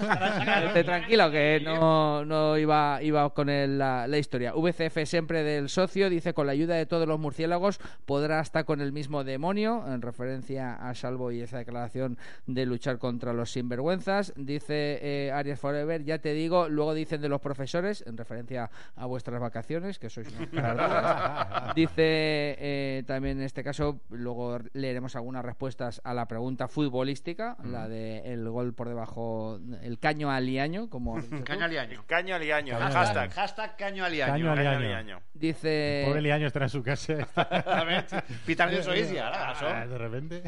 Esté 0.67 0.85
tranquilo, 0.85 1.31
que 1.31 1.61
no, 1.65 2.25
no 2.25 2.59
iba, 2.59 3.03
iba 3.03 3.29
con 3.35 3.49
el- 3.49 3.79
la, 3.79 4.07
la 4.07 4.19
historia. 4.19 4.53
VCF 4.55 5.05
siempre 5.07 5.43
del 5.43 5.69
socio 5.69 6.11
dice: 6.11 6.35
con 6.35 6.47
la 6.47 6.53
ayuda 6.53 6.75
de 6.75 6.87
todos 6.87 7.07
los 7.07 7.19
murciélagos 7.19 7.79
podrá 8.07 8.41
hasta 8.41 8.65
con 8.65 8.81
el 8.81 8.93
mismo 8.93 9.25
demonio, 9.25 9.85
en 9.87 10.03
referencia 10.03 10.75
a 10.75 10.95
Salvo 10.95 11.31
y 11.33 11.41
esa 11.41 11.59
declaración 11.59 11.92
de 12.47 12.67
luchar 12.67 12.99
contra 12.99 13.33
los 13.33 13.51
sinvergüenzas. 13.53 14.33
Dice 14.37 14.99
eh, 15.03 15.33
Arias 15.33 15.61
Forever: 15.61 16.05
ya 16.05 16.19
te 16.19 16.33
digo, 16.33 16.69
luego 16.69 16.95
dicen 16.95 17.21
de 17.21 17.29
los 17.29 17.41
profesores, 17.41 18.05
en 18.07 18.17
referencia 18.17 18.71
a 18.97 19.07
vuestras 19.07 19.41
vacaciones, 19.41 19.99
que 19.99 20.11
sois 20.11 20.29
unos 20.29 20.49
cardadas. 20.49 21.75
Dice 21.75 22.57
eh, 22.59 23.03
también 23.07 23.39
en 23.39 23.45
este 23.45 23.65
caso, 23.65 24.01
luego 24.11 24.59
leeremos 24.73 25.17
algunas 25.17 25.45
respuestas 25.45 26.01
a 26.05 26.15
la 26.15 26.27
pregunta 26.27 26.69
futbolística, 26.69 27.57
la 27.65 27.89
de 27.89 28.33
el 28.33 28.49
gol 28.49 28.75
por 28.75 28.89
debajo, 28.89 29.59
el 29.83 29.99
caño 29.99 30.31
aliaño, 30.31 30.89
como 30.89 31.17
caño 31.45 31.65
aliaño 31.65 32.05
caño 32.07 32.35
aliaño, 32.35 32.79
Caño 32.79 32.93
hashtag. 32.95 33.33
hashtag 33.33 33.77
caño 33.77 34.05
aliaño 34.05 34.33
Caño 34.33 34.47
Caño 34.47 34.61
aliaño. 34.61 34.79
aliaño. 34.79 35.21
Dice 35.35 36.05
Pobre 36.07 36.23
Liaño 36.23 36.47
está 36.47 36.63
en 36.63 36.69
su 36.69 36.83
casa. 36.83 37.15
ara 37.37 38.03
Ah, 39.43 39.53
això 39.53 39.89
de 39.89 39.99
repente. 39.99 40.43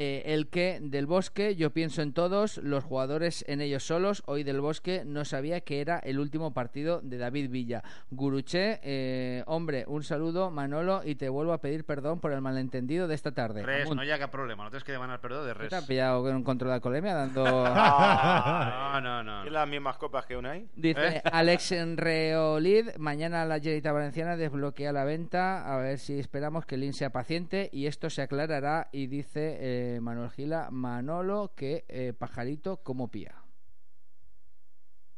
Eh, 0.00 0.22
el 0.26 0.48
que 0.48 0.78
del 0.80 1.06
bosque, 1.06 1.56
yo 1.56 1.72
pienso 1.72 2.02
en 2.02 2.12
todos, 2.12 2.58
los 2.58 2.84
jugadores 2.84 3.44
en 3.48 3.60
ellos 3.60 3.82
solos. 3.82 4.22
Hoy 4.26 4.44
del 4.44 4.60
bosque 4.60 5.02
no 5.04 5.24
sabía 5.24 5.60
que 5.60 5.80
era 5.80 5.98
el 5.98 6.20
último 6.20 6.54
partido 6.54 7.00
de 7.02 7.18
David 7.18 7.50
Villa. 7.50 7.82
Guruche, 8.12 8.78
eh, 8.84 9.42
hombre, 9.46 9.84
un 9.88 10.04
saludo, 10.04 10.52
Manolo, 10.52 11.00
y 11.04 11.16
te 11.16 11.28
vuelvo 11.28 11.52
a 11.52 11.60
pedir 11.60 11.84
perdón 11.84 12.20
por 12.20 12.32
el 12.32 12.40
malentendido 12.40 13.08
de 13.08 13.16
esta 13.16 13.32
tarde. 13.32 13.64
res, 13.64 13.86
Amunt. 13.86 14.00
no 14.00 14.18
cap 14.18 14.30
problema 14.30 14.62
no 14.62 14.70
tens 14.70 14.84
que 14.84 14.92
demanar 14.92 15.20
perdó 15.20 15.44
de 15.44 15.54
res 15.54 15.68
¿Te 15.68 15.76
has 15.76 15.84
pillado 15.84 16.22
con 16.22 16.36
un 16.36 16.44
control 16.44 16.70
de 16.70 16.74
alcoholemia 16.74 17.14
dando... 17.14 17.44
no, 17.44 19.00
no, 19.00 19.22
no 19.24 19.44
¿Es 19.44 19.52
las 19.52 19.68
mismas 19.68 19.96
copas 19.96 20.26
que 20.26 20.36
una 20.36 20.52
hay? 20.52 20.68
Dice 20.76 21.16
¿Eh? 21.16 21.22
Alex 21.32 21.74
Reolid, 21.96 22.90
mañana 22.98 23.44
la 23.46 23.58
Generita 23.58 23.90
Valenciana 23.90 24.36
desbloquea 24.36 24.92
la 24.92 25.04
venta, 25.04 25.74
a 25.74 25.76
ver 25.78 25.98
si 25.98 26.20
esperamos 26.20 26.66
que 26.66 26.76
Lin 26.76 26.92
sea 26.92 27.10
paciente 27.10 27.68
y 27.72 27.86
esto 27.86 28.10
se 28.10 28.22
aclarará 28.22 28.88
y 28.92 29.08
dice 29.08 29.56
eh, 29.96 30.00
Manuel 30.00 30.30
Gila, 30.30 30.70
Manolo 30.70 31.52
que 31.56 31.84
eh, 31.88 32.12
pajarito 32.12 32.78
como 32.82 33.08
pía. 33.10 33.34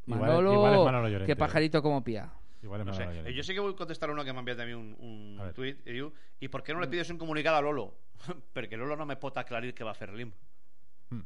Igual- 0.06 0.20
Manolo, 0.20 0.52
igual 0.54 0.72
es 0.74 0.84
Manolo 0.84 1.08
Llorente. 1.08 1.32
que 1.32 1.36
pajarito 1.36 1.82
como 1.82 2.02
pía. 2.02 2.32
Igual 2.62 2.80
es 2.82 2.86
No 2.86 2.92
sé. 2.94 3.00
Manolo 3.00 3.16
Llorente. 3.22 3.40
Eh, 3.40 3.54
que 3.54 3.60
vull 3.60 3.74
contestar 3.76 4.10
uno 4.10 4.24
que 4.24 4.32
m'ha 4.32 4.40
enviat 4.40 4.60
a 4.60 4.64
mi 4.66 4.72
un, 4.74 4.94
un 4.98 5.40
A 5.40 5.44
ver. 5.44 5.54
tuit 5.54 5.86
i 5.86 5.92
diu 5.92 6.12
i 6.40 6.48
per 6.48 6.62
què 6.62 6.74
no 6.74 6.80
le 6.80 6.88
pides 6.88 7.10
un 7.10 7.18
comunicat 7.18 7.54
a 7.54 7.60
Lolo? 7.60 7.88
perquè 8.54 8.76
Lolo 8.76 8.96
no 8.96 9.06
me 9.06 9.16
pot 9.16 9.36
aclarir 9.38 9.74
què 9.74 9.84
va 9.84 9.94
fer 9.94 10.10
l'IM. 10.12 10.32
Hmm. 11.10 11.24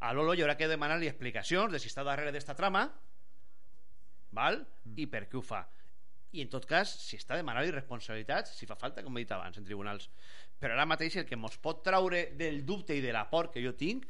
A 0.00 0.12
Lolo 0.12 0.34
hi 0.34 0.42
haurà 0.42 0.56
que 0.56 0.68
demanar-li 0.68 1.06
explicacions 1.08 1.72
de 1.72 1.78
si 1.78 1.88
està 1.88 2.02
darrere 2.04 2.32
d'esta 2.32 2.54
trama 2.54 2.88
val? 4.32 4.66
i 4.96 5.06
per 5.06 5.28
què 5.28 5.38
ho 5.38 5.42
fa. 5.42 5.62
I 6.34 6.42
en 6.42 6.48
tot 6.50 6.66
cas, 6.66 6.90
si 6.90 7.14
està 7.16 7.36
demanant-li 7.38 7.70
responsabilitats, 7.70 8.56
si 8.58 8.66
fa 8.66 8.74
falta, 8.74 9.04
com 9.06 9.14
he 9.16 9.22
dit 9.22 9.30
abans, 9.32 9.56
en 9.60 9.64
tribunals. 9.64 10.08
Però 10.58 10.74
ara 10.74 10.86
mateix 10.86 11.14
el 11.20 11.26
que 11.28 11.36
mos 11.38 11.58
pot 11.62 11.84
traure 11.86 12.32
del 12.34 12.64
dubte 12.66 12.96
i 12.96 13.00
de 13.04 13.12
la 13.14 13.28
por 13.30 13.52
que 13.54 13.62
jo 13.62 13.74
tinc 13.78 14.08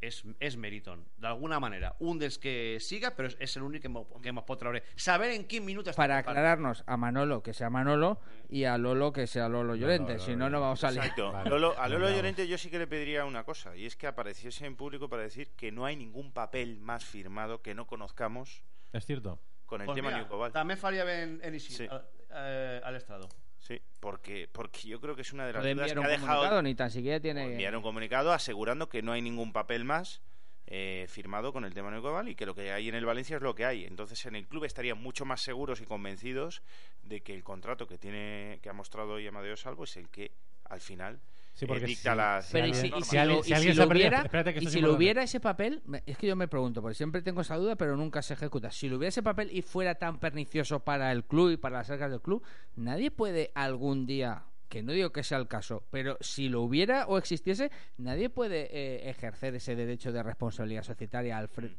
és, 0.00 0.22
és 0.40 0.56
Meriton, 0.56 1.02
d'alguna 1.20 1.58
manera. 1.60 1.90
Un 2.00 2.16
dels 2.18 2.38
que 2.40 2.78
siga, 2.80 3.10
però 3.12 3.28
és, 3.28 3.34
és 3.44 3.56
l'únic 3.60 3.82
que, 3.84 3.90
mo, 3.92 4.06
que 4.24 4.32
mos 4.32 4.46
pot 4.48 4.56
traure. 4.62 4.80
Saber 4.96 5.28
en 5.34 5.44
quin 5.44 5.64
minut 5.66 5.90
Para 5.96 6.16
aclararnos, 6.24 6.82
a 6.86 6.96
Manolo 6.96 7.42
que 7.42 7.52
sea 7.52 7.68
Manolo 7.68 8.18
y 8.48 8.64
a 8.64 8.78
Lolo 8.78 9.12
que 9.12 9.26
sea 9.26 9.50
Lolo 9.50 9.74
Llorente, 9.74 10.18
si 10.18 10.34
no, 10.36 10.48
no 10.48 10.60
vamos 10.62 10.82
a. 10.84 10.88
Exacto. 10.88 11.32
Vale. 11.32 11.50
Lolo- 11.50 11.74
a 11.78 11.88
Lolo. 11.88 12.08
Llorente 12.08 12.48
yo 12.48 12.56
sí 12.56 12.70
que 12.70 12.78
le 12.78 12.86
pediría 12.86 13.26
una 13.26 13.44
cosa, 13.44 13.76
y 13.76 13.84
es 13.84 13.94
que 13.96 14.06
apareciese 14.06 14.64
en 14.64 14.76
público 14.76 15.10
para 15.10 15.22
decir 15.22 15.50
que 15.50 15.70
no 15.70 15.84
hay 15.84 15.96
ningún 15.96 16.32
papel 16.32 16.78
más 16.80 17.04
firmado 17.04 17.60
que 17.60 17.74
no 17.74 17.86
conozcamos 17.86 18.62
Es 18.94 19.04
cierto. 19.04 19.38
Con 19.70 19.80
el 19.80 19.86
Pues 19.86 19.94
tema 19.96 20.10
mira, 20.10 20.24
Newcobalt. 20.24 20.52
També 20.52 20.74
faria 20.76 21.04
bé 21.06 21.20
en, 21.22 21.38
en 21.46 21.54
Isil, 21.54 21.76
Sí. 21.76 21.86
al, 21.88 22.02
eh, 22.34 22.80
al 22.82 22.96
estrado. 22.98 23.28
Sí, 23.60 23.78
porque, 24.00 24.48
porque 24.50 24.88
yo 24.88 25.00
creo 25.00 25.14
que 25.14 25.22
es 25.22 25.32
una 25.32 25.46
de 25.46 25.52
las 25.52 25.62
dudas 25.62 25.92
que 25.92 25.98
ha 26.00 26.08
dejado 26.08 26.62
ni 26.62 26.74
tan 26.74 26.90
siquiera 26.90 27.20
tiene... 27.20 27.44
enviar 27.44 27.76
un 27.76 27.82
comunicado 27.82 28.32
asegurando 28.32 28.88
que 28.88 29.02
no 29.02 29.12
hay 29.12 29.22
ningún 29.22 29.52
papel 29.52 29.84
más 29.84 30.22
eh, 30.66 31.06
firmado 31.08 31.52
con 31.52 31.64
el 31.64 31.72
tema 31.74 31.90
Newcobalt 31.90 32.28
y 32.30 32.34
que 32.34 32.46
lo 32.46 32.54
que 32.54 32.72
hay 32.72 32.88
en 32.88 32.94
el 32.94 33.04
Valencia 33.04 33.36
es 33.36 33.42
lo 33.42 33.54
que 33.54 33.64
hay. 33.66 33.84
Entonces 33.84 34.24
en 34.26 34.34
el 34.34 34.48
club 34.48 34.64
estarían 34.64 34.98
mucho 34.98 35.24
más 35.24 35.40
seguros 35.42 35.80
y 35.80 35.84
convencidos 35.86 36.62
de 37.02 37.20
que 37.20 37.34
el 37.34 37.44
contrato 37.44 37.86
que 37.86 37.98
tiene 37.98 38.58
que 38.62 38.68
ha 38.70 38.72
mostrado 38.72 39.12
hoy 39.14 39.26
Amadeo 39.26 39.56
Salvo 39.56 39.84
es 39.84 39.96
el 39.96 40.08
que 40.08 40.32
al 40.64 40.80
final 40.80 41.20
Sí, 41.60 41.64
eh, 41.66 41.68
porque 41.68 41.84
dicta 41.86 42.12
si- 42.12 42.16
las 42.16 42.50
Pero 42.50 42.66
y 42.66 42.74
si, 42.74 42.86
y 42.86 42.90
si 42.90 43.02
Si 43.02 43.16
lo, 43.16 43.22
alguien- 43.22 43.38
y 43.40 43.42
si 43.42 43.54
si 43.54 43.72
lo 43.74 43.88
perdido- 43.88 44.08
hubiera, 44.08 44.52
y 44.60 44.66
si 44.66 44.80
lo 44.80 44.94
hubiera 44.94 45.22
ese 45.22 45.40
papel, 45.40 45.82
es 46.06 46.16
que 46.16 46.26
yo 46.26 46.36
me 46.36 46.48
pregunto, 46.48 46.80
porque 46.80 46.94
siempre 46.94 47.20
tengo 47.22 47.42
esa 47.42 47.56
duda, 47.56 47.76
pero 47.76 47.96
nunca 47.96 48.22
se 48.22 48.32
ejecuta. 48.34 48.70
Si 48.70 48.88
lo 48.88 48.96
hubiera 48.96 49.10
ese 49.10 49.22
papel 49.22 49.50
y 49.52 49.60
fuera 49.62 49.94
tan 49.96 50.18
pernicioso 50.18 50.80
para 50.80 51.12
el 51.12 51.24
club 51.24 51.50
y 51.50 51.56
para 51.58 51.78
las 51.78 51.90
arcas 51.90 52.10
del 52.10 52.20
club, 52.22 52.42
nadie 52.76 53.10
puede 53.10 53.50
algún 53.54 54.06
día 54.06 54.44
que 54.68 54.82
no 54.84 54.92
digo 54.92 55.10
que 55.10 55.24
sea 55.24 55.36
el 55.38 55.48
caso, 55.48 55.82
pero 55.90 56.16
si 56.20 56.48
lo 56.48 56.62
hubiera 56.62 57.04
o 57.06 57.18
existiese, 57.18 57.70
nadie 57.98 58.30
puede 58.30 58.68
eh, 58.70 59.10
ejercer 59.10 59.54
ese 59.56 59.74
derecho 59.76 60.12
de 60.12 60.22
responsabilidad 60.22 60.84
societaria 60.84 61.36
al 61.36 61.48
frente. 61.48 61.76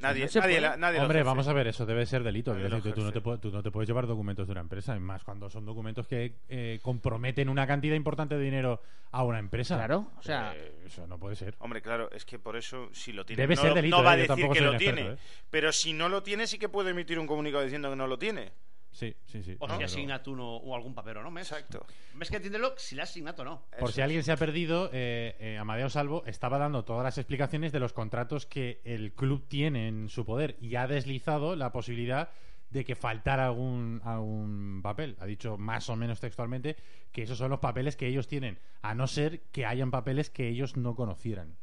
Nadie, 0.00 0.28
no 0.34 0.40
nadie, 0.40 0.60
la- 0.60 0.76
nadie 0.76 1.00
Hombre, 1.00 1.22
vamos 1.22 1.46
a 1.48 1.52
ver, 1.52 1.66
eso 1.68 1.84
debe 1.86 2.06
ser 2.06 2.22
delito. 2.22 2.54
Quiero 2.54 2.76
decir, 2.76 2.92
tú 2.94 3.02
no, 3.02 3.12
te, 3.12 3.20
puedes- 3.20 3.40
tú 3.40 3.50
no 3.50 3.62
te 3.62 3.70
puedes 3.70 3.88
llevar 3.88 4.06
documentos 4.06 4.46
de 4.46 4.52
una 4.52 4.60
empresa, 4.62 4.96
y 4.96 5.00
más 5.00 5.22
cuando 5.24 5.50
son 5.50 5.64
documentos 5.66 6.06
que 6.06 6.36
eh, 6.48 6.78
comprometen 6.82 7.48
una 7.48 7.66
cantidad 7.66 7.94
importante 7.94 8.36
de 8.36 8.42
dinero 8.44 8.80
a 9.12 9.24
una 9.24 9.38
empresa. 9.38 9.76
Claro, 9.76 10.10
o 10.18 10.22
sea, 10.22 10.54
Eh, 10.56 10.84
eso 10.86 11.06
no 11.06 11.18
puede 11.18 11.36
ser. 11.36 11.54
Hombre, 11.58 11.82
claro, 11.82 12.10
es 12.12 12.24
que 12.24 12.38
por 12.38 12.56
eso, 12.56 12.88
si 12.92 13.12
lo 13.12 13.26
tiene, 13.26 13.42
Debe 13.42 13.56
no, 13.56 13.62
ser 13.62 13.74
delito, 13.74 13.96
no 13.98 14.02
va 14.04 14.12
a 14.12 14.14
eh, 14.14 14.16
yo 14.18 14.22
decir 14.22 14.28
tampoco 14.28 14.54
que 14.54 14.60
lo 14.60 14.76
tiene. 14.76 15.00
eh. 15.02 15.16
Pero 15.50 15.72
si 15.72 15.92
no 15.92 16.08
lo 16.08 16.22
tiene, 16.22 16.46
sí 16.46 16.58
que 16.58 16.68
puede 16.68 16.90
emitir 16.90 17.18
un 17.18 17.26
comunicado 17.26 17.62
diciendo 17.64 17.90
que 17.90 17.96
no 17.96 18.06
lo 18.06 18.18
tiene. 18.18 18.52
Sí, 18.92 19.14
sí, 19.24 19.42
sí. 19.44 19.56
O 19.60 19.66
No, 19.68 19.74
si 19.74 19.78
pero- 19.78 19.86
asigna 19.86 20.22
tú 20.22 20.34
no, 20.34 20.56
o 20.56 20.74
algún 20.74 20.94
papel 20.94 21.16
o 21.18 21.22
no, 21.22 21.30
mes. 21.30 21.50
Exacto. 21.52 21.86
Mes 22.14 22.28
que 22.28 22.36
entiéndelo 22.36 22.74
si 22.76 22.96
le 22.96 23.02
has 23.02 23.10
asignado 23.10 23.42
o 23.42 23.44
no. 23.44 23.62
Por 23.78 23.84
Eso 23.88 23.92
si 23.92 24.00
es. 24.00 24.04
alguien 24.04 24.22
se 24.24 24.32
ha 24.32 24.36
perdido, 24.36 24.90
eh, 24.92 25.36
eh, 25.38 25.58
Amadeo 25.58 25.88
Salvo 25.88 26.24
estaba 26.26 26.58
dando 26.58 26.84
todas 26.84 27.04
las 27.04 27.16
explicaciones 27.16 27.70
de 27.72 27.78
los 27.80 27.92
contratos 27.92 28.46
que 28.46 28.80
el 28.84 29.12
club 29.12 29.46
tiene 29.48 29.86
en 29.88 30.08
su 30.08 30.24
poder 30.24 30.56
y 30.60 30.74
ha 30.74 30.86
deslizado 30.88 31.54
la 31.54 31.70
posibilidad 31.72 32.30
de 32.70 32.84
que 32.84 32.94
faltara 32.96 33.46
algún, 33.46 34.00
algún 34.04 34.80
papel. 34.82 35.16
Ha 35.20 35.26
dicho 35.26 35.56
más 35.56 35.88
o 35.88 35.96
menos 35.96 36.20
textualmente 36.20 36.76
que 37.12 37.22
esos 37.22 37.38
son 37.38 37.50
los 37.50 37.58
papeles 37.60 37.96
que 37.96 38.06
ellos 38.06 38.26
tienen, 38.28 38.58
a 38.82 38.94
no 38.94 39.06
ser 39.06 39.40
que 39.52 39.66
hayan 39.66 39.90
papeles 39.90 40.30
que 40.30 40.48
ellos 40.48 40.76
no 40.76 40.94
conocieran. 40.94 41.56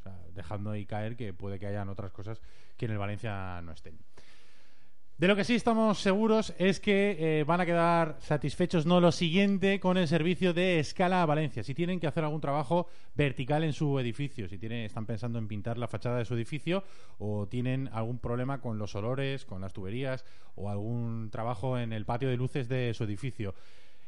O 0.00 0.02
sea, 0.02 0.18
dejando 0.32 0.70
ahí 0.70 0.84
caer 0.86 1.16
que 1.16 1.32
puede 1.32 1.58
que 1.58 1.66
hayan 1.66 1.88
otras 1.88 2.12
cosas 2.12 2.40
que 2.76 2.84
en 2.86 2.90
el 2.92 2.98
Valencia 2.98 3.60
no 3.62 3.72
estén. 3.72 3.98
De 5.24 5.28
lo 5.28 5.36
que 5.36 5.44
sí 5.44 5.54
estamos 5.54 6.00
seguros 6.00 6.52
es 6.58 6.80
que 6.80 7.16
eh, 7.18 7.44
van 7.44 7.58
a 7.58 7.64
quedar 7.64 8.18
satisfechos, 8.20 8.84
no 8.84 9.00
lo 9.00 9.10
siguiente, 9.10 9.80
con 9.80 9.96
el 9.96 10.06
servicio 10.06 10.52
de 10.52 10.78
escala 10.78 11.22
a 11.22 11.24
Valencia. 11.24 11.62
Si 11.62 11.72
tienen 11.72 11.98
que 11.98 12.06
hacer 12.06 12.24
algún 12.24 12.42
trabajo 12.42 12.88
vertical 13.14 13.64
en 13.64 13.72
su 13.72 13.98
edificio, 13.98 14.50
si 14.50 14.58
tienen, 14.58 14.84
están 14.84 15.06
pensando 15.06 15.38
en 15.38 15.48
pintar 15.48 15.78
la 15.78 15.88
fachada 15.88 16.18
de 16.18 16.26
su 16.26 16.34
edificio 16.34 16.84
o 17.18 17.48
tienen 17.48 17.88
algún 17.94 18.18
problema 18.18 18.60
con 18.60 18.76
los 18.76 18.94
olores, 18.96 19.46
con 19.46 19.62
las 19.62 19.72
tuberías 19.72 20.26
o 20.56 20.68
algún 20.68 21.30
trabajo 21.32 21.78
en 21.78 21.94
el 21.94 22.04
patio 22.04 22.28
de 22.28 22.36
luces 22.36 22.68
de 22.68 22.92
su 22.92 23.04
edificio. 23.04 23.54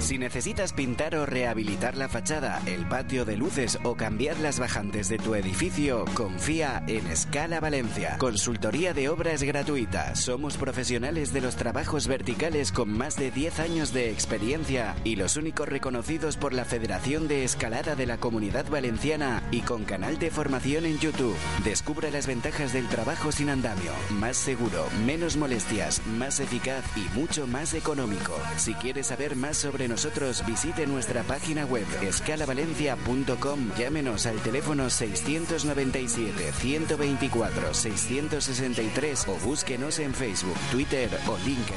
Si 0.00 0.18
necesitas 0.18 0.72
pintar 0.72 1.16
o 1.16 1.26
rehabilitar 1.26 1.96
la 1.96 2.08
fachada, 2.08 2.60
el 2.66 2.86
patio 2.86 3.24
de 3.24 3.36
luces 3.36 3.78
o 3.82 3.96
cambiar 3.96 4.38
las 4.38 4.58
bajantes 4.58 5.08
de 5.08 5.18
tu 5.18 5.34
edificio, 5.34 6.04
confía 6.14 6.84
en 6.86 7.06
Escala 7.06 7.60
Valencia. 7.60 8.16
Consultoría 8.18 8.92
de 8.92 9.08
obras 9.08 9.42
gratuita. 9.42 10.14
Somos 10.14 10.56
profesionales 10.58 11.32
de 11.32 11.40
los 11.40 11.56
trabajos 11.56 12.06
verticales 12.06 12.72
con 12.72 12.90
más 12.90 13.16
de 13.16 13.30
10 13.30 13.60
años 13.60 13.92
de 13.92 14.10
experiencia 14.10 14.94
y 15.02 15.16
los 15.16 15.36
únicos 15.36 15.68
reconocidos 15.68 16.36
por 16.36 16.52
la 16.52 16.64
Federación 16.64 17.26
de 17.26 17.44
Escalada 17.44 17.96
de 17.96 18.06
la 18.06 18.18
Comunidad 18.18 18.68
Valenciana 18.68 19.42
y 19.50 19.62
con 19.62 19.84
canal 19.84 20.18
de 20.18 20.30
formación 20.30 20.84
en 20.84 20.98
YouTube. 20.98 21.36
Descubra 21.64 22.10
las 22.10 22.26
ventajas 22.26 22.72
del 22.72 22.86
trabajo 22.88 23.32
sin 23.32 23.48
andamio. 23.48 23.92
Más 24.10 24.36
seguro, 24.36 24.86
menos 25.04 25.36
molestias, 25.36 26.02
más 26.06 26.38
eficaz 26.40 26.84
y 26.96 27.18
mucho 27.18 27.46
más 27.46 27.74
económico. 27.74 28.34
Si 28.56 28.74
quieres 28.74 29.06
saber 29.06 29.35
más 29.36 29.56
sobre 29.58 29.88
nosotros, 29.88 30.44
visite 30.46 30.86
nuestra 30.86 31.22
página 31.22 31.64
web 31.64 31.86
escalavalencia.com. 32.02 33.70
Llámenos 33.78 34.26
al 34.26 34.36
teléfono 34.36 34.90
697 34.90 36.52
124 36.52 37.74
663 37.74 39.28
o 39.28 39.36
búsquenos 39.36 39.98
en 39.98 40.14
Facebook, 40.14 40.56
Twitter 40.70 41.10
o 41.28 41.36
LinkedIn. 41.38 41.76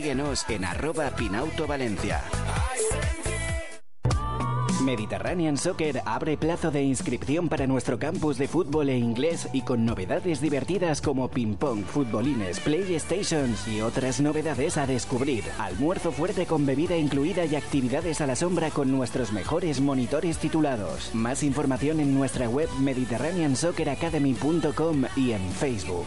síguenos 0.00 0.46
en 0.48 0.64
arroba 0.64 1.10
Pinauto 1.10 1.66
Valencia. 1.66 2.24
Mediterranean 4.82 5.58
Soccer 5.58 6.00
abre 6.06 6.38
plazo 6.38 6.70
de 6.70 6.82
inscripción 6.82 7.50
para 7.50 7.66
nuestro 7.66 7.98
campus 7.98 8.38
de 8.38 8.48
fútbol 8.48 8.88
e 8.88 8.96
inglés 8.96 9.46
y 9.52 9.60
con 9.60 9.84
novedades 9.84 10.40
divertidas 10.40 11.02
como 11.02 11.28
ping-pong, 11.28 11.84
futbolines, 11.84 12.60
playstations 12.60 13.68
y 13.68 13.82
otras 13.82 14.22
novedades 14.22 14.78
a 14.78 14.86
descubrir. 14.86 15.44
Almuerzo 15.58 16.12
fuerte 16.12 16.46
con 16.46 16.64
bebida 16.64 16.96
incluida 16.96 17.44
y 17.44 17.56
actividades 17.56 18.22
a 18.22 18.26
la 18.26 18.36
sombra 18.36 18.70
con 18.70 18.90
nuestros 18.90 19.34
mejores 19.34 19.82
monitores 19.82 20.38
titulados. 20.38 21.14
Más 21.14 21.42
información 21.42 22.00
en 22.00 22.14
nuestra 22.14 22.48
web 22.48 22.70
mediterraneansocceracademy.com 22.78 25.04
y 25.16 25.32
en 25.32 25.42
Facebook. 25.52 26.06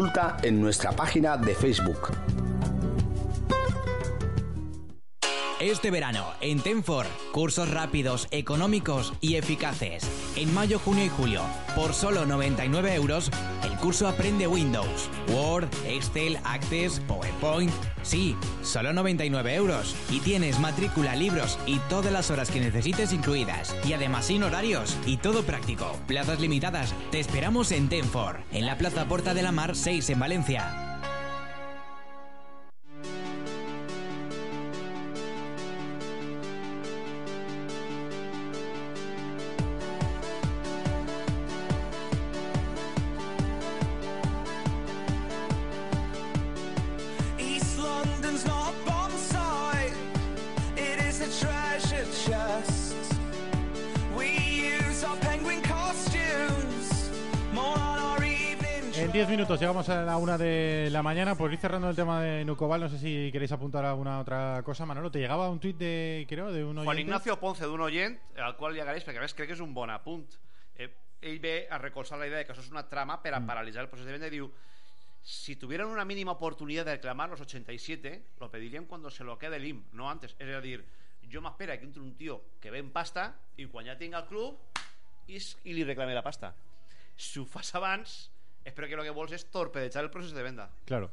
en 0.41 0.59
nuestra 0.59 0.91
página 0.91 1.37
de 1.37 1.53
Facebook. 1.53 2.09
Este 5.61 5.91
verano, 5.91 6.25
en 6.41 6.59
Tenfor, 6.59 7.05
cursos 7.31 7.69
rápidos, 7.69 8.27
económicos 8.31 9.13
y 9.21 9.35
eficaces. 9.35 10.03
En 10.35 10.51
mayo, 10.55 10.79
junio 10.79 11.05
y 11.05 11.09
julio, 11.09 11.43
por 11.75 11.93
solo 11.93 12.25
99 12.25 12.95
euros, 12.95 13.29
el 13.63 13.77
curso 13.77 14.07
Aprende 14.07 14.47
Windows, 14.47 15.07
Word, 15.27 15.67
Excel, 15.85 16.39
Access, 16.45 16.99
PowerPoint. 17.01 17.71
Sí, 18.01 18.35
solo 18.63 18.91
99 18.91 19.53
euros. 19.53 19.95
Y 20.09 20.19
tienes 20.21 20.59
matrícula, 20.59 21.15
libros 21.15 21.59
y 21.67 21.77
todas 21.89 22.11
las 22.11 22.31
horas 22.31 22.49
que 22.49 22.59
necesites 22.59 23.13
incluidas. 23.13 23.75
Y 23.87 23.93
además 23.93 24.25
sin 24.25 24.41
horarios 24.41 24.97
y 25.05 25.17
todo 25.17 25.43
práctico. 25.43 25.95
Plazas 26.07 26.39
limitadas. 26.39 26.95
Te 27.11 27.19
esperamos 27.19 27.71
en 27.71 27.87
Tenfor, 27.87 28.39
en 28.51 28.65
la 28.65 28.79
Plaza 28.79 29.05
Porta 29.05 29.35
de 29.35 29.43
la 29.43 29.51
Mar 29.51 29.75
6 29.75 30.09
en 30.09 30.19
Valencia. 30.19 30.90
Minutos 59.31 59.59
llegamos 59.59 59.87
a 59.89 60.03
la 60.03 60.17
una 60.17 60.37
de 60.37 60.89
la 60.91 61.01
mañana. 61.01 61.35
Por 61.35 61.51
ir 61.53 61.59
cerrando 61.59 61.89
el 61.89 61.95
tema 61.95 62.21
de 62.21 62.43
Nucoval, 62.45 62.81
no 62.81 62.89
sé 62.89 62.97
si 62.99 63.29
queréis 63.31 63.51
apuntar 63.51 63.85
alguna 63.85 64.19
otra 64.19 64.61
cosa. 64.63 64.85
Manolo, 64.85 65.09
te 65.09 65.19
llegaba 65.19 65.49
un 65.49 65.59
tuit 65.59 65.77
de, 65.77 66.25
creo, 66.27 66.51
de 66.51 66.63
un 66.63 66.77
oyente. 66.77 66.85
Juan 66.85 66.99
Ignacio 66.99 67.39
Ponce, 67.39 67.65
d'un 67.65 67.79
oient, 67.81 68.19
al 68.37 68.55
qual 68.57 68.73
llegaréis, 68.75 69.05
perquè 69.07 69.17
a 69.17 69.23
més 69.23 69.33
crec 69.33 69.47
que 69.49 69.55
és 69.55 69.61
un 69.63 69.73
bon 69.73 69.89
apunt. 69.89 70.27
Eh, 70.75 70.89
ell 71.21 71.39
ve 71.39 71.67
a 71.71 71.77
recolzar 71.77 72.19
la 72.19 72.27
idea 72.27 72.39
de 72.39 72.45
que 72.45 72.51
això 72.53 72.61
és 72.61 72.71
una 72.71 72.83
trama 72.89 73.21
per 73.21 73.33
a 73.33 73.39
Mm. 73.39 73.47
paralitzar 73.47 73.81
el 73.83 73.89
procés 73.89 74.05
de 74.05 74.11
venda 74.11 74.27
y 74.27 74.31
diu 74.31 74.51
si 75.23 75.55
tuvieran 75.55 75.87
una 75.87 76.03
mínima 76.03 76.31
oportunidad 76.31 76.83
de 76.85 76.93
reclamar 76.95 77.29
los 77.29 77.39
87, 77.41 78.25
lo 78.39 78.49
pedirían 78.51 78.85
cuando 78.85 79.09
se 79.09 79.23
lo 79.23 79.37
quede 79.37 79.55
el 79.57 79.65
IM, 79.65 79.83
no 79.93 80.09
antes. 80.09 80.35
És 80.39 80.53
a 80.55 80.59
dir, 80.61 80.83
jo 81.31 81.41
m'espera 81.41 81.77
que 81.79 81.85
entre 81.85 82.01
un 82.01 82.15
tio 82.17 82.41
que 82.59 82.71
ven 82.71 82.91
pasta 82.91 83.35
i 83.55 83.65
quan 83.67 83.85
ja 83.85 83.97
tinga 83.97 84.19
el 84.19 84.25
club 84.25 84.57
s- 85.27 85.57
i 85.63 85.73
li 85.73 85.83
reclame 85.83 86.13
la 86.13 86.23
pasta. 86.23 86.53
Si 87.15 87.39
ho 87.39 87.45
fas 87.45 87.73
abans, 87.75 88.31
espero 88.65 88.87
que 88.87 88.95
lo 88.95 89.03
que 89.03 89.09
vols 89.15 89.31
és 89.33 89.45
torpedejar 89.51 90.03
el 90.03 90.09
procés 90.11 90.33
de 90.33 90.43
venda. 90.43 90.69
Claro. 90.85 91.11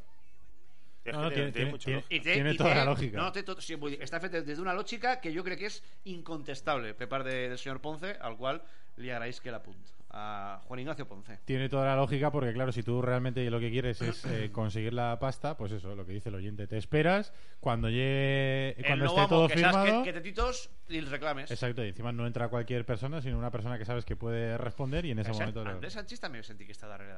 Es 1.04 1.14
No, 1.14 1.30
tiene- 1.30 1.52
lógica. 1.52 2.58
Toda 2.58 2.74
la 2.74 2.84
lógica. 2.84 3.16
No, 3.16 3.32
té 3.32 3.42
tot, 3.42 3.58
o 3.58 3.62
sigui, 3.64 3.80
vull 3.80 3.94
dir, 3.94 4.02
està 4.04 4.20
fet 4.20 4.32
des 4.44 4.58
d'una 4.58 4.74
lògica 4.74 5.20
que 5.22 5.32
jo 5.32 5.42
crec 5.44 5.58
que 5.62 5.66
és 5.70 5.82
incontestable 6.04 6.92
per 6.94 7.08
part 7.08 7.24
de, 7.24 7.48
del 7.48 7.58
senyor 7.58 7.80
Ponce, 7.80 8.16
al 8.20 8.36
qual 8.36 8.60
li 8.96 9.08
agraïsc 9.10 9.42
que 9.42 9.50
l'apunt. 9.54 9.78
A 10.20 10.60
Juan 10.66 10.80
Ignacio 10.80 11.06
Ponce. 11.06 11.38
Tiene 11.44 11.68
toda 11.68 11.86
la 11.86 11.94
lógica 11.94 12.32
porque, 12.32 12.52
claro, 12.52 12.72
si 12.72 12.82
tú 12.82 13.00
realmente 13.00 13.48
lo 13.50 13.60
que 13.60 13.70
quieres 13.70 14.02
es 14.02 14.24
eh, 14.24 14.50
conseguir 14.50 14.92
la 14.92 15.16
pasta, 15.20 15.56
pues 15.56 15.70
eso, 15.70 15.94
lo 15.94 16.04
que 16.04 16.12
dice 16.12 16.28
el 16.30 16.34
oyente, 16.34 16.66
te 16.66 16.76
esperas 16.76 17.32
cuando 17.60 17.88
llegue, 17.88 18.74
El 18.78 18.86
cuando 18.86 19.04
esté 19.06 19.26
todo 19.28 19.46
que 19.46 19.54
firmado. 19.54 20.02
que, 20.02 20.12
que 20.12 20.20
títols 20.20 20.70
i 20.88 20.98
els 20.98 21.10
reclames. 21.10 21.50
Exacto, 21.52 21.84
y 21.84 21.90
encima 21.90 22.10
no 22.10 22.26
entra 22.26 22.48
cualquier 22.48 22.84
persona, 22.84 23.22
sino 23.22 23.38
una 23.38 23.52
persona 23.52 23.78
que 23.78 23.84
sabes 23.84 24.04
que 24.04 24.16
puede 24.16 24.58
responder 24.58 25.04
y 25.04 25.12
en 25.12 25.20
ese 25.20 25.32
momento... 25.32 25.62
Andrés 25.62 25.94
Sánchez 25.94 26.18
també 26.20 26.42
sentí 26.42 26.66
que 26.66 26.74
està 26.74 26.90
darrere 26.90 27.14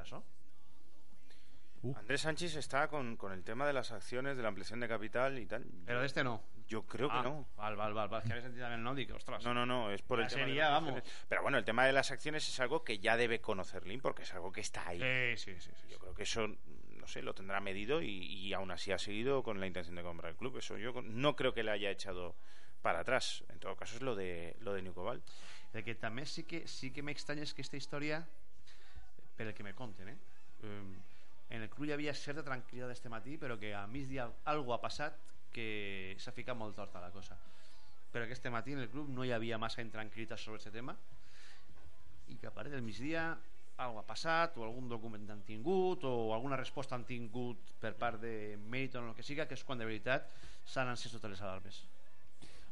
Andrés 1.83 2.21
Sánchez 2.21 2.55
está 2.55 2.87
con, 2.87 3.17
con 3.17 3.31
el 3.31 3.43
tema 3.43 3.65
de 3.65 3.73
las 3.73 3.91
acciones, 3.91 4.37
de 4.37 4.43
la 4.43 4.49
ampliación 4.49 4.79
de 4.79 4.87
capital 4.87 5.39
y 5.39 5.45
tal. 5.47 5.65
Però 5.85 6.01
d'este 6.01 6.23
no. 6.23 6.37
Yo 6.69 6.83
creo 6.85 7.09
ah, 7.11 7.21
que 7.21 7.29
no. 7.29 7.47
Val, 7.57 7.75
val, 7.75 7.93
val, 7.93 8.07
val, 8.07 8.23
que 8.23 8.31
había 8.31 8.43
sentido 8.43 8.63
también 8.63 8.79
el 8.79 8.83
no, 8.85 8.93
dic, 8.95 9.11
ostras. 9.15 9.43
No, 9.43 9.53
no, 9.53 9.65
no, 9.65 9.91
es 9.91 10.01
por 10.01 10.21
el 10.21 10.27
tema 10.27 10.45
de 10.45 10.53
las 10.53 10.71
vamos. 10.71 11.01
Pero 11.27 11.41
bueno, 11.41 11.57
el 11.57 11.65
tema 11.65 11.85
de 11.85 11.93
las 11.93 12.11
acciones 12.11 12.47
es 12.47 12.59
algo 12.59 12.83
que 12.83 12.99
ya 12.99 13.17
debe 13.17 13.41
conocer 13.41 13.87
Lin 13.87 13.99
porque 13.99 14.23
es 14.23 14.33
algo 14.33 14.51
que 14.51 14.61
está 14.61 14.87
ahí. 14.87 14.99
Sí, 15.37 15.53
sí, 15.53 15.59
sí. 15.59 15.71
sí, 15.75 15.87
Yo 15.89 15.97
creo 15.97 16.13
que 16.13 16.23
eso, 16.23 16.47
no 16.47 17.07
sé, 17.07 17.23
lo 17.23 17.33
tendrá 17.33 17.59
medido 17.59 18.01
y, 18.01 18.25
y 18.25 18.53
aún 18.53 18.71
así 18.71 18.91
ha 18.91 18.99
seguido 18.99 19.41
con 19.41 19.59
la 19.59 19.67
intención 19.67 19.95
de 19.95 20.03
comprar 20.03 20.31
el 20.31 20.37
club. 20.37 20.57
Eso 20.57 20.77
yo 20.77 20.93
no 21.01 21.35
creo 21.35 21.53
que 21.53 21.63
le 21.63 21.71
haya 21.71 21.89
echado 21.89 22.35
para 22.81 22.99
atrás. 22.99 23.43
En 23.49 23.59
todo 23.59 23.75
caso 23.75 23.95
es 23.95 24.01
lo 24.01 24.15
de 24.15 24.55
lo 24.59 24.73
de 24.73 24.81
Nicobal. 24.83 25.21
El 25.73 25.85
que 25.87 25.95
també 25.95 26.25
sí 26.27 26.43
que, 26.43 26.65
sí 26.67 26.91
que 26.91 27.03
m'estranya 27.03 27.45
és 27.47 27.53
que 27.55 27.63
aquesta 27.63 27.79
història, 27.79 28.17
per 29.37 29.47
el 29.47 29.53
que 29.55 29.63
me 29.63 29.71
conten, 29.71 30.09
eh? 30.11 30.17
Um, 30.67 30.97
en 31.51 31.61
el 31.61 31.69
club 31.69 31.89
hi 31.89 31.93
havia 31.97 32.13
certa 32.15 32.43
tranquil·litat 32.47 32.93
este 32.95 33.11
matí, 33.11 33.35
però 33.37 33.57
que 33.59 33.73
a 33.75 33.83
migdia 33.87 34.29
algo 34.47 34.73
ha 34.73 34.79
passat 34.81 35.17
que 35.51 36.15
s'ha 36.17 36.31
ficat 36.31 36.55
molt 36.57 36.77
torta 36.79 37.03
la 37.03 37.11
cosa. 37.11 37.35
Però 38.11 38.25
que 38.25 38.33
este 38.33 38.49
matí 38.49 38.71
en 38.71 38.79
el 38.79 38.89
club 38.89 39.11
no 39.11 39.27
hi 39.27 39.33
havia 39.35 39.59
massa 39.59 39.83
intranquil·litat 39.83 40.39
sobre 40.39 40.61
aquest 40.61 40.75
tema 40.75 40.95
i 42.31 42.37
que 42.39 42.47
a 42.47 42.55
partir 42.55 42.71
del 42.71 42.85
migdia 42.87 43.25
algo 43.83 43.99
ha 43.99 44.07
passat 44.07 44.55
o 44.57 44.63
algun 44.63 44.87
document 44.87 45.27
han 45.33 45.43
tingut 45.43 46.05
o 46.07 46.33
alguna 46.33 46.59
resposta 46.59 46.95
han 46.95 47.03
tingut 47.07 47.75
per 47.81 47.95
part 47.99 48.21
de 48.23 48.57
Meriton 48.71 49.09
o 49.09 49.11
el 49.11 49.17
que 49.17 49.25
siga 49.25 49.47
que 49.47 49.57
és 49.59 49.65
quan 49.67 49.79
de 49.81 49.87
veritat 49.89 50.29
s'han 50.63 50.91
encès 50.93 51.11
totes 51.17 51.35
les 51.35 51.43
alarmes 51.43 51.81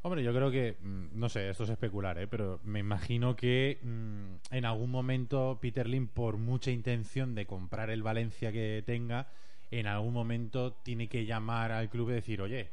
Hombre, 0.01 0.23
yo 0.23 0.33
creo 0.33 0.49
que, 0.49 0.77
mm, 0.81 1.19
no 1.19 1.27
sé, 1.27 1.49
esto 1.49 1.65
es 1.65 1.69
especular, 1.71 2.17
¿eh? 2.19 2.27
pero 2.27 2.61
me 2.63 2.79
imagino 2.79 3.35
que 3.35 3.79
mm, 3.83 4.55
en 4.55 4.65
algún 4.65 4.89
momento 4.91 5.59
Peter 5.61 5.87
Lim, 5.87 6.07
por 6.07 6.37
mucha 6.37 6.71
intención 6.71 7.35
de 7.35 7.45
comprar 7.45 7.89
el 7.89 8.01
Valencia 8.01 8.51
que 8.53 8.81
tenga, 8.85 9.27
en 9.71 9.87
algún 9.87 10.13
momento 10.13 10.73
tiene 10.83 11.09
que 11.09 11.25
llamar 11.25 11.73
al 11.73 11.89
club 11.89 12.11
y 12.11 12.13
decir, 12.13 12.41
oye, 12.41 12.71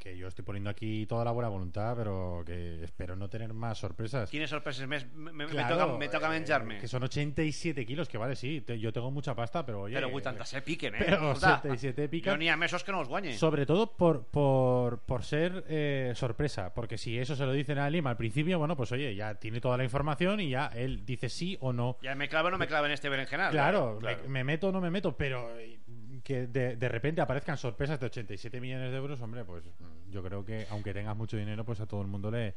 que 0.00 0.16
yo 0.16 0.26
estoy 0.26 0.44
poniendo 0.44 0.70
aquí 0.70 1.06
toda 1.06 1.24
la 1.24 1.30
buena 1.30 1.48
voluntad, 1.48 1.94
pero 1.96 2.42
que 2.44 2.82
espero 2.82 3.14
no 3.14 3.28
tener 3.28 3.52
más 3.52 3.78
sorpresas. 3.78 4.30
quines 4.30 4.50
sorpreses 4.50 4.88
més 4.88 5.06
me, 5.14 5.30
me, 5.32 5.46
Claro, 5.46 5.76
me 5.76 5.84
toca, 5.84 5.98
me 5.98 6.08
toca 6.08 6.26
eh, 6.26 6.40
menjar-me 6.40 6.78
que 6.78 6.88
son 6.88 7.02
87 7.04 7.84
kilos, 7.86 8.08
que 8.08 8.18
vale, 8.18 8.34
sí, 8.34 8.62
te- 8.62 8.78
yo 8.80 8.92
tengo 8.92 9.10
mucha 9.10 9.34
pasta, 9.34 9.64
pero 9.64 9.82
oye... 9.82 9.94
Però 9.94 10.08
87 10.12 10.62
piquen, 10.64 10.94
eh? 10.94 10.98
Pero 11.00 11.32
Escolta, 11.32 11.60
87 11.60 12.08
pican. 12.08 12.38
N'hi 12.40 12.48
ha 12.48 12.56
mesos 12.56 12.82
que 12.82 12.90
no 12.92 13.00
els 13.00 13.08
guanye. 13.08 13.34
Sobre 13.36 13.66
todo 13.66 13.92
por, 13.94 14.26
por, 14.26 15.00
por 15.00 15.22
ser 15.22 15.64
eh, 15.68 16.12
sorpresa, 16.16 16.72
porque 16.74 16.96
si 16.98 17.18
eso 17.18 17.36
se 17.36 17.44
lo 17.44 17.52
dicen 17.52 17.78
a 17.78 17.90
Lima 17.90 18.10
al 18.10 18.16
principio, 18.16 18.58
bueno, 18.58 18.76
pues 18.76 18.90
oye, 18.92 19.14
ya 19.14 19.34
tiene 19.34 19.60
toda 19.60 19.76
la 19.76 19.84
información 19.84 20.40
y 20.40 20.48
ya 20.50 20.66
él 20.74 21.04
dice 21.04 21.28
sí 21.28 21.56
o 21.60 21.72
no. 21.72 21.98
Ya 22.02 22.14
me 22.14 22.28
clava 22.28 22.48
o 22.48 22.50
no 22.50 22.58
me 22.58 22.66
clava 22.66 22.86
en 22.86 22.92
este 22.94 23.08
berenjenal. 23.10 23.50
Claro, 23.52 23.98
claro. 24.00 24.22
Me, 24.24 24.28
me 24.28 24.44
meto 24.44 24.68
o 24.68 24.72
no 24.72 24.80
me 24.80 24.90
meto, 24.90 25.16
pero 25.16 25.58
eh, 25.58 25.78
que 26.22 26.46
de, 26.46 26.76
de 26.76 26.88
repente 26.88 27.20
aparezcan 27.20 27.56
sorpresas 27.56 27.98
de 28.00 28.06
87 28.06 28.60
millones 28.60 28.90
de 28.90 28.96
euros, 28.96 29.20
hombre, 29.20 29.44
pues 29.44 29.64
mm, 29.64 30.10
yo 30.10 30.22
creo 30.22 30.44
que 30.44 30.66
aunque 30.70 30.92
tengas 30.94 31.16
mucho 31.16 31.36
dinero, 31.36 31.64
pues 31.64 31.80
a 31.80 31.86
todo 31.86 32.02
el 32.02 32.08
mundo 32.08 32.30
le, 32.30 32.54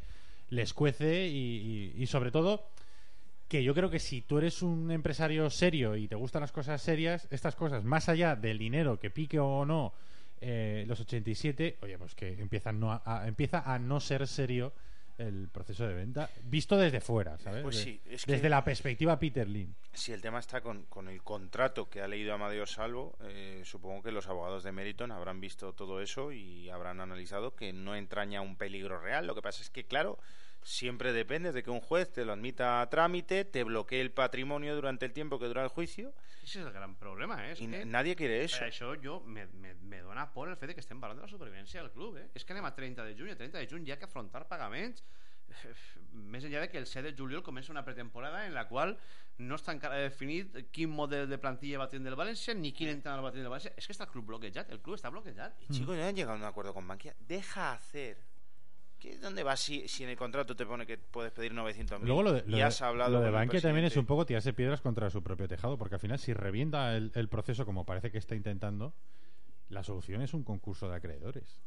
le 0.49 0.61
escuece 0.61 1.27
y, 1.27 1.93
y- 1.97 2.05
sobre 2.07 2.31
todo 2.31 2.67
que 3.47 3.63
yo 3.63 3.73
creo 3.75 3.89
que 3.89 3.99
si 3.99 4.21
tú 4.21 4.37
eres 4.39 4.61
un 4.63 4.89
empresario 4.91 5.49
serio 5.49 5.95
y 5.95 6.07
te 6.07 6.15
gustan 6.15 6.41
las 6.41 6.51
cosas 6.51 6.81
serias, 6.81 7.27
estas 7.29 7.55
cosas, 7.55 7.83
más 7.83 8.09
allá 8.09 8.35
del 8.35 8.57
dinero 8.57 8.99
que 8.99 9.09
pique 9.11 9.39
o 9.39 9.63
no 9.65 9.93
eh, 10.41 10.83
los 10.87 10.99
87, 10.99 11.77
oye, 11.81 11.97
pues 11.97 12.15
que 12.15 12.33
empiezan 12.41 12.79
no 12.79 12.91
a, 12.91 13.01
a- 13.05 13.27
empieza 13.27 13.59
a 13.59 13.77
no 13.79 13.99
ser 13.99 14.27
serio 14.27 14.73
el 15.17 15.47
proceso 15.49 15.87
de 15.87 15.93
venta, 15.93 16.29
visto 16.43 16.77
desde 16.77 16.99
fuera, 17.01 17.37
¿sabes? 17.37 17.61
Pues 17.63 17.77
De- 17.77 17.83
sí, 17.83 18.01
es 18.05 18.25
que- 18.25 18.31
desde 18.33 18.49
la 18.49 18.63
perspectiva 18.63 19.19
Peter 19.19 19.47
Lin. 19.47 19.75
Si 19.93 20.11
el 20.11 20.21
tema 20.21 20.39
está 20.39 20.61
con, 20.61 20.83
con 20.85 21.07
el 21.07 21.21
contrato 21.21 21.89
que 21.89 22.01
ha 22.01 22.07
leído 22.07 22.33
Amadeo 22.33 22.65
Salvo, 22.65 23.15
eh, 23.21 23.61
supongo 23.63 24.01
que 24.03 24.11
los 24.11 24.27
abogados 24.27 24.63
de 24.63 24.71
Meriton 24.71 25.11
habrán 25.11 25.39
visto 25.39 25.73
todo 25.73 26.01
eso 26.01 26.31
y 26.31 26.69
habrán 26.69 26.99
analizado 26.99 27.55
que 27.55 27.73
no 27.73 27.95
entraña 27.95 28.41
un 28.41 28.55
peligro 28.55 28.99
real. 28.99 29.27
Lo 29.27 29.35
que 29.35 29.41
pasa 29.43 29.61
es 29.61 29.69
que, 29.69 29.83
claro, 29.85 30.17
siempre 30.63 31.13
depende 31.13 31.51
de 31.51 31.63
que 31.63 31.71
un 31.71 31.81
juez 31.81 32.11
te 32.11 32.25
lo 32.25 32.33
admita 32.33 32.81
a 32.81 32.89
trámite, 32.89 33.45
te 33.45 33.63
bloquee 33.63 34.01
el 34.01 34.11
patrimonio 34.11 34.75
durante 34.75 35.05
el 35.05 35.13
tiempo 35.13 35.39
que 35.39 35.47
dura 35.47 35.63
el 35.63 35.69
juicio. 35.69 36.13
Ese 36.43 36.59
és 36.59 36.65
el 36.65 36.73
gran 36.73 36.97
problema, 36.99 37.37
eh? 37.47 37.53
És 37.53 37.61
I 37.63 37.69
que 37.71 37.85
nadie 37.87 38.17
quiere 38.19 38.41
eso. 38.43 38.59
Per 38.59 38.67
això 38.67 38.89
jo 38.99 39.21
me, 39.23 39.45
me, 39.55 39.73
me 39.79 40.01
dona 40.03 40.25
por 40.33 40.49
el 40.51 40.57
fet 40.59 40.73
de 40.73 40.75
que 40.75 40.83
estem 40.83 40.99
parlant 40.99 41.21
de 41.21 41.23
la 41.23 41.31
supervivència 41.31 41.79
del 41.79 41.93
club, 41.95 42.17
eh? 42.19 42.25
És 42.35 42.43
que 42.43 42.51
anem 42.51 42.67
a 42.67 42.73
30 42.75 43.05
de 43.07 43.15
juny, 43.15 43.31
a 43.31 43.39
30 43.39 43.61
de 43.61 43.69
juny 43.71 43.87
hi 43.87 43.93
ha 43.95 43.99
que 44.01 44.09
afrontar 44.09 44.43
pagaments 44.49 45.05
més 46.33 46.43
enllà 46.43 46.63
de 46.63 46.69
que 46.71 46.79
el 46.81 46.87
7 46.87 47.11
de 47.11 47.15
juliol 47.17 47.43
comença 47.45 47.71
una 47.71 47.85
pretemporada 47.85 48.45
en 48.47 48.53
la 48.57 48.67
qual 48.67 48.97
no 49.39 49.57
està 49.57 49.73
encara 49.73 50.01
definit 50.01 50.59
quin 50.75 50.91
model 50.93 51.29
de 51.29 51.39
plantilla 51.41 51.81
va 51.81 51.89
tindre 51.89 52.13
el 52.13 52.19
València 52.19 52.53
ni 52.57 52.73
quin 52.75 52.91
entrenador 52.91 53.25
va 53.25 53.33
tindre 53.33 53.47
el 53.47 53.55
València 53.55 53.73
és 53.79 53.87
que 53.87 53.95
està 53.95 54.07
el 54.07 54.13
club 54.13 54.29
bloquejat, 54.33 54.69
el 54.73 54.81
club 54.81 54.99
està 54.99 55.09
bloquejat 55.13 55.63
Y 55.63 55.73
chicos, 55.73 55.97
ya 55.97 56.07
han 56.07 56.15
llegado 56.15 56.37
a 56.37 56.41
un 56.41 56.45
acuerdo 56.45 56.73
con 56.73 56.87
Bankia. 56.87 57.15
Deja 57.19 57.73
hacer. 57.73 58.17
¿Qué, 59.03 59.17
¿Dónde 59.17 59.43
vas 59.43 59.59
si, 59.59 59.85
si 59.89 60.05
en 60.05 60.11
el 60.11 60.15
contrato 60.15 60.55
te 60.55 60.65
pone 60.65 60.85
que 60.85 60.97
puedes 60.97 61.33
pedir 61.33 61.51
900.000? 61.53 62.05
Luego 62.07 62.23
lo 62.23 62.31
de, 62.31 62.43
lo 62.47 62.55
y 62.55 62.59
de- 62.59 62.63
has 62.63 62.81
hablado 62.81 63.11
lo 63.11 63.19
de 63.21 63.31
Bankia 63.31 63.59
también 63.59 63.85
es 63.85 63.97
un 63.97 64.05
poco 64.05 64.25
tirarse 64.25 64.53
piedras 64.53 64.79
contra 64.79 65.09
su 65.09 65.21
propio 65.21 65.45
tejado, 65.45 65.77
porque 65.77 65.95
al 65.95 65.99
final 65.99 66.17
si 66.19 66.31
revienta 66.33 66.95
el, 66.95 67.11
el 67.13 67.27
proceso 67.27 67.65
como 67.65 67.85
parece 67.85 68.11
que 68.11 68.17
está 68.17 68.33
intentando, 68.35 68.93
la 69.67 69.83
solución 69.83 70.21
es 70.21 70.33
un 70.33 70.45
concurso 70.45 70.87
de 70.89 70.95
acreedores. 70.95 71.59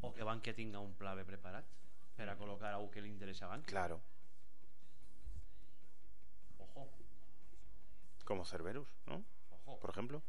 o 0.00 0.14
que 0.14 0.22
Bankia 0.22 0.54
tinga 0.54 0.78
un 0.78 0.94
pla 0.94 1.12
B 1.14 1.24
preparat 1.26 1.66
per 2.16 2.28
a 2.30 2.38
col·locar 2.38 2.72
algú 2.72 2.88
que 2.90 3.02
li 3.02 3.08
interessa 3.10 3.44
a 3.44 3.48
Bankia 3.52 3.68
Claro. 3.68 4.00
ojo, 6.58 6.88
Como 8.24 8.44
Cerberus, 8.44 8.88
¿no? 9.06 9.22
ojo 9.50 9.78
Por 9.80 9.90
ejemplo. 9.90 10.22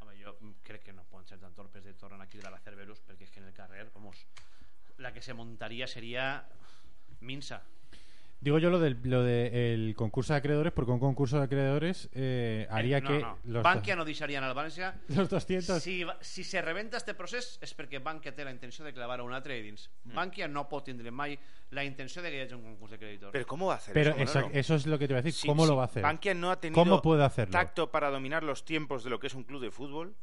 Home, 0.00 0.14
jo 0.22 0.36
crec 0.62 0.82
que 0.84 0.92
no 0.92 1.04
poden 1.04 1.26
ser 1.26 1.38
tan 1.38 1.52
torpes 1.54 1.84
de 1.84 1.94
tornar 1.94 2.20
aquí 2.22 2.38
de 2.38 2.48
la 2.50 2.58
Cerberus 2.60 3.00
perquè 3.02 3.24
és 3.26 3.30
que 3.30 3.40
en 3.40 3.46
el 3.48 3.52
carrer, 3.52 3.90
vamos, 3.94 4.16
la 5.00 5.12
que 5.12 5.22
se 5.22 5.34
montaría 5.34 5.86
sería 5.86 6.46
Minsa. 7.20 7.62
Digo 8.42 8.58
yo 8.58 8.70
lo 8.70 8.78
del 8.78 8.96
lo 9.04 9.22
de 9.22 9.74
el 9.74 9.94
concurso 9.94 10.32
de 10.32 10.38
acreedores, 10.38 10.72
porque 10.72 10.90
un 10.92 10.98
concurso 10.98 11.36
de 11.36 11.44
acreedores 11.44 12.08
eh, 12.14 12.66
haría 12.70 12.96
Eh, 12.96 13.00
no, 13.02 13.08
que 13.10 13.18
no. 13.18 13.38
los, 13.44 13.62
Bankia 13.62 13.94
no 13.96 14.04
deixarien 14.06 14.42
al 14.42 14.54
València 14.56 14.94
los 15.08 15.28
200 15.28 15.82
si, 15.82 16.04
va- 16.04 16.16
si 16.22 16.42
se 16.42 16.62
rebenta 16.62 16.96
este 16.96 17.12
procés 17.12 17.58
és 17.60 17.74
perquè 17.76 18.00
Bankia 18.00 18.32
té 18.32 18.42
la 18.46 18.50
intenció 18.50 18.82
de 18.82 18.94
clavar 18.96 19.20
a 19.20 19.24
un 19.28 19.34
altre 19.36 19.60
dins 19.60 19.90
Mm. 20.08 20.14
Bankia 20.16 20.48
no 20.48 20.64
pot 20.72 20.86
tindre 20.88 21.10
mai 21.12 21.36
la 21.76 21.84
intenció 21.84 22.22
de 22.24 22.30
que 22.32 22.40
hagi 22.40 22.54
un 22.56 22.62
concurs 22.64 22.92
de 22.92 22.98
creditors 22.98 23.32
Pero 23.32 23.44
¿cómo 23.46 23.66
va 23.66 23.74
a 23.74 23.76
hacer 23.76 23.92
Pero 23.92 24.16
eso? 24.16 24.48
eso 24.54 24.74
es 24.74 24.86
lo 24.86 24.98
que 24.98 25.06
te 25.06 25.12
iba 25.12 25.20
a 25.20 25.22
decir. 25.22 25.46
¿Cómo 25.46 25.66
lo 25.66 25.76
va 25.76 25.82
a 25.82 25.86
hacer? 25.92 26.02
Bankia 26.02 26.32
no 26.32 26.50
ha 26.50 26.58
tenido 26.58 26.80
¿Cómo 26.82 27.02
puede 27.02 27.22
hacerlo? 27.24 27.52
tacto 27.52 27.90
para 27.90 28.08
dominar 28.08 28.42
los 28.42 28.64
tiempos 28.64 29.04
de 29.04 29.10
lo 29.10 29.20
que 29.20 29.26
es 29.26 29.34
un 29.34 29.44
club 29.44 29.60
de 29.60 29.70
fútbol. 29.70 30.14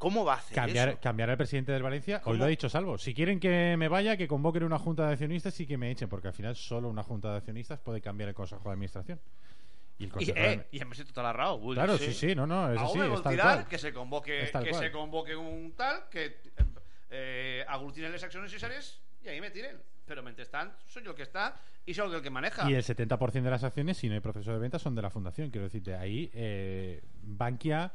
¿Cómo 0.00 0.24
va 0.24 0.32
a 0.32 0.36
hacer 0.38 0.54
Cambiar, 0.54 0.88
eso? 0.88 0.98
cambiar 1.02 1.28
al 1.28 1.36
presidente 1.36 1.72
del 1.72 1.82
Valencia, 1.82 2.16
hoy 2.16 2.22
¿Cómo? 2.24 2.36
lo 2.36 2.44
ha 2.44 2.48
dicho 2.48 2.70
Salvo. 2.70 2.96
Si 2.96 3.12
quieren 3.12 3.38
que 3.38 3.76
me 3.76 3.86
vaya, 3.88 4.16
que 4.16 4.26
convoquen 4.26 4.64
una 4.64 4.78
junta 4.78 5.06
de 5.06 5.12
accionistas 5.12 5.60
y 5.60 5.66
que 5.66 5.76
me 5.76 5.90
echen, 5.90 6.08
porque 6.08 6.28
al 6.28 6.32
final 6.34 6.56
solo 6.56 6.88
una 6.88 7.02
junta 7.02 7.30
de 7.32 7.36
accionistas 7.36 7.78
puede 7.80 8.00
cambiar 8.00 8.30
el 8.30 8.34
consejo 8.34 8.64
de 8.64 8.72
administración. 8.72 9.20
Y 9.98 10.04
el 10.04 10.10
consejo 10.10 10.38
eh, 10.38 10.56
de- 10.56 10.66
i 10.72 10.80
a 10.80 10.86
més 10.88 10.96
té 10.96 11.04
tota 11.04 11.20
la 11.20 11.50
vull 11.52 11.76
Claro, 11.76 11.98
sí, 11.98 12.14
sí, 12.14 12.34
no, 12.34 12.46
no, 12.46 12.72
es 12.72 12.80
así, 12.80 13.66
que 13.68 13.76
se 13.78 13.92
convoque 13.92 14.48
que 14.50 14.70
cual. 14.70 14.74
se 14.74 14.90
convoque 14.90 15.36
un 15.36 15.72
tal 15.76 16.08
que 16.08 16.40
eh, 17.10 17.62
aglutinen 17.68 18.10
les 18.10 18.24
accions 18.24 18.46
necessàries 18.48 18.94
i 19.22 19.28
ahí 19.28 19.40
me 19.44 19.50
tiren 19.50 19.76
però 20.08 20.22
mentrestant 20.24 20.72
soy 20.88 21.04
yo 21.04 21.10
el 21.10 21.16
que 21.16 21.24
está 21.28 21.54
y 21.84 21.92
soy 21.92 22.14
el 22.14 22.22
que 22.22 22.30
maneja 22.30 22.64
Y 22.70 22.74
el 22.74 22.82
70% 22.82 23.42
de 23.44 23.50
las 23.50 23.62
acciones, 23.62 23.98
si 23.98 24.08
no 24.08 24.14
hay 24.14 24.20
proceso 24.20 24.50
de 24.52 24.58
venta, 24.58 24.78
son 24.78 24.94
de 24.94 25.02
la 25.02 25.10
fundación. 25.10 25.50
Quiero 25.50 25.66
decir, 25.66 25.82
de 25.82 25.94
ahí 25.94 26.30
eh, 26.32 27.02
Bankia, 27.22 27.92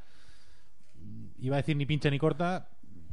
iba 1.39 1.56
a 1.56 1.58
decir 1.58 1.76
ni 1.76 1.86
pincha 1.86 2.10
ni 2.10 2.20
corta, 2.20 2.70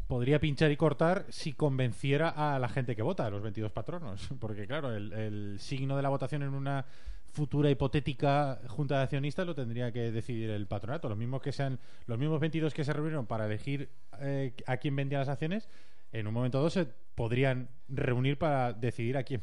podría 0.07 0.39
pinchar 0.41 0.71
y 0.71 0.77
cortar 0.77 1.27
si 1.31 1.53
convenciera 1.53 2.29
a 2.29 2.59
la 2.59 2.69
gente 2.69 2.95
que 2.95 3.03
vota, 3.03 3.27
a 3.27 3.31
los 3.31 3.43
22 3.43 3.73
patronos. 3.73 4.29
Porque 4.41 4.67
claro, 4.67 4.95
el, 4.95 5.13
el 5.13 5.59
signo 5.59 5.97
de 5.97 6.03
la 6.03 6.09
votación 6.09 6.43
en 6.43 6.55
una 6.55 6.85
futura 7.33 7.71
hipotética 7.71 8.61
junta 8.69 8.99
de 8.99 9.05
accionistas 9.05 9.47
lo 9.47 9.55
tendría 9.55 9.91
que 9.91 10.11
decidir 10.11 10.51
el 10.51 10.67
patronato. 10.67 11.09
Los 11.09 11.19
mismos 11.19 11.41
que 11.41 11.53
sean, 11.53 11.79
los 12.07 12.19
mismos 12.19 12.41
22 12.41 12.75
que 12.75 12.85
se 12.85 12.93
reunieron 12.93 13.27
para 13.27 13.47
elegir 13.47 13.89
eh, 14.21 14.55
a 14.67 14.77
quién 14.77 14.95
vendía 14.95 15.19
las 15.19 15.29
acciones, 15.29 15.69
en 16.13 16.27
un 16.27 16.35
momento 16.35 16.59
dado 16.59 16.69
se 16.69 16.87
podrían 17.15 17.71
reunir 17.89 18.39
para 18.39 18.73
decidir 18.73 19.17
a 19.17 19.23
quién 19.23 19.43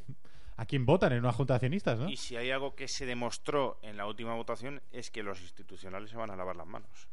a 0.55 0.65
quién 0.65 0.85
votan 0.85 1.13
en 1.13 1.19
una 1.19 1.31
junta 1.31 1.53
de 1.53 1.55
accionistas, 1.55 1.97
¿no? 1.97 2.09
Y 2.09 2.17
si 2.17 2.35
hay 2.35 2.51
algo 2.51 2.75
que 2.75 2.89
se 2.89 3.05
demostró 3.05 3.79
en 3.81 3.95
la 3.95 4.05
última 4.05 4.35
votación 4.35 4.81
es 4.91 5.09
que 5.09 5.23
los 5.23 5.39
institucionales 5.39 6.09
se 6.09 6.17
van 6.17 6.31
a 6.31 6.35
lavar 6.35 6.57
las 6.57 6.67
manos. 6.67 7.07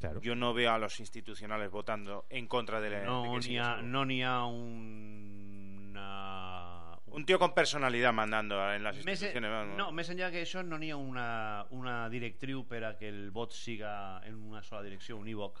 Claro. 0.00 0.20
Yo 0.22 0.34
no 0.34 0.54
veo 0.54 0.72
a 0.72 0.78
los 0.78 0.98
institucionales 0.98 1.70
votando 1.70 2.24
en 2.30 2.46
contra 2.48 2.80
de 2.80 2.88
la 2.90 3.04
no 3.04 3.22
de 3.38 3.58
ha, 3.58 3.64
Salvo. 3.64 3.82
no 3.86 4.04
n'hi 4.06 4.22
ha 4.22 4.44
un, 4.46 5.88
una... 5.90 6.98
Un 7.06 7.26
tío 7.26 7.38
con 7.38 7.52
personalidad 7.52 8.12
mandando 8.12 8.56
en 8.72 8.82
las 8.82 8.96
instituciones. 8.96 9.76
no, 9.76 9.90
més 9.92 10.08
enllà 10.08 10.30
que 10.30 10.40
això 10.46 10.62
no 10.64 10.78
n'hi 10.78 10.90
ha 10.94 10.96
una, 10.96 11.66
una 11.74 12.08
directriu 12.08 12.62
per 12.70 12.84
a 12.86 12.92
que 12.96 13.08
el 13.10 13.30
vot 13.34 13.52
siga 13.52 14.22
en 14.24 14.36
una 14.40 14.62
sola 14.62 14.82
direcció, 14.86 15.18
unívoc. 15.18 15.58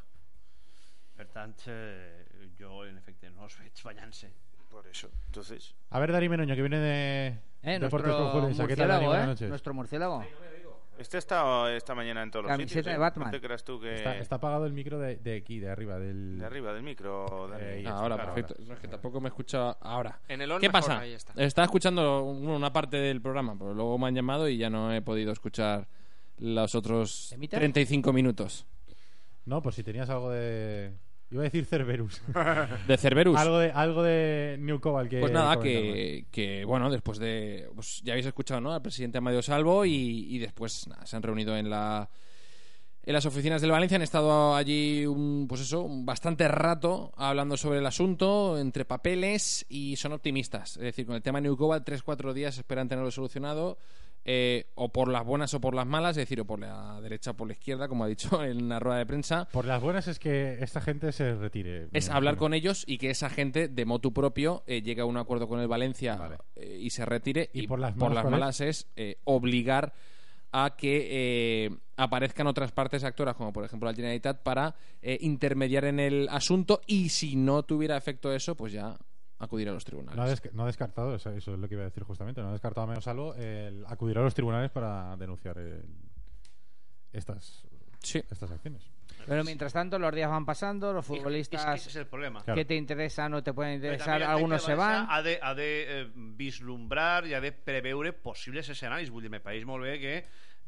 Per 1.16 1.26
tant, 1.28 1.56
eh, 1.66 2.24
jo 2.58 2.84
en 2.86 2.96
efecte 2.96 3.28
no 3.34 3.44
els 3.44 3.58
veig 3.58 3.82
ballant-se. 3.84 4.30
Por 4.70 4.86
eso. 4.86 5.10
Entonces, 5.26 5.74
A 5.90 5.98
ver, 5.98 6.12
Dari 6.12 6.28
Meroño, 6.28 6.54
que 6.54 6.62
viene 6.62 6.78
de 6.78 7.38
Eh, 7.62 7.78
Deportes 7.80 8.08
nuestro. 8.14 8.66
¿Qué 8.68 8.76
tal, 8.76 9.04
Buenas 9.04 9.24
¿eh? 9.24 9.26
noches. 9.26 9.48
Nuestro 9.50 9.74
murciélago. 9.74 10.24
Este 11.00 11.18
está 11.18 11.74
esta 11.74 11.94
mañana 11.94 12.22
en 12.22 12.30
todos 12.30 12.44
los 12.44 12.50
Camiseta 12.50 12.68
sitios. 12.80 12.86
de 12.86 12.92
¿eh? 12.92 12.98
Batman. 12.98 13.26
No 13.28 13.30
te 13.32 13.40
creas 13.40 13.64
tú 13.64 13.80
que. 13.80 13.94
Está, 13.96 14.16
está 14.18 14.36
apagado 14.36 14.66
el 14.66 14.72
micro 14.72 14.98
de, 14.98 15.16
de 15.16 15.36
aquí, 15.38 15.58
de 15.58 15.68
arriba, 15.70 15.98
del... 15.98 16.38
De 16.38 16.44
arriba 16.44 16.72
del 16.72 16.82
micro. 16.82 17.50
Eh, 17.58 17.84
Ah, 17.86 17.90
ahora, 17.98 18.16
Claro, 18.16 18.34
perfecto. 18.34 18.62
No, 18.66 18.74
es 18.74 18.80
que 18.80 18.88
tampoco 18.88 19.20
me 19.20 19.28
escucha 19.28 19.70
ahora. 19.80 20.20
En 20.28 20.40
el 20.42 20.50
on 20.52 20.60
¿Qué 20.60 20.68
mejor, 20.68 20.80
pasa? 20.80 20.98
ahí 21.00 21.12
está. 21.14 21.32
Estaba 21.42 21.64
escuchando 21.64 22.22
un- 22.24 22.46
una 22.48 22.72
parte 22.72 22.96
del 22.98 23.20
programa, 23.20 23.56
pero 23.58 23.74
luego 23.74 23.98
me 23.98 24.08
han 24.08 24.14
llamado 24.14 24.48
y 24.48 24.56
ya 24.58 24.68
no 24.70 24.92
he 24.92 25.00
podido 25.02 25.32
escuchar 25.32 25.88
los 26.38 26.74
otros 26.74 27.32
¿Emita? 27.32 27.56
35 27.58 28.12
minutos. 28.12 28.66
No, 29.46 29.62
pues 29.62 29.74
si 29.74 29.82
tenías 29.82 30.08
algo 30.10 30.30
de... 30.30 30.92
Iba 31.30 31.42
a 31.42 31.44
decir 31.44 31.64
Cerberus. 31.64 32.20
De 32.88 32.96
Cerberus. 32.96 33.38
algo 33.38 33.58
de 33.58 33.70
algo 33.70 34.02
de 34.02 34.56
New 34.58 34.80
Cobalt 34.80 35.08
que 35.08 35.20
Pues 35.20 35.32
nada, 35.32 35.60
que, 35.60 36.26
que, 36.30 36.64
bueno, 36.64 36.90
después 36.90 37.18
de. 37.18 37.68
Pues 37.74 38.00
ya 38.02 38.14
habéis 38.14 38.26
escuchado, 38.26 38.60
¿no? 38.60 38.72
Al 38.72 38.82
presidente 38.82 39.18
Amadeo 39.18 39.42
Salvo 39.42 39.84
y, 39.84 40.26
y 40.28 40.38
después 40.38 40.88
nada, 40.88 41.06
se 41.06 41.16
han 41.16 41.22
reunido 41.22 41.56
en 41.56 41.70
la. 41.70 42.10
En 43.02 43.14
las 43.14 43.24
oficinas 43.24 43.62
del 43.62 43.70
Valencia 43.70 43.96
han 43.96 44.02
estado 44.02 44.54
allí, 44.54 45.06
un, 45.06 45.46
pues 45.48 45.62
eso, 45.62 45.82
un 45.82 46.04
bastante 46.04 46.46
rato 46.48 47.12
hablando 47.16 47.56
sobre 47.56 47.78
el 47.78 47.86
asunto, 47.86 48.58
entre 48.58 48.84
papeles, 48.84 49.64
y 49.70 49.96
son 49.96 50.12
optimistas. 50.12 50.76
Es 50.76 50.82
decir, 50.82 51.06
con 51.06 51.16
el 51.16 51.22
tema 51.22 51.40
New 51.40 51.56
Cobalt, 51.56 51.88
3-4 51.88 52.34
días 52.34 52.58
esperan 52.58 52.88
tenerlo 52.88 53.10
solucionado, 53.10 53.78
eh, 54.24 54.66
o 54.74 54.92
por 54.92 55.08
las 55.08 55.24
buenas 55.24 55.54
o 55.54 55.60
por 55.60 55.74
las 55.74 55.86
malas, 55.86 56.10
es 56.10 56.22
decir, 56.22 56.40
o 56.40 56.44
por 56.44 56.58
la 56.60 57.00
derecha 57.00 57.30
o 57.30 57.34
por 57.34 57.46
la 57.46 57.54
izquierda, 57.54 57.88
como 57.88 58.04
ha 58.04 58.08
dicho 58.08 58.42
en 58.44 58.62
una 58.62 58.78
rueda 58.78 58.98
de 58.98 59.06
prensa. 59.06 59.48
Por 59.52 59.64
las 59.64 59.80
buenas 59.80 60.08
es 60.08 60.18
que 60.18 60.58
esta 60.60 60.80
gente 60.80 61.12
se 61.12 61.34
retire. 61.34 61.88
Es 61.92 62.10
hablar 62.10 62.36
con 62.36 62.54
ellos 62.54 62.84
y 62.86 62.98
que 62.98 63.10
esa 63.10 63.30
gente 63.30 63.68
de 63.68 63.84
motu 63.84 64.12
propio 64.12 64.62
eh, 64.66 64.82
llegue 64.82 65.00
a 65.00 65.06
un 65.06 65.16
acuerdo 65.16 65.48
con 65.48 65.60
el 65.60 65.68
Valencia 65.68 66.16
Vale. 66.16 66.36
eh, 66.56 66.78
y 66.80 66.90
se 66.90 67.04
retire. 67.06 67.50
¿Y 67.52 67.66
por 67.66 67.78
las 67.78 67.96
malas 67.96 68.22
cuál 68.22 68.34
es? 68.34 68.40
malas 68.40 68.60
es 68.60 68.88
eh, 68.96 69.18
obligar 69.24 69.94
a 70.52 70.74
que 70.76 71.78
aparezcan 71.96 72.48
otras 72.48 72.72
partes 72.72 73.04
actoras, 73.04 73.36
como 73.36 73.52
por 73.52 73.64
ejemplo 73.64 73.88
la 73.88 73.94
Generalitat, 73.94 74.42
para 74.42 74.74
intermediar 75.00 75.84
en 75.84 76.00
el 76.00 76.28
asunto 76.28 76.80
y 76.88 77.10
si 77.10 77.36
no 77.36 77.62
tuviera 77.62 77.96
efecto 77.96 78.32
eso, 78.32 78.56
pues 78.56 78.72
ya 78.72 78.96
acudir 79.40 79.68
a 79.68 79.72
los 79.72 79.84
tribunales. 79.84 80.16
No 80.16 80.22
ha, 80.22 80.28
desca- 80.30 80.52
no 80.52 80.62
ha 80.62 80.66
descartado, 80.66 81.14
eso, 81.16 81.30
eso 81.32 81.54
es 81.54 81.58
lo 81.58 81.68
que 81.68 81.74
iba 81.74 81.82
a 81.82 81.86
decir 81.86 82.04
justamente, 82.04 82.40
no 82.40 82.48
ha 82.48 82.52
descartado 82.52 82.84
a 82.84 82.86
menos 82.86 83.02
salvo 83.04 83.34
el 83.34 83.84
acudir 83.88 84.16
a 84.18 84.22
los 84.22 84.34
tribunales 84.34 84.70
para 84.70 85.16
denunciar 85.16 85.58
el- 85.58 85.82
estas, 87.12 87.64
Sí. 88.02 88.22
estas 88.30 88.50
acciones. 88.50 88.82
Pero 89.26 89.44
mientras 89.44 89.72
tanto, 89.72 89.98
los 89.98 90.14
días 90.14 90.30
van 90.30 90.46
pasando, 90.46 90.92
los 90.92 91.04
que 91.06 91.16
futbolistas 91.16 91.76
ese 91.76 91.88
es 91.90 91.96
el 91.96 92.06
problema. 92.06 92.42
Que 92.44 92.64
te 92.64 92.74
interesan 92.74 93.34
o 93.34 93.42
te 93.42 93.52
pueden 93.52 93.74
interesar, 93.74 94.22
algunos 94.22 94.62
que 94.62 94.66
se 94.66 94.74
van. 94.74 95.06
Ha 95.10 95.22
de, 95.22 95.38
ha 95.42 95.54
de 95.54 96.02
eh, 96.02 96.10
vislumbrar 96.14 97.26
i 97.26 97.34
ha 97.34 97.40
de 97.40 97.52
preveure 97.52 98.12
possibles 98.14 98.68
escenaris. 98.72 99.10
Vull 99.10 99.26
dir, 99.26 99.30
me 99.30 99.40
pareix 99.44 99.66
molt 99.68 99.84
bé 99.84 99.98
que 100.00 100.14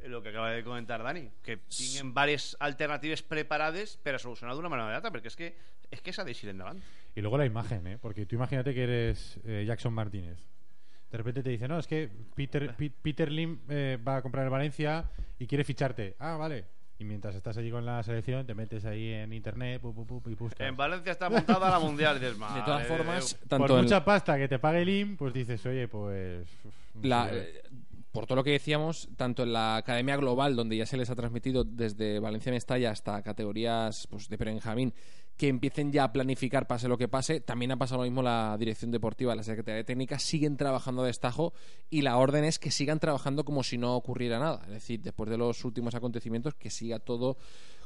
el 0.05 0.21
que 0.21 0.29
acaba 0.29 0.51
de 0.51 0.63
comentar 0.65 1.03
Dani, 1.03 1.31
que 1.43 1.57
tinguin 1.71 2.11
diverses 2.13 2.57
alternatives 2.61 3.23
preparades 3.23 3.97
per 4.03 4.17
a 4.17 4.19
solucionar 4.19 4.55
d'una 4.55 4.69
manera 4.69 4.91
o 4.91 4.93
d'altra, 4.93 5.13
perquè 5.15 5.31
és 5.33 5.37
que 5.39 5.51
és 5.93 6.01
que 6.01 6.13
s'ha 6.13 6.25
d'eixir 6.25 6.51
endavant. 6.51 6.81
Y 7.15 7.21
luego 7.21 7.37
la 7.39 7.45
imagen, 7.47 7.87
¿eh? 7.87 7.99
Porque 8.01 8.25
tú 8.27 8.37
imagínate 8.37 8.73
que 8.75 8.83
eres 8.85 9.39
eh, 9.45 9.65
Jackson 9.67 9.93
Martínez. 9.93 10.39
De 11.11 11.19
repente 11.19 11.43
te 11.43 11.51
dice, 11.51 11.69
no, 11.69 11.79
es 11.79 11.87
que 11.87 12.09
Peter, 12.35 12.75
Pi- 12.75 12.89
Peter 12.89 13.31
Lim 13.31 13.59
eh, 13.69 13.99
va 14.07 14.17
a 14.17 14.23
comprar 14.23 14.45
el 14.45 14.51
Valencia 14.51 15.11
y 15.39 15.47
quiere 15.47 15.63
ficharte. 15.63 16.17
Ah, 16.19 16.37
vale. 16.39 16.65
Y 16.99 17.05
mientras 17.05 17.35
estás 17.35 17.57
allí 17.59 17.71
con 17.71 17.85
la 17.85 18.03
selección, 18.03 18.47
te 18.47 18.55
metes 18.55 18.85
ahí 18.87 19.09
en 19.13 19.33
internet 19.33 19.81
pu, 19.83 19.93
pu, 19.93 20.07
pu, 20.07 20.31
y 20.31 20.35
buscas. 20.35 20.67
En 20.69 20.77
València 20.77 21.13
està 21.13 21.29
muntada 21.29 21.69
la 21.69 21.81
Mundial. 21.83 22.17
Dices, 22.21 22.33
De 22.35 22.39
"Mare 22.39 22.63
todas 22.65 22.87
formas, 22.87 23.37
Déu". 23.41 23.49
tanto 23.49 23.67
Por 23.67 23.83
mucha 23.83 24.05
pasta 24.05 24.39
que 24.39 24.47
te 24.49 24.59
pague 24.59 24.83
el 24.83 24.89
IM, 24.89 25.17
pues 25.17 25.35
dices, 25.35 25.67
oye, 25.67 25.89
pues... 25.89 26.47
la- 27.03 27.29
eh, 27.33 27.61
por 28.13 28.27
todo 28.27 28.37
lo 28.37 28.45
que 28.45 28.51
decíamos, 28.53 29.09
tanto 29.17 29.43
en 29.43 29.53
la 29.55 29.77
Academia 29.77 30.17
Global, 30.17 30.55
donde 30.55 30.77
ya 30.77 30.85
se 30.87 30.97
les 30.99 31.09
ha 31.11 31.17
transmitido 31.17 31.65
desde 31.65 32.21
Valencia 32.21 32.53
Mestalla 32.53 32.91
hasta 32.91 33.21
categorías 33.23 34.07
pues, 34.07 34.29
de 34.29 34.37
Benjamín, 34.37 34.93
que 35.37 35.49
empiecen 35.49 35.93
ya 35.93 36.05
a 36.05 36.13
planificar 36.13 36.67
pase 36.67 36.89
lo 36.89 36.99
que 36.99 37.09
pase, 37.09 37.41
también 37.41 37.73
ha 37.73 37.77
pasado 37.77 38.03
lo 38.03 38.05
mismo 38.05 38.23
la 38.23 38.57
dirección 38.59 38.91
deportiva, 38.91 39.35
la 39.35 39.43
Secretaría 39.43 39.85
Técnica, 39.85 40.19
siguen 40.19 40.57
trabajando 40.57 41.03
a 41.03 41.07
destajo 41.07 41.53
y 41.91 42.03
la 42.03 42.17
orden 42.17 42.45
es 42.45 42.59
que 42.59 42.71
sigan 42.71 43.01
trabajando 43.01 43.45
como 43.45 43.63
si 43.63 43.79
no 43.79 43.97
ocurriera 43.97 44.39
nada. 44.39 44.61
Es 44.67 44.73
decir, 44.73 45.01
después 45.01 45.31
de 45.31 45.39
los 45.39 45.65
últimos 45.65 45.95
acontecimientos, 45.95 46.55
que 46.55 46.71
siga 46.71 46.99
todo 46.99 47.37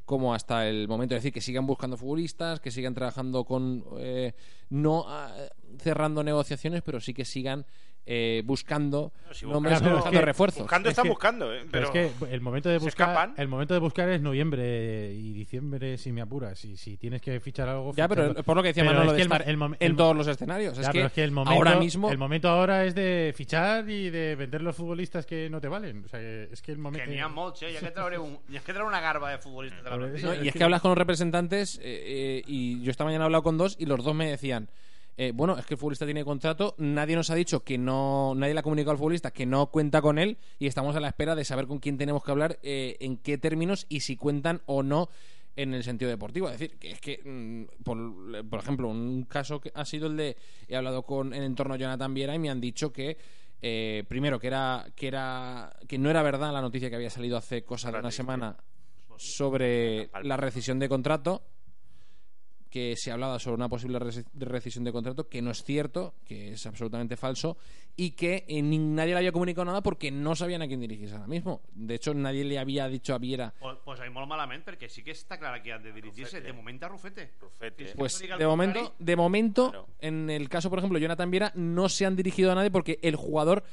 como 0.06 0.34
hasta 0.34 0.68
el 0.68 0.88
momento. 0.88 1.14
Es 1.14 1.22
decir, 1.22 1.32
que 1.32 1.40
sigan 1.40 1.66
buscando 1.66 1.96
futbolistas, 1.96 2.60
que 2.60 2.70
sigan 2.70 2.94
trabajando 2.94 3.44
con. 3.44 3.84
eh, 3.98 4.34
no 4.70 5.04
ah, 5.08 5.34
cerrando 5.78 6.22
negociaciones, 6.22 6.82
pero 6.82 7.00
sí 7.00 7.12
que 7.12 7.24
sigan 7.24 7.66
eh, 8.08 8.42
buscando 8.44 9.12
si 9.32 9.44
nombres, 9.46 9.74
buscan- 9.74 9.82
pero 9.82 9.90
es 9.90 9.96
buscando 9.98 10.20
que- 10.20 10.24
refuerzos. 10.24 10.62
Buscando 10.62 10.88
Es 10.88 10.92
están 10.92 11.02
que- 11.02 11.08
buscando, 11.10 11.52
¿eh? 11.52 11.64
Pero, 11.70 11.90
Pero, 11.92 12.06
es 12.06 12.12
que 12.20 12.34
el 12.34 12.40
momento 12.40 12.68
de 12.68 12.78
¿se 12.78 12.84
buscar 12.84 13.32
el 13.36 13.48
momento 13.48 13.74
de 13.74 13.80
buscar 13.80 14.08
es 14.10 14.20
noviembre 14.20 15.12
y 15.12 15.32
diciembre 15.32 15.98
si 15.98 16.12
me 16.12 16.20
apuras 16.20 16.64
y 16.64 16.76
si 16.76 16.96
tienes 16.96 17.20
que 17.20 17.40
fichar 17.40 17.68
algo 17.68 17.92
Ya, 17.94 18.06
pero 18.08 18.32
por 18.44 18.56
lo 18.56 18.62
que 18.62 18.68
decía 18.68 18.84
Manolo 18.84 19.12
de 19.12 19.16
que 19.18 19.22
el 19.24 19.60
el 19.60 19.76
en 19.80 19.96
todos 19.96 20.16
los 20.16 20.26
escenarios. 20.28 20.76
Ya, 20.76 20.82
es, 20.82 20.88
que 20.88 20.92
pero 21.00 21.12
que 21.12 21.24
el 21.24 21.32
momento 21.32 21.56
ahora 21.56 21.76
mismo 21.80 22.10
el 22.10 22.18
momento 22.18 22.48
ahora 22.48 22.84
es 22.84 22.94
de 22.94 23.32
fichar 23.36 23.88
y 23.90 24.10
de 24.10 24.36
vender 24.36 24.62
los 24.62 24.76
futbolistas 24.76 25.26
que 25.26 25.50
no 25.50 25.60
te 25.60 25.66
valen 25.68 26.04
o 26.04 26.08
sea 26.08 26.20
que 26.20 26.48
es 26.52 26.62
que 26.62 26.72
el 26.72 26.78
Que 26.78 26.82
momento 26.82 27.24
ha 27.24 27.28
molts, 27.28 27.62
eh? 27.62 27.76
Ha 27.76 27.80
que 27.80 28.18
un, 28.18 28.38
ha 28.56 28.60
que 28.60 28.72
una 28.82 29.00
garba 29.00 29.30
de 29.30 29.38
eso- 30.18 30.26
No, 30.34 30.44
y 30.44 30.48
es 30.48 30.54
que 30.54 30.62
hablas 30.64 30.80
con 30.80 30.90
los 30.90 30.98
representantes 30.98 31.78
eh, 31.78 31.80
eh, 31.84 32.42
y 32.46 32.80
yo 32.82 32.90
esta 32.92 33.04
mañana 33.04 33.24
he 33.24 33.26
hablado 33.26 33.42
con 33.42 33.58
dos 33.58 33.74
y 33.80 33.86
los 33.86 34.04
dos 34.04 34.14
me 34.14 34.30
decían 34.30 34.68
eh, 35.18 35.32
bueno, 35.34 35.56
es 35.56 35.64
que 35.64 35.74
el 35.74 35.78
futbolista 35.78 36.04
tiene 36.04 36.24
contrato, 36.24 36.74
nadie 36.78 37.16
nos 37.16 37.30
ha 37.30 37.34
dicho 37.34 37.64
que 37.64 37.78
no, 37.78 38.34
nadie 38.36 38.52
le 38.52 38.60
ha 38.60 38.62
comunicado 38.62 38.92
al 38.92 38.98
futbolista 38.98 39.30
que 39.30 39.46
no 39.46 39.66
cuenta 39.70 40.02
con 40.02 40.18
él 40.18 40.36
y 40.58 40.66
estamos 40.66 40.94
a 40.94 41.00
la 41.00 41.08
espera 41.08 41.34
de 41.34 41.44
saber 41.44 41.66
con 41.66 41.78
quién 41.78 41.96
tenemos 41.96 42.22
que 42.22 42.30
hablar, 42.30 42.58
eh, 42.62 42.96
en 43.00 43.16
qué 43.16 43.38
términos 43.38 43.86
y 43.88 44.00
si 44.00 44.16
cuentan 44.16 44.60
o 44.66 44.82
no 44.82 45.08
en 45.56 45.72
el 45.72 45.84
sentido 45.84 46.10
deportivo. 46.10 46.48
Es 46.50 46.58
decir, 46.58 46.76
que 46.78 46.90
es 46.90 47.00
que, 47.00 47.22
mm, 47.24 47.82
por, 47.82 48.46
por 48.46 48.60
ejemplo, 48.60 48.88
un 48.88 49.24
caso 49.24 49.58
que 49.58 49.72
ha 49.74 49.86
sido 49.86 50.06
el 50.06 50.16
de. 50.18 50.36
He 50.68 50.76
hablado 50.76 51.04
con 51.04 51.32
en 51.32 51.42
entorno 51.42 51.74
a 51.74 51.78
Jonathan 51.78 52.12
Viera 52.12 52.34
y 52.34 52.38
me 52.38 52.50
han 52.50 52.60
dicho 52.60 52.92
que. 52.92 53.16
eh, 53.62 54.04
primero 54.06 54.38
que 54.38 54.48
era 54.48 54.86
que 54.94 55.08
era 55.08 55.74
que 55.88 55.96
no 55.96 56.10
era 56.10 56.22
verdad 56.22 56.52
la 56.52 56.60
noticia 56.60 56.90
que 56.90 56.96
había 56.96 57.08
salido 57.08 57.38
hace 57.38 57.64
cosa 57.64 57.90
de 57.90 57.98
una 57.98 58.10
semana 58.10 58.54
sobre 59.16 60.10
la 60.22 60.36
rescisión 60.36 60.78
de 60.78 60.90
contrato 60.90 61.42
que 62.76 62.94
se 62.94 63.10
hablaba 63.10 63.38
sobre 63.38 63.54
una 63.54 63.70
posible 63.70 63.98
rescisión 63.98 64.84
de 64.84 64.92
contrato, 64.92 65.30
que 65.30 65.40
no 65.40 65.50
es 65.50 65.64
cierto, 65.64 66.12
que 66.26 66.52
es 66.52 66.66
absolutamente 66.66 67.16
falso, 67.16 67.56
y 67.96 68.10
que 68.10 68.44
eh, 68.46 68.60
ni- 68.60 68.76
nadie 68.76 69.12
le 69.12 69.16
había 69.18 69.32
comunicado 69.32 69.64
nada 69.64 69.80
porque 69.82 70.10
no 70.10 70.36
sabían 70.36 70.60
a 70.60 70.66
quién 70.66 70.80
dirigirse 70.80 71.14
ahora 71.14 71.26
mismo. 71.26 71.62
De 71.72 71.94
hecho, 71.94 72.12
nadie 72.12 72.44
le 72.44 72.58
había 72.58 72.86
dicho 72.86 73.14
a 73.14 73.18
Viera. 73.18 73.54
Pues, 73.58 73.78
pues 73.82 73.98
ahí 74.00 74.10
molt 74.10 74.28
malament, 74.28 74.62
perquè 74.66 74.90
sí 74.92 75.00
que 75.02 75.12
està 75.16 75.38
clar 75.40 75.62
que 75.62 75.72
han 75.72 75.82
de 75.82 75.94
dirigir-se. 75.96 76.42
De 76.44 76.52
moment 76.52 76.82
a 76.84 76.88
Rufete. 76.92 77.30
Rufete. 77.40 77.94
Pues 77.96 78.18
de 78.20 78.46
momento, 78.46 78.94
de 78.98 79.16
momento, 79.16 79.70
Claro. 79.70 79.88
en 80.00 80.28
el 80.28 80.50
caso, 80.50 80.68
por 80.68 80.78
ejemplo, 80.80 80.98
Jonathan 80.98 81.30
Viera, 81.30 81.52
no 81.54 81.88
se 81.88 82.04
han 82.04 82.14
dirigido 82.14 82.52
a 82.52 82.54
nadie 82.54 82.70
porque 82.70 82.98
el 83.00 83.16
jugador 83.16 83.64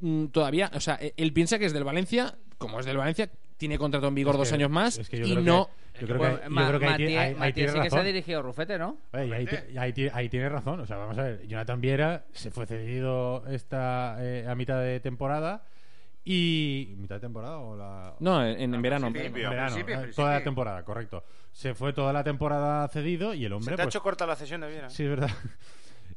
mm, 0.00 0.26
todavía, 0.26 0.70
o 0.74 0.80
sea, 0.80 0.98
él 1.16 1.32
piensa 1.32 1.58
que 1.58 1.64
es 1.64 1.72
del 1.72 1.84
Valencia, 1.84 2.36
como 2.58 2.78
es 2.80 2.84
del 2.84 2.98
Valencia, 2.98 3.30
tiene 3.68 3.78
contrato 3.78 4.08
en 4.08 4.14
vigor 4.14 4.34
Es 4.34 4.38
dos 4.38 4.52
años 4.52 4.70
más 4.70 4.98
es 4.98 5.08
que 5.08 5.18
yo 5.18 5.24
y 5.26 5.30
creo 5.32 5.38
que- 5.44 5.50
no. 5.50 5.70
yo 6.00 6.06
creo 6.06 6.20
que- 6.20 6.44
yo 6.44 6.50
Ma- 6.50 6.68
creo 6.68 6.80
que 6.80 6.86
ahí 6.86 6.92
Matías- 6.92 7.36
ahí- 7.40 7.52
tiene 7.52 7.68
sí 7.72 7.74
que 7.80 7.90
se 7.90 7.96
ha 7.96 7.98
razón. 7.98 8.04
dirigido 8.06 8.42
Rufete, 8.42 8.78
¿no? 8.78 8.96
Oye, 9.12 9.26
y 9.26 9.32
ahí, 9.32 9.48
ahí 9.78 10.10
ahí 10.12 10.28
tiene 10.28 10.48
razón. 10.48 10.80
O 10.80 10.86
sea, 10.86 10.96
vamos 10.96 11.16
a 11.18 11.22
ver. 11.22 11.46
Jonathan 11.46 11.80
Viera 11.80 12.24
se 12.32 12.50
fue 12.50 12.66
cedido 12.66 13.44
esta 13.48 14.16
eh, 14.20 14.46
a 14.48 14.54
mitad 14.54 14.80
de 14.80 15.00
temporada. 15.00 15.62
Y. 16.26 16.94
¿Mitad 16.96 17.16
de 17.16 17.20
temporada 17.20 17.58
o 17.58 17.76
la.? 17.76 18.14
No, 18.20 18.44
en, 18.46 18.74
en 18.74 18.80
verano. 18.82 19.08
En 19.08 19.12
principio, 19.12 19.50
verano, 19.50 19.66
principio, 19.74 19.94
eh, 19.94 19.98
principio. 19.98 20.22
toda 20.24 20.38
la 20.38 20.42
temporada, 20.44 20.82
correcto. 20.82 21.24
Se 21.52 21.74
fue 21.74 21.92
toda 21.92 22.12
la 22.12 22.24
temporada 22.24 22.88
cedido 22.88 23.34
y 23.34 23.44
el 23.44 23.52
hombre. 23.52 23.72
Se 23.72 23.76
te 23.76 23.82
ha 23.82 23.84
pues, 23.84 23.94
hecho 23.94 24.02
corta 24.02 24.26
la 24.26 24.34
cesión 24.34 24.62
de 24.62 24.68
Viera. 24.68 24.88
Sí, 24.90 25.02
es 25.04 25.10
verdad. 25.10 25.30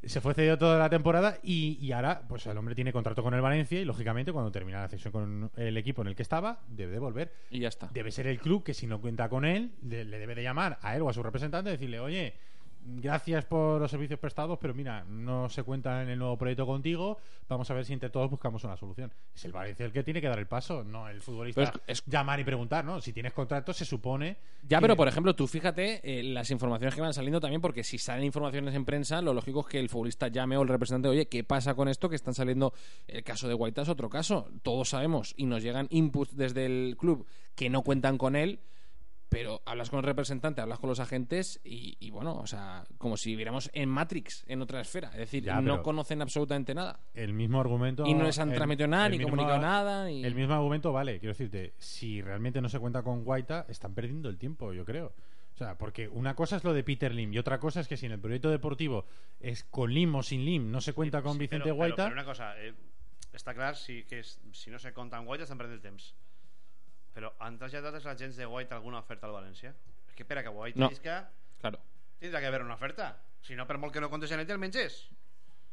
Se 0.04 0.20
fue 0.20 0.32
cedido 0.34 0.56
toda 0.58 0.78
la 0.78 0.88
temporada 0.88 1.38
y, 1.42 1.78
y 1.80 1.92
ahora, 1.92 2.22
pues 2.28 2.46
el 2.46 2.56
hombre 2.56 2.74
tiene 2.74 2.92
contrato 2.92 3.22
con 3.22 3.34
el 3.34 3.40
Valencia 3.40 3.80
y 3.80 3.84
lógicamente 3.84 4.32
cuando 4.32 4.52
termina 4.52 4.80
la 4.80 4.88
cesión 4.88 5.12
con 5.12 5.50
el 5.56 5.76
equipo 5.76 6.02
en 6.02 6.08
el 6.08 6.14
que 6.14 6.22
estaba, 6.22 6.60
debe 6.68 6.92
de 6.92 6.98
volver. 6.98 7.32
Y 7.50 7.60
ya 7.60 7.68
está. 7.68 7.88
Debe 7.92 8.10
ser 8.12 8.26
el 8.28 8.38
club 8.38 8.62
que 8.62 8.74
si 8.74 8.86
no 8.86 9.00
cuenta 9.00 9.28
con 9.28 9.44
él, 9.44 9.72
le, 9.82 10.04
le 10.04 10.18
debe 10.18 10.34
de 10.34 10.42
llamar 10.42 10.78
a 10.82 10.94
él 10.94 11.02
o 11.02 11.08
a 11.08 11.12
su 11.12 11.22
representante 11.22 11.70
y 11.70 11.72
decirle, 11.72 11.98
oye, 12.00 12.34
gracias 12.80 13.44
por 13.44 13.80
los 13.80 13.90
servicios 13.90 14.18
prestados, 14.18 14.58
pero 14.60 14.74
mira, 14.74 15.04
no 15.04 15.48
se 15.48 15.62
cuenta 15.62 16.02
en 16.02 16.08
el 16.08 16.18
nuevo 16.18 16.36
proyecto 16.38 16.66
contigo, 16.66 17.18
vamos 17.48 17.70
a 17.70 17.74
ver 17.74 17.84
si 17.84 17.92
entre 17.92 18.10
todos 18.10 18.30
buscamos 18.30 18.64
una 18.64 18.76
solución. 18.76 19.12
Es 19.34 19.44
el 19.44 19.52
Valencia 19.52 19.84
el 19.86 19.92
que 19.92 20.02
tiene 20.02 20.20
que 20.20 20.28
dar 20.28 20.38
el 20.38 20.46
paso, 20.46 20.84
no 20.84 21.08
el 21.08 21.20
futbolista 21.20 21.72
es- 21.86 22.04
llamar 22.06 22.40
y 22.40 22.44
preguntar, 22.44 22.84
¿no? 22.84 23.00
Si 23.00 23.12
tienes 23.12 23.32
contrato 23.32 23.72
se 23.72 23.84
supone... 23.84 24.36
Ya, 24.62 24.78
que- 24.78 24.82
pero 24.82 24.96
por 24.96 25.08
ejemplo, 25.08 25.34
tú 25.34 25.46
fíjate 25.46 26.00
eh, 26.02 26.22
las 26.22 26.50
informaciones 26.50 26.94
que 26.94 27.00
van 27.00 27.12
saliendo 27.14 27.40
también, 27.40 27.60
porque 27.60 27.84
si 27.84 27.98
salen 27.98 28.24
informaciones 28.24 28.74
en 28.74 28.84
prensa, 28.84 29.20
lo 29.22 29.34
lógico 29.34 29.60
es 29.60 29.66
que 29.66 29.78
el 29.80 29.88
futbolista 29.88 30.28
llame 30.28 30.56
o 30.56 30.62
el 30.62 30.68
representante, 30.68 31.08
oye, 31.08 31.26
¿qué 31.28 31.44
pasa 31.44 31.74
con 31.74 31.88
esto? 31.88 32.08
Que 32.08 32.16
están 32.16 32.34
saliendo. 32.34 32.72
El 33.06 33.22
caso 33.24 33.48
de 33.48 33.54
Guaita 33.54 33.82
es 33.82 33.88
otro 33.88 34.08
caso. 34.08 34.48
Todos 34.62 34.88
sabemos 34.90 35.34
y 35.36 35.46
nos 35.46 35.62
llegan 35.62 35.86
inputs 35.90 36.36
desde 36.36 36.66
el 36.66 36.96
club 36.98 37.26
que 37.54 37.68
no 37.70 37.82
cuentan 37.82 38.18
con 38.18 38.36
él, 38.36 38.60
pero 39.28 39.60
hablas 39.66 39.90
con 39.90 39.98
el 39.98 40.04
representante, 40.04 40.60
hablas 40.62 40.78
con 40.78 40.88
los 40.88 41.00
agentes 41.00 41.60
y, 41.62 41.96
y 42.00 42.10
bueno, 42.10 42.36
o 42.38 42.46
sea, 42.46 42.84
como 42.96 43.16
si 43.16 43.36
viéramos 43.36 43.70
en 43.74 43.88
Matrix, 43.88 44.44
en 44.48 44.62
otra 44.62 44.80
esfera. 44.80 45.10
Es 45.10 45.18
decir, 45.18 45.44
Ya, 45.44 45.56
no 45.60 45.72
pero- 45.74 45.82
conocen 45.82 46.22
absolutamente 46.22 46.74
nada. 46.74 47.00
el 47.14 47.32
mismo 47.34 47.60
argumento 47.60 48.06
Y 48.06 48.14
no 48.14 48.24
les 48.24 48.38
han 48.38 48.50
el- 48.50 48.56
transmitido 48.56 48.88
nada, 48.88 49.06
el 49.06 49.12
ni 49.12 49.18
mismo- 49.18 49.30
comunicado 49.30 49.60
nada, 49.60 50.10
y- 50.10 50.24
el 50.24 50.34
mismo 50.34 50.54
argumento 50.54 50.92
vale 50.92 51.18
quiero 51.18 51.32
decirte 51.34 51.74
si 51.78 52.22
realmente 52.22 52.60
no 52.60 52.68
se 52.68 52.78
cuenta 52.78 53.02
con 53.02 53.24
Guaita 53.24 53.66
están 53.68 53.94
perdiendo 53.94 54.28
el 54.28 54.38
tiempo 54.38 54.72
yo 54.72 54.84
creo 54.84 55.12
o 55.54 55.56
sea 55.58 55.76
porque 55.76 56.08
una 56.08 56.34
cosa 56.34 56.56
es 56.56 56.64
lo 56.64 56.72
de 56.72 56.84
Peter 56.84 57.12
Lim 57.14 57.32
y 57.34 57.38
otra 57.38 57.58
cosa 57.58 57.80
es 57.80 57.88
que 57.88 57.96
si 57.96 58.06
en 58.06 58.12
el 58.12 58.20
proyecto 58.20 58.48
deportivo 58.48 59.04
es 59.40 59.64
con 59.64 59.92
Lim 59.92 60.14
o 60.14 60.22
sin 60.22 60.44
Lim 60.44 60.70
no 60.70 60.80
se 60.80 60.92
cuenta 60.92 61.20
con 61.20 61.36
Vicente 61.36 61.64
però, 61.64 61.74
Guaita 61.76 62.04
però 62.06 62.12
una 62.12 62.24
cosa, 62.24 62.54
eh, 62.62 62.72
està 63.34 63.52
clar 63.54 63.76
si, 63.76 64.04
que 64.04 64.20
és, 64.20 64.40
si 64.52 64.70
no 64.70 64.78
se 64.78 64.88
amb 64.96 65.26
Guaita 65.26 65.42
estan 65.44 65.58
perdent 65.58 65.74
el 65.76 65.82
temps. 65.82 66.14
Però 67.14 67.32
han 67.40 67.58
traslladat 67.58 67.94
els 67.98 68.06
agents 68.06 68.36
de 68.36 68.46
Guaita 68.46 68.76
alguna 68.76 68.98
oferta 69.00 69.26
al 69.26 69.32
València? 69.34 69.72
És 70.08 70.14
que 70.14 70.24
per 70.24 70.38
a 70.38 70.42
que 70.42 70.48
Guaita 70.54 70.78
No. 70.80 70.90
isca 70.90 71.30
Claro. 71.60 71.80
tindrà 72.20 72.40
que 72.40 72.46
haver 72.46 72.62
una 72.62 72.74
oferta. 72.74 73.16
Si 73.42 73.54
no, 73.56 73.66
per 73.66 73.78
molt 73.78 73.92
que 73.92 74.00
no 74.00 74.10
comptes 74.10 74.30
en 74.32 74.40
ell, 74.40 74.50
el 74.50 74.58
menges. 74.58 75.08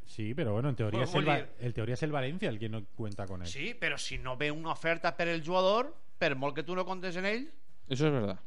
sí 0.08 0.36
pero 0.36 0.54
bueno 0.54 0.70
en 0.70 0.76
teoría 0.76 1.04
Bueno, 1.06 1.32
es 1.34 1.40
el, 1.60 1.66
el 1.66 1.74
teoría 1.74 1.94
es 1.96 2.04
el 2.04 2.12
Valencia 2.12 2.48
el 2.50 2.60
que 2.60 2.70
no 2.70 2.86
cuenta 2.96 3.26
con 3.26 3.42
él 3.42 3.48
Sí, 3.48 3.74
però 3.74 3.98
si 3.98 4.20
no 4.20 4.38
ve 4.38 4.52
una 4.52 4.70
oferta 4.72 5.18
per 5.18 5.28
el 5.28 5.44
jugador, 5.44 5.96
per 6.20 6.36
molt 6.36 6.54
que 6.56 6.62
tu 6.64 6.76
no 6.76 6.86
comptes 6.86 7.16
en 7.18 7.26
ell, 7.26 7.52
Eso 7.90 8.06
es 8.08 8.14
verdad. 8.14 8.40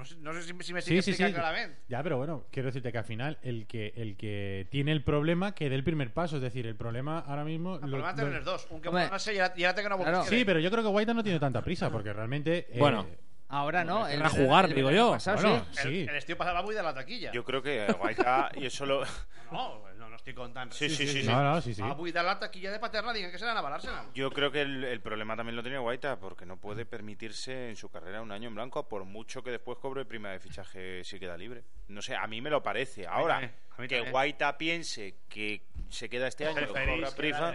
No 0.00 0.04
sé, 0.04 0.16
no 0.16 0.32
sé 0.32 0.42
si, 0.42 0.48
si 0.48 0.72
me 0.74 0.80
Sí, 0.82 0.96
estic 0.98 1.02
sí, 1.02 1.02
sí. 1.02 1.22
explicant 1.22 1.34
clarament. 1.34 1.74
Ya, 1.88 2.02
pero 2.02 2.16
bueno, 2.16 2.46
quiero 2.50 2.66
decirte 2.68 2.90
que 2.90 2.98
al 2.98 3.04
final 3.04 3.38
el 3.42 3.66
que 3.66 3.92
el 3.96 4.16
que 4.16 4.66
tiene 4.70 4.92
el 4.92 5.04
problema 5.04 5.54
que 5.54 5.68
dé 5.70 5.76
el 5.76 5.84
primer 5.84 6.12
paso, 6.12 6.36
es 6.36 6.42
decir, 6.42 6.66
el 6.66 6.74
problema 6.76 7.20
ahora 7.20 7.44
mismo 7.44 7.74
El 7.76 7.82
lo- 7.82 7.98
problema 7.98 8.10
lo- 8.10 8.16
tenen 8.16 8.34
els 8.34 8.44
dos. 8.44 8.66
Un 8.70 8.80
que 8.80 8.88
Home, 8.88 9.00
vol 9.02 9.06
anar-se 9.08 9.34
i 9.34 9.38
ara, 9.38 9.54
i 9.56 9.64
ara 9.64 9.74
té 9.74 9.82
que 9.82 9.88
no 9.88 9.96
vol 9.98 10.06
claro. 10.06 10.24
Sí, 10.24 10.44
pero 10.44 10.58
yo 10.58 10.70
creo 10.70 10.82
que 10.82 10.88
Guaita 10.90 11.14
no 11.14 11.22
tiene 11.22 11.38
tanta 11.38 11.62
prisa 11.62 11.90
porque 11.90 12.12
realmente 12.12 12.66
eh, 12.70 12.78
Bueno. 12.78 13.06
Ahora 13.52 13.82
no. 13.82 14.06
querrá 14.06 14.28
jugar, 14.28 14.66
el 14.66 14.74
digo 14.76 14.88
verano 14.90 15.06
yo. 15.08 15.12
pasado, 15.12 15.42
Bueno, 15.42 15.66
sí. 15.72 15.78
El, 15.80 15.92
sí. 15.94 16.06
el 16.08 16.16
estiu 16.16 16.36
passat 16.38 16.54
va 16.54 16.62
buidar 16.62 16.84
la 16.86 16.94
taquilla. 16.94 17.32
Yo 17.32 17.42
creo 17.44 17.60
que 17.60 17.84
Guaita, 17.98 18.52
y 18.54 18.66
eso 18.66 18.86
lo. 18.86 19.02
No, 19.50 19.80
no, 19.80 19.94
no 19.98 19.99
estic 20.20 20.36
contant. 20.36 20.72
Sí, 20.72 20.88
sí, 20.88 21.06
sí, 21.06 21.22
sí. 21.22 21.26
No, 21.26 21.42
no, 21.42 21.60
sí, 21.60 21.74
la 21.74 22.38
taquilla 22.38 22.70
de 22.70 22.78
Paterna, 22.78 23.12
digan 23.12 23.30
que 23.30 23.38
se 23.38 23.44
la 23.44 23.58
a 23.58 23.62
l'Arsenal. 23.62 24.06
Yo 24.14 24.30
creo 24.30 24.52
que 24.52 24.62
el, 24.62 24.84
el 24.84 25.00
problema 25.00 25.36
también 25.36 25.56
lo 25.56 25.62
tenía 25.62 25.78
Guaita, 25.78 26.18
porque 26.18 26.46
no 26.46 26.58
puede 26.58 26.84
permitirse 26.86 27.70
en 27.70 27.76
su 27.76 27.88
carrera 27.90 28.22
un 28.22 28.30
año 28.30 28.48
en 28.48 28.54
blanco, 28.54 28.88
por 28.88 29.04
mucho 29.04 29.42
que 29.42 29.50
después 29.50 29.78
cobre 29.78 30.04
prima 30.04 30.30
de 30.30 30.38
fichaje 30.38 31.02
si 31.04 31.18
queda 31.18 31.36
libre. 31.36 31.64
No 31.88 32.02
sé, 32.02 32.14
a 32.14 32.26
mí 32.26 32.40
me 32.40 32.50
lo 32.50 32.62
parece. 32.62 33.06
Ahora, 33.06 33.38
a 33.38 33.80
mí 33.80 33.88
que. 33.88 34.10
Guaita 34.10 34.56
piense 34.58 35.16
que 35.28 35.62
se 35.88 36.08
queda 36.08 36.28
este 36.28 36.46
año, 36.46 36.68
cobra 36.68 37.10
prima, 37.16 37.52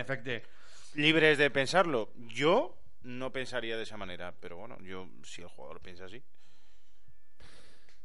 libres 0.95 1.37
de 1.37 1.49
pensarlo. 1.49 2.11
Yo 2.15 2.77
no 3.03 3.31
pensaría 3.31 3.77
de 3.77 3.83
esa 3.83 3.97
manera, 3.97 4.33
pero 4.39 4.57
bueno, 4.57 4.77
yo 4.81 5.07
si 5.23 5.41
el 5.41 5.47
jugador 5.47 5.81
piensa 5.81 6.05
así. 6.05 6.23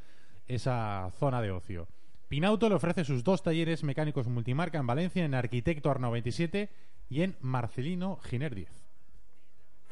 esa 0.49 1.13
zona 1.19 1.41
de 1.41 1.53
ocio. 1.53 1.87
Pinauto 2.29 2.69
le 2.69 2.75
ofrece 2.75 3.05
sus 3.05 3.23
dos 3.23 3.45
talleres 3.45 3.85
mecánicos 3.85 4.27
multimarca 4.27 4.79
en 4.79 4.89
Valencia, 4.89 5.25
en 5.25 5.35
Arquitecto 5.35 5.91
Arnau 5.91 6.11
27 6.11 6.69
y 7.09 7.23
en 7.23 7.37
Marcelino 7.41 8.19
Giner 8.25 8.53
10. 8.55 8.84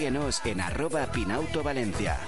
síguenos 0.00 0.40
en 0.46 0.62
arroba 0.62 1.12
Pinauto 1.12 1.62
Valencia. 1.62 2.18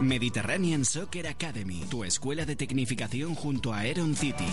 Mediterranean 0.00 0.84
Soccer 0.84 1.28
Academy, 1.28 1.84
tu 1.88 2.02
escuela 2.02 2.44
de 2.44 2.56
tecnificación 2.56 3.36
junto 3.36 3.72
a 3.72 3.78
Aeron 3.78 4.16
City. 4.16 4.48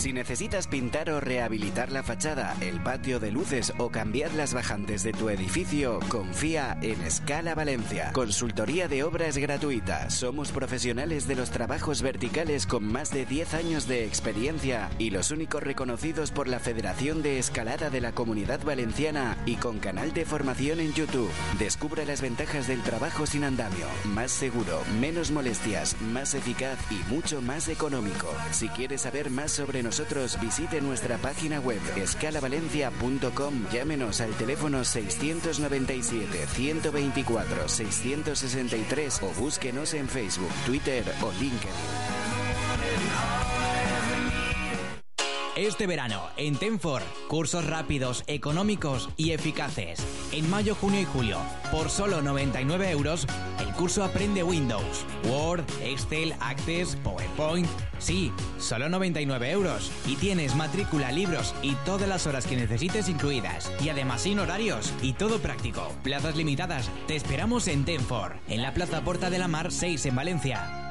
Si 0.00 0.14
necesitas 0.14 0.66
pintar 0.66 1.10
o 1.10 1.20
rehabilitar 1.20 1.92
la 1.92 2.02
fachada, 2.02 2.56
el 2.62 2.82
patio 2.82 3.20
de 3.20 3.30
luces 3.30 3.70
o 3.76 3.90
cambiar 3.90 4.32
las 4.32 4.54
bajantes 4.54 5.02
de 5.02 5.12
tu 5.12 5.28
edificio, 5.28 6.00
confía 6.08 6.78
en 6.80 7.02
Escala 7.02 7.54
Valencia. 7.54 8.10
Consultoría 8.14 8.88
de 8.88 9.04
obras 9.04 9.36
gratuita. 9.36 10.08
Somos 10.08 10.52
profesionales 10.52 11.28
de 11.28 11.36
los 11.36 11.50
trabajos 11.50 12.00
verticales 12.00 12.66
con 12.66 12.90
más 12.90 13.10
de 13.10 13.26
10 13.26 13.52
años 13.52 13.86
de 13.86 14.06
experiencia 14.06 14.88
y 14.98 15.10
los 15.10 15.32
únicos 15.32 15.62
reconocidos 15.62 16.30
por 16.30 16.48
la 16.48 16.60
Federación 16.60 17.20
de 17.20 17.38
Escalada 17.38 17.90
de 17.90 18.00
la 18.00 18.12
Comunidad 18.12 18.64
Valenciana 18.64 19.36
y 19.44 19.56
con 19.56 19.80
canal 19.80 20.14
de 20.14 20.24
formación 20.24 20.80
en 20.80 20.94
YouTube. 20.94 21.30
Descubra 21.58 22.06
las 22.06 22.22
ventajas 22.22 22.66
del 22.66 22.80
trabajo 22.80 23.26
sin 23.26 23.44
andamio. 23.44 23.84
Más 24.04 24.30
seguro, 24.30 24.82
menos 24.98 25.30
molestias, 25.30 26.00
más 26.00 26.32
eficaz 26.32 26.78
y 26.90 27.12
mucho 27.12 27.42
más 27.42 27.68
económico. 27.68 28.34
Si 28.50 28.70
quieres 28.70 29.02
saber 29.02 29.28
más 29.28 29.52
sobre 29.52 29.82
nosotros, 29.82 29.89
visite 30.40 30.80
nuestra 30.80 31.18
página 31.18 31.60
web 31.60 31.80
escalavalencia.com. 31.96 33.66
Llámenos 33.72 34.20
al 34.20 34.30
teléfono 34.32 34.84
697 34.84 36.46
124 36.46 37.68
663 37.68 39.22
o 39.22 39.28
búsquenos 39.40 39.94
en 39.94 40.08
Facebook, 40.08 40.52
Twitter 40.66 41.04
o 41.22 41.32
LinkedIn. 41.32 42.30
Este 45.60 45.86
verano, 45.86 46.22
en 46.38 46.56
Tenfor, 46.56 47.02
cursos 47.28 47.66
rápidos, 47.66 48.24
económicos 48.26 49.10
y 49.18 49.32
eficaces. 49.32 50.00
En 50.32 50.48
mayo, 50.48 50.74
junio 50.74 51.02
y 51.02 51.04
julio, 51.04 51.36
por 51.70 51.90
solo 51.90 52.22
99 52.22 52.90
euros, 52.90 53.26
el 53.58 53.70
curso 53.74 54.02
Aprende 54.02 54.42
Windows, 54.42 55.04
Word, 55.24 55.62
Excel, 55.82 56.34
Access, 56.40 56.96
PowerPoint. 57.04 57.68
Sí, 57.98 58.32
solo 58.58 58.88
99 58.88 59.50
euros. 59.50 59.92
Y 60.06 60.16
tienes 60.16 60.56
matrícula, 60.56 61.12
libros 61.12 61.54
y 61.60 61.74
todas 61.84 62.08
las 62.08 62.26
horas 62.26 62.46
que 62.46 62.56
necesites 62.56 63.10
incluidas. 63.10 63.70
Y 63.84 63.90
además 63.90 64.22
sin 64.22 64.38
horarios 64.38 64.94
y 65.02 65.12
todo 65.12 65.40
práctico. 65.40 65.92
Plazas 66.02 66.36
limitadas. 66.36 66.88
Te 67.06 67.16
esperamos 67.16 67.68
en 67.68 67.84
Tenfor, 67.84 68.38
en 68.48 68.62
la 68.62 68.72
Plaza 68.72 69.02
Porta 69.02 69.28
de 69.28 69.38
la 69.38 69.46
Mar 69.46 69.72
6 69.72 70.06
en 70.06 70.16
Valencia. 70.16 70.89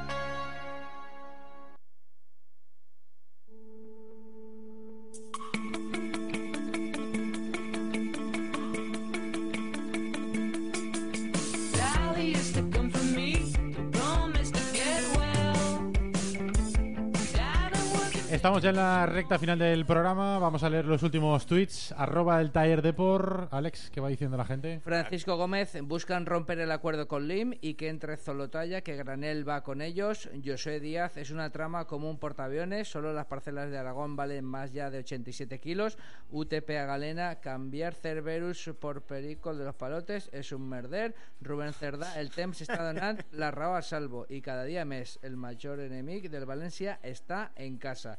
Estamos 18.40 18.62
ya 18.62 18.70
en 18.70 18.76
la 18.76 19.04
recta 19.04 19.38
final 19.38 19.58
del 19.58 19.84
programa. 19.84 20.38
Vamos 20.38 20.62
a 20.62 20.70
leer 20.70 20.86
los 20.86 21.02
últimos 21.02 21.44
tweets. 21.44 21.92
Arroba 21.92 22.40
el 22.40 22.50
taller 22.52 22.80
de 22.80 22.94
por. 22.94 23.48
Alex, 23.50 23.90
¿qué 23.90 24.00
va 24.00 24.08
diciendo 24.08 24.38
la 24.38 24.46
gente? 24.46 24.80
Francisco 24.82 25.36
Gómez 25.36 25.76
buscan 25.82 26.24
romper 26.24 26.58
el 26.58 26.72
acuerdo 26.72 27.06
con 27.06 27.28
Lim 27.28 27.52
y 27.60 27.74
que 27.74 27.90
entre 27.90 28.16
Zolotaya, 28.16 28.80
que 28.80 28.96
Granel 28.96 29.46
va 29.46 29.62
con 29.62 29.82
ellos. 29.82 30.30
José 30.42 30.80
Díaz 30.80 31.18
es 31.18 31.30
una 31.30 31.50
trama 31.50 31.84
como 31.84 32.08
un 32.08 32.18
portaaviones, 32.18 32.88
solo 32.88 33.12
las 33.12 33.26
parcelas 33.26 33.70
de 33.70 33.76
Aragón 33.76 34.16
valen 34.16 34.46
más 34.46 34.72
ya 34.72 34.88
de 34.88 35.00
87 35.00 35.60
kilos. 35.60 35.98
UTP 36.30 36.70
a 36.70 36.86
Galena, 36.86 37.40
cambiar 37.40 37.92
Cerberus 37.92 38.70
por 38.80 39.02
Perico 39.02 39.54
de 39.54 39.66
los 39.66 39.74
Palotes 39.74 40.30
es 40.32 40.50
un 40.52 40.66
merder. 40.66 41.14
Rubén 41.42 41.74
Cerdá, 41.74 42.18
el 42.18 42.30
temps 42.30 42.62
está 42.62 42.82
donant 42.82 43.20
la 43.32 43.50
raó 43.50 43.74
a 43.74 43.82
salvo 43.82 44.24
y 44.30 44.40
cada 44.40 44.64
día 44.64 44.86
mes 44.86 45.18
el 45.20 45.36
mayor 45.36 45.78
enemigo 45.80 46.30
del 46.30 46.46
Valencia 46.46 47.00
está 47.02 47.52
en 47.54 47.76
casa. 47.76 48.18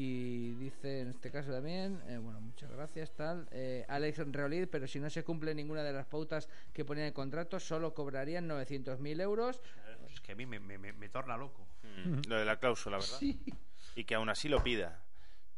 Y 0.00 0.52
dice 0.52 1.00
en 1.00 1.08
este 1.08 1.28
caso 1.32 1.50
también, 1.50 2.00
eh, 2.06 2.18
bueno, 2.18 2.40
muchas 2.40 2.70
gracias, 2.70 3.10
tal. 3.16 3.48
eh, 3.50 3.84
Alex 3.88 4.18
Reolid, 4.30 4.68
pero 4.70 4.86
si 4.86 5.00
no 5.00 5.10
se 5.10 5.24
cumple 5.24 5.52
ninguna 5.56 5.82
de 5.82 5.92
las 5.92 6.06
pautas 6.06 6.48
que 6.72 6.84
ponía 6.84 7.02
en 7.02 7.08
el 7.08 7.12
contrato, 7.14 7.58
solo 7.58 7.94
cobrarían 7.94 8.46
900.000 8.46 9.20
euros. 9.20 9.60
Es 10.08 10.20
que 10.20 10.30
a 10.32 10.34
mí 10.36 10.46
me, 10.46 10.60
me- 10.60 10.78
me- 10.78 10.92
me 10.92 11.08
torna 11.08 11.36
loco. 11.36 11.66
Mm, 11.82 12.28
Lo 12.28 12.36
de 12.38 12.44
la 12.44 12.60
cláusula, 12.60 12.98
¿verdad? 12.98 13.18
Sí. 13.18 13.40
Y 13.96 14.04
que 14.04 14.14
aún 14.14 14.28
así 14.28 14.48
lo 14.48 14.62
pida. 14.62 15.02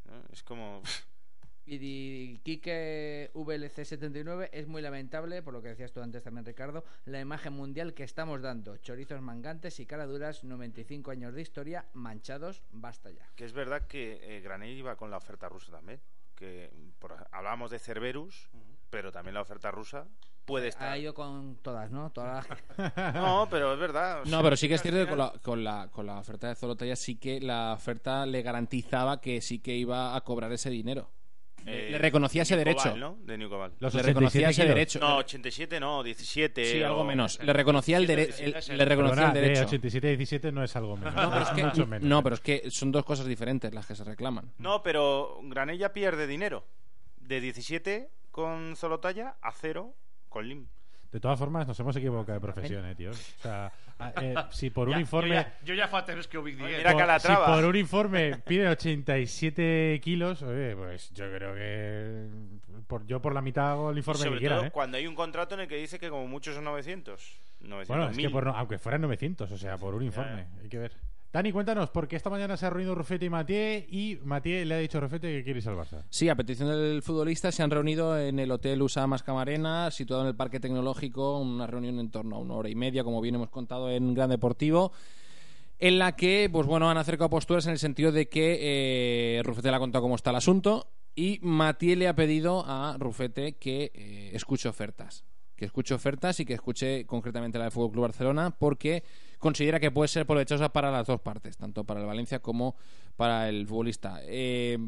¿no? 0.07 0.23
Es 0.33 0.43
como... 0.43 0.83
Y 1.73 2.39
Quique 2.39 3.31
VLC79 3.33 4.49
es 4.53 4.67
muy 4.67 4.83
lamentable, 4.83 5.41
por 5.43 5.55
lo 5.55 5.63
que 5.63 5.69
decías 5.69 5.93
tú 5.93 6.01
antes 6.03 6.23
también, 6.25 6.45
Ricardo, 6.45 6.85
la 7.05 7.21
imagen 7.21 7.53
mundial 7.53 7.95
que 7.95 8.03
estamos 8.03 8.43
dando. 8.43 8.77
Chorizos 8.79 9.21
mangantes 9.23 9.79
y 9.79 9.87
caraduras, 9.87 10.43
95 10.43 11.13
años 11.13 11.33
de 11.33 11.43
historia, 11.43 11.87
manchados, 11.93 12.63
basta 12.73 13.11
ya. 13.11 13.29
Que 13.37 13.45
es 13.45 13.53
verdad 13.53 13.87
que 13.87 14.19
eh, 14.21 14.41
Granell 14.41 14.77
iba 14.77 14.97
con 14.97 15.13
la 15.13 15.19
oferta 15.19 15.49
rusa 15.49 15.71
también. 15.71 16.01
Que 16.35 16.73
por- 16.99 17.27
hablábamos 17.31 17.71
de 17.71 17.79
Cerberus, 17.79 18.49
pero 18.91 19.13
también 19.13 19.35
la 19.35 19.43
oferta 19.43 19.71
rusa 19.71 20.09
puede 20.47 20.69
estar. 20.69 20.89
Ha 20.89 20.99
ido 20.99 21.15
con 21.15 21.57
todas, 21.63 21.91
¿no? 21.93 22.11
Todas 22.11 22.47
No, 23.15 23.47
pero 23.49 23.75
es 23.75 23.79
verdad. 23.79 24.23
o 24.23 24.25
No, 24.25 24.31
sea, 24.31 24.43
pero 24.43 24.57
sí 24.57 24.67
que 24.67 24.75
es 24.75 24.83
cierto 24.83 25.01
que 25.05 25.07
con 25.09 25.19
la, 25.19 25.33
con, 25.41 25.63
la, 25.65 25.89
con 25.93 26.07
la 26.07 26.19
oferta 26.19 26.49
de 26.49 26.57
Zolotaya 26.57 26.97
sí 26.97 27.15
que 27.17 27.41
la 27.41 27.75
oferta 27.75 28.27
le 28.27 28.43
garantizaba 28.43 29.21
que 29.21 29.41
sí 29.41 29.61
que 29.61 29.77
iba 29.77 30.17
a 30.17 30.21
cobrar 30.23 30.51
ese 30.53 30.71
dinero. 30.71 31.11
Le- 31.65 31.89
Eh, 31.89 31.91
le 31.93 31.99
reconocía 31.99 32.43
ese 32.43 32.55
New 32.55 32.65
derecho. 32.65 32.83
Cobal, 32.85 33.01
¿no? 33.01 33.17
De 33.23 33.39
New 33.39 33.49
Cobal. 33.49 33.73
Los 33.79 33.95
le 33.95 34.03
reconocía 34.03 34.49
87 34.49 34.51
ese 34.51 34.63
kilos. 34.63 34.75
derecho. 34.75 34.99
No, 35.01 35.17
87 35.19 35.81
no, 35.81 36.03
17. 36.03 36.65
Sí, 36.65 36.83
algo 36.83 37.01
o- 37.01 37.05
menos. 37.05 37.39
Le 37.43 37.53
reconocía 37.53 37.97
el, 37.99 38.07
dere- 38.07 38.27
17 38.27 38.59
es 38.59 38.69
el- 38.71 38.79
le 38.79 38.85
reconocía 38.85 39.15
Perdona, 39.17 39.29
el 39.29 39.35
de 39.35 39.41
derecho. 39.41 39.65
87 39.67 40.07
a 40.07 40.11
17 40.11 40.53
no 40.53 40.65
es 40.65 40.77
algo 40.77 40.97
menos. 40.97 41.15
No, 41.15 41.31
pero 41.31 41.43
es 41.43 41.49
que, 41.51 41.65
mucho 41.65 41.87
menos. 41.87 42.09
no, 42.09 42.23
pero 42.23 42.35
es 42.35 42.41
que 42.41 42.71
son 42.71 42.91
dos 42.93 43.05
cosas 43.05 43.27
diferentes 43.27 43.73
las 43.75 43.87
que 43.87 43.95
se 43.95 44.05
reclaman. 44.05 44.53
No, 44.59 44.83
pero 44.83 45.41
Granella 45.45 45.93
pierde 45.93 46.27
dinero. 46.27 46.67
De 47.21 47.41
17 47.41 48.11
con 48.31 48.75
Zolotaya 48.77 49.37
a 49.43 49.53
0 49.53 49.95
con 50.29 50.49
Lim. 50.49 50.67
De 51.13 51.19
todas 51.19 51.39
formas, 51.39 51.67
nos 51.67 51.79
hemos 51.81 51.97
equivocado 51.97 52.35
de 52.39 52.41
profesión, 52.41 52.87
eh, 52.87 52.95
tío. 52.95 53.11
O 53.11 53.15
sea, 53.15 53.73
a- 53.99 54.13
eh, 54.23 54.35
si 54.51 54.71
por 54.71 54.87
un 54.89 54.95
Ya, 54.95 55.01
informe... 55.01 55.29
Yo 55.31 55.35
ya, 55.35 55.59
yo 55.65 55.75
ya 55.75 55.89
fa 55.89 56.05
temps 56.05 56.29
que 56.29 56.39
por- 56.39 56.99
Calatrava. 56.99 57.47
si 57.47 57.53
por 57.53 57.65
un 57.65 57.77
informe 57.77 58.37
pide 58.47 58.69
87 58.69 60.01
kilos, 60.03 60.43
oye, 60.43 60.77
pues 60.77 61.11
yo 61.13 61.25
creo 61.33 61.55
que 61.55 62.29
por, 62.87 63.05
yo 63.07 63.21
por 63.21 63.35
la 63.35 63.43
mitad 63.43 63.73
hago 63.73 63.91
el 63.91 63.99
informe 63.99 64.21
que 64.21 64.25
sobre 64.29 64.39
quiera, 64.41 64.57
todo 64.59 64.67
¿eh? 64.67 64.71
cuando 64.71 64.97
hay 64.99 65.07
un 65.09 65.17
contrato 65.17 65.55
en 65.57 65.63
el 65.63 65.69
que 65.69 65.77
dice 65.77 65.99
que 65.99 66.09
como 66.11 66.29
muchos 66.29 66.55
son 66.55 66.63
900. 66.65 67.41
900 67.61 67.89
Bueno, 67.89 68.11
es 68.11 68.17
que 68.17 68.31
por 68.31 68.47
no- 68.47 68.57
aunque 68.57 68.79
fueran 68.79 69.01
900, 69.03 69.51
o 69.51 69.59
sea, 69.59 69.77
por 69.79 69.95
un 69.95 70.05
informe, 70.05 70.47
hay 70.63 70.69
que 70.69 70.79
ver. 70.79 70.93
Dani, 71.33 71.53
cuéntanos, 71.53 71.91
porque 71.91 72.17
esta 72.17 72.29
mañana 72.29 72.57
se 72.57 72.67
ha 72.67 72.71
reunido 72.71 72.93
Rufete 72.93 73.27
y 73.27 73.31
Matié 73.31 73.87
y 73.89 74.19
Matié 74.25 74.65
le 74.65 74.75
ha 74.75 74.79
dicho 74.79 74.99
a 74.99 75.03
Rufete 75.03 75.29
que 75.29 75.45
quiere 75.45 75.61
Barça. 75.61 76.03
Sí, 76.11 76.29
a 76.29 76.35
petición 76.35 76.69
del 76.69 77.03
futbolista 77.03 77.53
se 77.53 77.63
han 77.63 77.71
reunido 77.71 78.19
en 78.19 78.41
el 78.41 78.51
Hotel 78.51 78.83
Usamas 78.83 79.23
Camarena, 79.23 79.93
situado 79.93 80.23
en 80.23 80.29
el 80.29 80.35
Parque 80.35 80.59
Tecnológico, 80.59 81.39
una 81.39 81.69
reunión 81.69 82.01
en 82.01 82.11
torno 82.11 82.35
a 82.35 82.39
una 82.41 82.55
hora 82.55 82.69
y 82.69 82.75
media, 82.75 83.05
como 83.05 83.21
bien 83.21 83.37
hemos 83.37 83.49
contado 83.49 83.89
en 83.91 84.13
Gran 84.13 84.31
Deportivo, 84.31 84.91
en 85.79 86.01
la 86.01 86.17
que, 86.17 86.49
pues 86.51 86.67
bueno, 86.67 86.91
han 86.91 86.99
acercado 86.99 87.31
posturas 87.31 87.65
en 87.67 87.73
el 87.73 87.79
sentido 87.79 88.11
de 88.11 88.29
que 88.29 89.39
eh, 89.39 89.43
Rufete 89.45 89.71
le 89.71 89.77
ha 89.77 89.81
contado 89.81 90.03
cómo 90.03 90.17
está 90.17 90.31
el 90.31 90.37
asunto 90.37 90.89
y 91.15 91.39
Matié 91.43 91.95
le 91.95 92.09
ha 92.09 92.17
pedido 92.17 92.65
a 92.67 92.97
Rufete 92.99 93.57
que 93.57 93.93
eh, 93.95 94.31
escuche 94.33 94.69
ofertas. 94.69 95.25
Que 95.61 95.67
escuche 95.67 95.93
ofertas 95.93 96.41
y 96.41 96.47
que 96.47 96.55
escuche 96.55 97.05
concretamente 97.05 97.59
la 97.59 97.65
del 97.65 97.71
Fútbol 97.71 97.93
Club 97.93 98.03
Barcelona, 98.05 98.51
porque 98.51 99.05
considera 99.39 99.79
que 99.79 99.91
puede 99.91 100.09
ser 100.09 100.25
provechosa 100.25 100.71
para 100.73 100.91
las 100.91 101.07
dos 101.07 101.21
partes, 101.21 101.59
tanto 101.59 101.85
para 101.85 102.01
el 102.01 102.07
Valencia 102.07 102.39
como 102.39 102.77
para 103.15 103.47
el 103.47 103.67
futbolista. 103.67 104.21
Eh, 104.23 104.79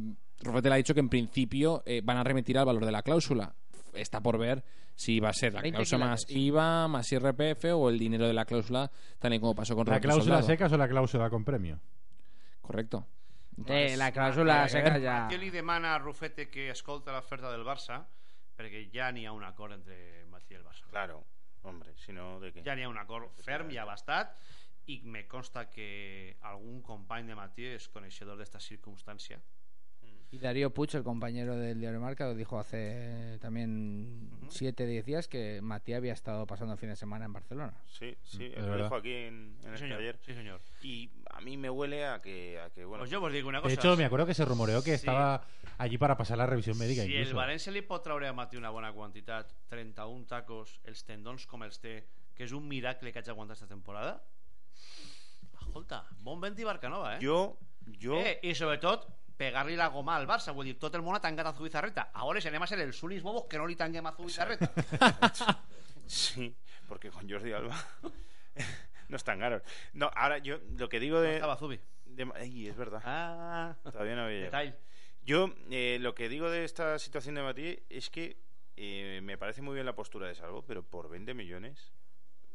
Rufete 0.41 0.71
le 0.71 0.75
ha 0.75 0.79
dicho 0.79 0.95
que 0.95 1.01
en 1.01 1.11
principio 1.11 1.83
eh, 1.85 2.01
van 2.03 2.17
a 2.17 2.25
remitir 2.25 2.57
al 2.57 2.65
valor 2.65 2.87
de 2.87 2.91
la 2.93 3.03
cláusula. 3.03 3.55
Está 3.93 4.23
por 4.23 4.39
ver 4.39 4.65
si 4.95 5.21
va 5.21 5.29
a 5.29 5.33
ser 5.35 5.53
la 5.53 5.61
20 5.61 5.77
cláusula 5.77 6.07
más. 6.07 6.25
IVA, 6.31 6.89
más 6.89 7.13
IRPF 7.13 7.67
o 7.75 7.91
el 7.91 7.99
dinero 7.99 8.27
de 8.27 8.33
la 8.33 8.47
cláusula, 8.47 8.91
tal 9.19 9.35
y 9.35 9.41
como 9.41 9.55
pasó 9.55 9.75
con 9.77 9.85
¿La 9.85 9.91
Roberto 9.91 10.07
cláusula 10.09 10.37
Soldado. 10.37 10.47
secas 10.47 10.73
o 10.73 10.79
la 10.79 10.89
cláusula 10.89 11.29
con 11.29 11.45
premio? 11.45 11.81
Correcto. 12.63 13.07
Eh, 13.67 13.95
la 13.99 14.11
cláusula 14.11 14.67
seca 14.69 14.99
ja... 14.99 15.29
Què 15.29 15.37
li 15.37 15.51
demana 15.53 15.93
a 15.95 15.99
Rufete 16.01 16.49
que 16.49 16.71
escolta 16.73 17.13
l'oferta 17.13 17.53
del 17.53 17.61
Barça? 17.69 18.01
Perquè 18.57 18.87
ja 18.93 19.11
n'hi 19.13 19.27
ha 19.27 19.33
un 19.33 19.45
acord 19.45 19.73
entre 19.77 20.25
i 20.53 20.59
el 20.59 20.65
Barça. 20.65 20.89
Claro, 20.91 21.23
hombre, 21.63 21.95
si 21.97 22.13
no, 22.13 22.41
¿de 22.41 22.53
qué? 22.53 22.63
Ja 22.67 22.77
n'hi 22.77 22.87
ha 22.87 22.93
un 22.93 23.01
acord 23.01 23.33
ferm 23.47 23.73
i 23.73 23.81
abastat 23.81 24.37
i 24.93 25.01
me 25.05 25.27
consta 25.31 25.69
que 25.71 26.37
algun 26.53 26.83
company 26.83 27.29
de 27.31 27.39
Matí 27.39 27.69
és 27.71 27.89
coneixedor 27.89 28.39
d'esta 28.39 28.61
circumstància. 28.61 29.39
Y 30.35 30.39
Darío 30.39 30.73
Puch, 30.73 30.95
el 30.95 31.03
compañero 31.03 31.57
del 31.57 31.79
diario 31.79 32.01
Marca, 32.01 32.25
lo 32.25 32.35
dijo 32.35 32.59
hace 32.59 33.39
también 33.43 34.31
7 34.49 34.87
10 34.87 35.05
días 35.05 35.29
que 35.29 35.61
Matías 35.61 35.99
había 35.99 36.15
estado 36.15 36.47
pasando 36.47 36.73
el 36.73 36.79
fin 36.79 36.89
de 36.89 36.97
semana 36.97 37.27
en 37.27 37.35
Barcelona. 37.35 37.75
Sí, 37.87 38.17
sí, 38.23 38.47
Es 38.47 38.63
lo 38.63 38.71
verdad. 38.71 38.85
dejo 38.85 38.97
aquí 38.97 39.13
en, 39.13 39.59
en 39.63 39.77
Sí, 39.77 39.85
el 39.85 39.91
taller. 39.91 40.19
Sí, 40.25 40.33
senyor. 40.33 40.63
Y 40.81 41.11
a 41.31 41.43
mí 41.43 41.59
me 41.59 41.69
huele 41.69 42.07
a 42.07 42.23
que, 42.23 42.59
a 42.59 42.71
que 42.71 42.83
bueno, 42.87 43.03
Pues 43.03 43.13
jo 43.13 43.21
vos 43.21 43.31
dic 43.31 43.45
una 43.45 43.59
De 43.59 43.63
cosa. 43.65 43.75
hecho, 43.75 43.95
me 43.95 44.07
acuerdo 44.07 44.25
que 44.25 44.33
se 44.33 44.47
rumoreó 44.47 44.83
que 44.83 44.93
Sí. 44.93 44.97
estaba 45.05 45.45
allí 45.77 45.99
para 45.99 46.17
pasar 46.17 46.39
la 46.39 46.47
revisión 46.47 46.79
médica 46.79 47.03
Si 47.03 47.13
el 47.15 47.21
incluso. 47.29 47.37
València 47.37 47.71
li 47.71 47.83
pot 47.83 48.03
treure 48.03 48.27
a 48.27 48.33
Matí 48.33 48.57
una 48.57 48.71
bona 48.71 48.91
quantitat, 48.95 49.53
31 49.69 50.25
tacos, 50.27 50.81
els 50.85 51.05
tendons 51.05 51.45
com 51.47 51.63
els 51.63 51.79
té, 51.79 52.07
que 52.35 52.45
és 52.45 52.53
un 52.57 52.67
miracle 52.67 53.13
que 53.13 53.19
haig 53.21 53.29
aguantat 53.29 53.59
esta 53.61 53.69
temporada, 53.69 54.23
escolta, 55.61 56.07
bon 56.25 56.41
vent 56.41 56.59
i 56.59 56.65
barca 56.65 56.89
nova, 56.89 57.17
eh? 57.17 57.21
yo, 57.21 57.59
yo, 57.99 58.17
Eh, 58.19 58.39
I 58.43 58.55
sobretot, 58.55 59.07
pegar-li 59.37 59.77
la 59.77 59.89
goma 59.89 60.17
al 60.17 60.27
Barça. 60.27 60.53
Vull 60.55 60.67
dir, 60.67 60.79
tot 60.79 60.95
el 60.95 61.03
món 61.03 61.17
ha 61.17 61.21
tancat 61.21 61.47
a 61.47 61.53
Zubizarreta. 61.55 62.11
Ahora 62.15 62.41
anem 62.47 62.63
a 62.63 62.67
ser 62.67 62.81
els 62.81 63.03
únics 63.03 63.23
bobos 63.23 63.45
que 63.49 63.59
no 63.59 63.67
li 63.67 63.77
tanquem 63.77 64.07
a 64.07 64.13
Zubizarreta. 64.13 64.71
Sí, 66.07 66.55
porque 66.89 67.11
con 67.11 67.29
Jordi 67.31 67.53
Alba 67.53 67.77
no 69.09 69.17
están 69.17 69.39
caros. 69.39 69.63
No, 69.95 70.11
ahora 70.15 70.39
yo 70.39 70.59
lo 70.77 70.89
que 70.89 71.01
digo 71.01 71.21
de. 71.21 71.37
estaba 71.37 71.57
Zubi. 71.57 71.81
de- 72.05 72.31
ay, 72.35 72.69
es 72.69 72.77
verdad. 72.77 73.01
Ah, 73.05 73.77
Todavía 73.83 74.17
no 74.17 74.23
había 74.25 74.39
llegado. 74.41 74.65
detalle. 74.65 74.77
Yo 75.25 75.55
eh, 75.71 75.99
lo 76.01 76.15
que 76.15 76.29
digo 76.29 76.51
de 76.51 76.65
esta 76.65 76.99
situación 76.99 77.37
de 77.37 77.43
Mati 77.43 77.79
es 77.89 78.11
que 78.11 78.37
eh, 78.77 79.21
me 79.23 79.39
parece 79.39 79.63
muy 79.63 79.75
bien 79.75 79.87
la 79.87 79.95
postura 79.95 80.27
de 80.27 80.35
Salvo, 80.35 80.65
pero 80.67 80.83
por 80.83 81.09
20 81.09 81.33
millones 81.35 81.93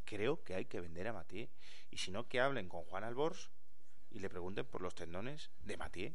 creo 0.06 0.44
que 0.44 0.54
hay 0.56 0.66
que 0.66 0.82
vender 0.82 1.08
a 1.08 1.14
Mati. 1.14 1.50
Y 1.90 1.98
si 1.98 2.12
no, 2.12 2.28
que 2.28 2.42
hablen 2.42 2.68
con 2.70 2.84
Juan 2.84 3.06
Albors 3.06 3.50
y 4.12 4.20
le 4.20 4.30
pregunten 4.30 4.66
por 4.66 4.82
los 4.82 4.94
tendones 4.94 5.50
de 5.64 5.78
Mati. 5.78 6.14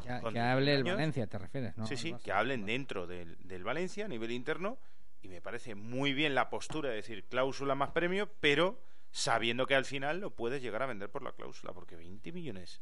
Que, 0.00 0.40
hable 0.40 0.74
el 0.74 0.84
19 0.84 0.88
años. 0.88 0.96
Valencia, 0.96 1.26
¿te 1.26 1.38
refieres? 1.38 1.76
¿no? 1.76 1.86
sí, 1.86 1.96
sí, 1.96 2.14
que 2.22 2.32
hablen 2.32 2.66
dentro 2.66 3.06
del, 3.06 3.36
del 3.46 3.64
Valencia 3.64 4.04
a 4.04 4.08
nivel 4.08 4.30
interno. 4.30 4.78
Y 5.20 5.28
me 5.28 5.40
parece 5.40 5.74
muy 5.74 6.12
bien 6.12 6.34
la 6.34 6.48
postura 6.48 6.90
de 6.90 6.96
decir 6.96 7.24
cláusula 7.24 7.74
más 7.74 7.90
premio, 7.90 8.30
pero 8.40 8.80
sabiendo 9.10 9.66
que 9.66 9.74
al 9.74 9.84
final 9.84 10.20
lo 10.20 10.30
puedes 10.30 10.62
llegar 10.62 10.82
a 10.82 10.86
vender 10.86 11.10
por 11.10 11.22
la 11.22 11.32
cláusula. 11.32 11.72
Porque 11.72 11.96
20 11.96 12.32
millones 12.32 12.80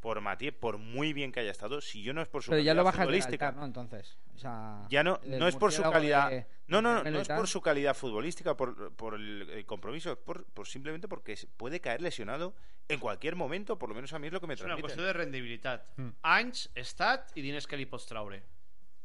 por 0.00 0.20
Mati, 0.20 0.50
por 0.52 0.78
muy 0.78 1.12
bien 1.12 1.32
que 1.32 1.40
haya 1.40 1.50
estado, 1.50 1.80
si 1.80 2.02
yo 2.02 2.12
no 2.14 2.22
es 2.22 2.28
por 2.28 2.42
su 2.42 2.50
Pero 2.50 2.60
ya 2.60 2.70
calidad 2.70 2.76
lo 2.76 2.84
bajas 2.84 2.98
del 3.00 3.06
futbolística, 3.08 3.48
altar, 3.48 3.60
¿no? 3.60 3.66
Entonces. 3.66 4.16
O 4.34 4.38
sea, 4.38 4.86
ya 4.88 5.02
no, 5.02 5.18
no 5.24 5.48
es 5.48 5.56
por 5.56 5.72
su 5.72 5.82
calidad. 5.82 6.30
de- 6.30 6.46
no, 6.68 6.80
no, 6.80 7.02
no, 7.02 7.10
no 7.10 7.18
y 7.18 7.22
es 7.22 7.28
por 7.28 7.48
su 7.48 7.60
calidad 7.60 7.94
futbolística, 7.94 8.56
por, 8.56 8.92
por 8.94 9.14
el, 9.14 9.48
el 9.50 9.66
compromiso, 9.66 10.12
es 10.12 10.18
por, 10.18 10.44
por 10.46 10.68
simplemente 10.68 11.08
porque 11.08 11.36
puede 11.56 11.80
caer 11.80 12.00
lesionado 12.02 12.54
en 12.88 13.00
cualquier 13.00 13.34
momento, 13.36 13.76
por 13.78 13.88
lo 13.88 13.94
menos 13.94 14.12
a 14.12 14.18
mí 14.18 14.28
es 14.28 14.32
lo 14.32 14.40
que 14.40 14.46
me 14.46 14.54
una 14.54 14.58
transmite. 14.62 14.82
qüestió 14.86 15.04
de 15.04 15.12
rendibilitat. 15.12 15.82
Mm. 15.96 16.08
Anys, 16.22 16.70
estat 16.74 17.36
i 17.36 17.42
diners 17.42 17.66
que 17.66 17.76
li 17.76 17.86
pots 17.86 18.06
traure. 18.06 18.38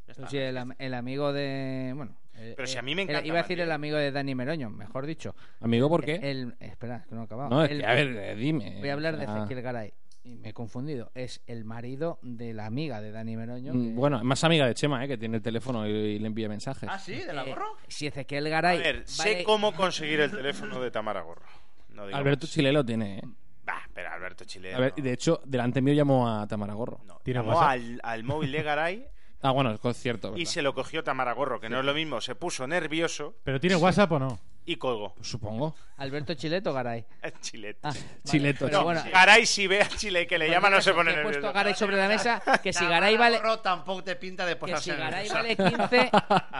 Ja 0.05 0.13
Pues 0.13 0.17
està. 0.19 0.29
sí, 0.29 0.37
el, 0.37 0.57
el 0.77 0.93
amigo 0.93 1.31
de. 1.33 1.93
Bueno. 1.95 2.15
el- 2.33 2.55
Pero 2.55 2.67
si 2.67 2.77
a 2.77 2.81
mí 2.81 2.93
me 2.93 3.03
el- 3.03 3.09
encanta 3.09 3.25
Iba 3.27 3.39
a 3.39 3.41
decir 3.43 3.59
el 3.61 3.71
amigo 3.71 3.95
de 3.97 4.11
Dani 4.11 4.35
Meroño, 4.35 4.69
mejor 4.69 5.05
dicho. 5.05 5.33
Amigo, 5.61 5.87
¿por 5.89 6.03
qué? 6.03 6.15
El, 6.21 6.55
espera, 6.59 6.97
es 6.97 7.07
que 7.07 7.15
no 7.15 7.21
he 7.21 7.25
acabado. 7.25 7.49
No, 7.49 7.63
es 7.63 7.71
El- 7.71 7.79
que, 7.79 7.85
a 7.87 7.93
ver, 7.93 8.07
eh, 8.17 8.35
dime. 8.35 8.77
Voy 8.79 8.89
a 8.89 8.93
hablar 8.93 9.17
de 9.17 9.25
Ah. 9.25 9.37
Ezequiel 9.39 9.61
Garay. 9.61 9.93
Y 10.25 10.35
me 10.37 10.49
he 10.49 10.53
confundido. 10.53 11.11
Es 11.15 11.41
el 11.47 11.65
marido 11.65 12.17
de 12.21 12.53
la 12.53 12.65
amiga 12.65 13.01
de 13.01 13.11
Dani 13.11 13.35
Meroño. 13.35 13.73
Mm, 13.73 13.87
que- 13.89 13.93
Bueno, 13.95 14.17
es 14.17 14.23
más 14.23 14.43
amiga 14.43 14.65
de 14.65 14.73
Chema, 14.73 15.03
¿eh? 15.03 15.07
que 15.07 15.17
tiene 15.17 15.37
el 15.37 15.43
teléfono 15.43 15.85
y, 15.87 15.91
y 15.91 16.19
le 16.19 16.27
envía 16.27 16.47
mensajes. 16.47 16.89
Ah, 16.91 16.97
sí? 16.97 17.13
De 17.15 17.33
la 17.33 17.43
eh, 17.43 17.49
gorro? 17.49 17.75
si 17.87 18.07
Ezequiel 18.07 18.47
A 18.47 18.49
Garay. 18.49 18.77
ver, 18.79 19.03
sé 19.05 19.43
cómo 19.43 19.73
conseguir 19.73 20.21
el 20.21 20.31
teléfono 20.31 20.79
de 20.79 20.91
Tamara 20.91 21.21
Gorro. 21.21 21.45
No 21.89 22.05
digo 22.07 22.17
Alberto 22.17 22.45
más. 22.45 22.53
Chile 22.53 22.71
lo 22.71 22.85
tiene. 22.85 23.17
¿eh? 23.17 23.21
Bah, 23.65 23.81
pero 23.93 24.09
Alberto 24.11 24.45
Chile. 24.45 24.73
A 24.73 24.79
ver, 24.79 24.93
de 24.95 25.11
hecho, 25.13 25.41
delante 25.45 25.81
mío 25.81 25.93
llamó 25.93 26.29
a 26.29 26.47
Tamara 26.47 26.73
Gorro. 26.73 27.01
no, 27.05 27.19
¿Tiene 27.23 27.41
llamó 27.41 27.61
al, 27.61 27.99
al 28.03 28.23
móvil 28.23 28.51
de 28.51 28.63
Garay 28.63 29.07
Ah, 29.41 29.51
bueno, 29.51 29.71
es 29.83 29.97
cierto. 29.97 30.37
y 30.37 30.45
se 30.45 30.61
lo 30.61 30.73
cogió 30.73 31.03
Tamara 31.03 31.33
Gorro, 31.33 31.59
que 31.59 31.69
no 31.69 31.79
es 31.79 31.85
lo 31.85 31.93
mismo. 31.93 32.21
Se 32.21 32.33
puso 32.33 32.65
nervioso 32.65 33.35
¿Pero 33.43 33.59
tiene 33.59 33.75
WhatsApp 33.75 34.09
o 34.13 34.19
no? 34.19 34.39
Y 34.65 34.75
colgó. 34.77 35.13
Pues 35.15 35.27
supongo. 35.27 35.75
Alberto 35.97 36.33
Chileto 36.33 36.73
Garay. 36.73 37.05
Chile. 37.41 37.77
Ah, 37.83 37.93
Chileto, 38.23 38.65
Pero 38.65 38.77
No, 38.79 38.83
bueno, 38.85 39.03
Garay 39.11 39.45
si 39.45 39.67
ve 39.67 39.81
a 39.81 39.87
Chile 39.89 40.25
que 40.27 40.37
le 40.37 40.49
llama 40.49 40.69
no 40.69 40.81
se 40.81 40.93
pone 40.93 41.13
que 41.13 41.19
he 41.19 41.23
puesto 41.23 41.39
nervioso. 41.41 41.49
a 41.49 41.61
Garay 41.63 41.73
sobre 41.75 41.97
la 41.97 42.07
mesa. 42.07 42.41
Que 42.61 42.73
si 42.73 42.85
Garay 42.85 43.17
vale. 43.17 43.37
Gorro 43.37 43.59
tampoc 43.59 44.03
té 44.03 44.15
pinta 44.15 44.45
de 44.45 44.53
Que 44.53 44.59
posar-se 44.59 44.91
si 44.91 44.97
Garay 44.97 45.29
vale 45.29 45.55
15. 45.55 46.11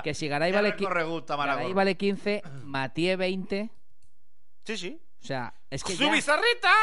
Que 0.03 0.13
si 0.13 0.27
Garay 0.27 0.51
vale, 0.51 0.69
qui- 0.75 0.79
recorregut, 0.87 1.25
Tamara 1.25 1.53
Garay 1.53 1.67
Gorro. 1.67 1.75
vale 1.75 1.95
15. 1.97 2.43
Matie 2.63 3.15
20. 3.15 3.69
Sí, 4.65 4.77
sí. 4.77 5.01
O 5.21 5.25
sea, 5.25 5.53
es 5.69 5.83
que. 5.83 5.93
¡Su 5.95 6.03
ya- 6.05 6.11
bizarreta! 6.11 6.73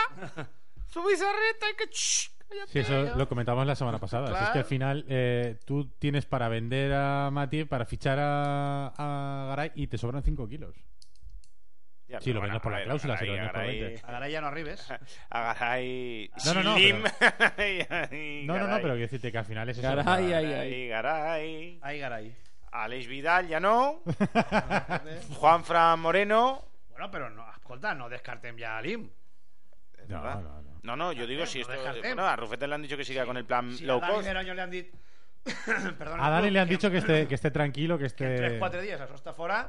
¡Su 0.89 1.03
bizarreta! 1.05 1.66
Que... 1.77 1.89
Sí, 1.93 2.81
eso 2.81 3.14
lo 3.16 3.29
comentamos 3.29 3.64
la 3.64 3.77
semana 3.77 3.99
pasada. 3.99 4.27
Si 4.27 4.33
Es 4.33 4.39
que 4.39 4.45
al 4.47 4.53
Claro. 4.53 4.68
final 4.68 5.05
eh, 5.09 5.57
tú 5.64 5.89
tienes 6.01 6.27
para 6.27 6.49
vender 6.49 6.93
a 6.93 7.31
Mati, 7.31 7.64
para 7.64 7.85
fichar 7.87 8.18
a, 8.21 8.93
a 8.97 9.47
Garay 9.51 9.71
y 9.77 9.87
te 9.87 9.97
sobran 9.99 10.25
5 10.25 10.49
kilos. 10.49 10.75
Ya, 12.11 12.21
Sí, 12.21 12.31
pero 12.31 12.35
lo 12.35 12.41
bueno, 12.41 12.53
vendes 12.55 12.63
por 12.63 12.73
la 12.73 12.79
ver, 12.79 12.87
cláusula, 12.87 13.17
si 13.19 13.27
lo 13.27 13.33
vendes 13.35 13.51
por 13.53 13.61
a 13.61 13.65
Garay- 13.65 13.81
20. 13.81 14.07
A 14.07 14.13
Garay 14.13 14.33
ya 14.33 14.41
no 14.41 14.47
arribes. 14.49 14.91
A 15.31 15.41
Garay... 15.55 16.31
No, 16.45 16.55
no, 16.55 16.63
no, 16.65 16.75
Slim. 16.75 17.05
No, 18.47 18.59
no, 18.59 18.67
no, 18.67 18.77
pero 18.77 18.95
quiero 18.95 18.97
decirte 18.97 19.31
que 19.31 19.39
al 19.39 19.45
final 19.45 19.69
es 19.69 19.79
eso. 19.79 19.87
Garay, 19.95 20.33
ay, 20.33 20.53
ay. 20.53 20.89
Garay, 20.89 20.89
Garay. 20.89 21.79
Ay, 21.83 21.99
Garay. 22.01 22.37
Aleix 22.73 23.07
Vidal 23.07 23.49
ya 23.49 23.61
no. 23.67 24.03
Juan 25.39 25.65
Fran 25.65 26.01
Moreno. 26.01 26.65
Bueno, 26.91 27.11
però 27.11 27.31
no, 27.31 27.51
escolta, 27.53 27.95
no 27.95 28.09
descartem 28.09 28.57
ja 28.59 28.77
a 28.79 28.83
l'IM. 28.83 29.09
No, 30.09 30.23
no, 30.23 30.41
no. 30.41 30.81
No, 30.83 30.97
no, 30.97 31.13
yo 31.13 31.27
digo 31.27 31.47
si 31.47 31.63
no 31.63 31.73
esto. 31.73 32.01
Bueno, 32.01 32.27
a 32.27 32.37
Rufete 32.37 32.67
le 32.67 32.75
han 32.75 32.83
dicho 32.83 32.97
que 32.97 33.05
siga 33.05 33.25
con 33.27 33.37
el 33.37 33.45
plan 33.45 33.71
low 33.83 33.99
a 34.03 34.09
Dani 34.09 34.15
cost. 34.15 34.25
Le 34.27 34.63
han 34.63 36.21
A 36.21 36.31
Dani 36.31 36.43
club, 36.43 36.53
le 36.53 36.61
han 36.61 36.69
dicho 36.69 36.91
que 36.91 36.99
esté, 36.99 37.27
que 37.27 37.35
esté 37.35 37.51
tranquilo, 37.51 37.99
que 37.99 38.09
que 38.11 38.25
en 38.25 38.33
esté. 38.45 38.61
3-4 38.61 38.81
días 38.81 39.01
això 39.01 39.15
està 39.15 39.33
fora... 39.35 39.61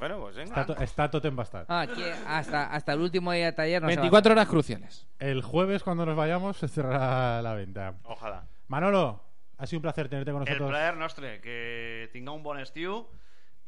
Bueno, 0.00 0.18
pues 0.18 0.34
venga. 0.36 0.48
Está, 0.50 0.66
to- 0.66 0.82
está 0.82 1.10
totem 1.10 1.36
bastar. 1.36 1.66
Ah, 1.68 1.82
aquí 1.82 2.02
hasta, 2.26 2.72
hasta 2.72 2.92
el 2.94 3.00
último 3.00 3.30
día 3.32 3.46
de 3.46 3.52
taller 3.52 3.82
no 3.82 3.88
se 3.88 3.94
va 3.96 4.00
a 4.00 4.02
24 4.02 4.32
horas 4.32 4.48
cruciales. 4.48 5.06
El 5.18 5.42
jueves, 5.42 5.82
cuando 5.82 6.04
nos 6.06 6.16
vayamos, 6.16 6.56
se 6.56 6.66
cerrará 6.68 7.42
la 7.42 7.54
venta. 7.54 7.94
Ojalá. 8.04 8.48
Manolo, 8.68 9.22
ha 9.58 9.66
sido 9.66 9.78
un 9.78 9.82
placer 9.82 10.08
tenerte 10.08 10.32
con 10.32 10.40
el 10.42 10.46
nosotros. 10.48 10.70
plaer 10.70 10.96
nostre, 10.96 11.40
que 11.42 12.08
tinga 12.14 12.32
un 12.32 12.42
bon 12.42 12.58
estiu 12.58 13.06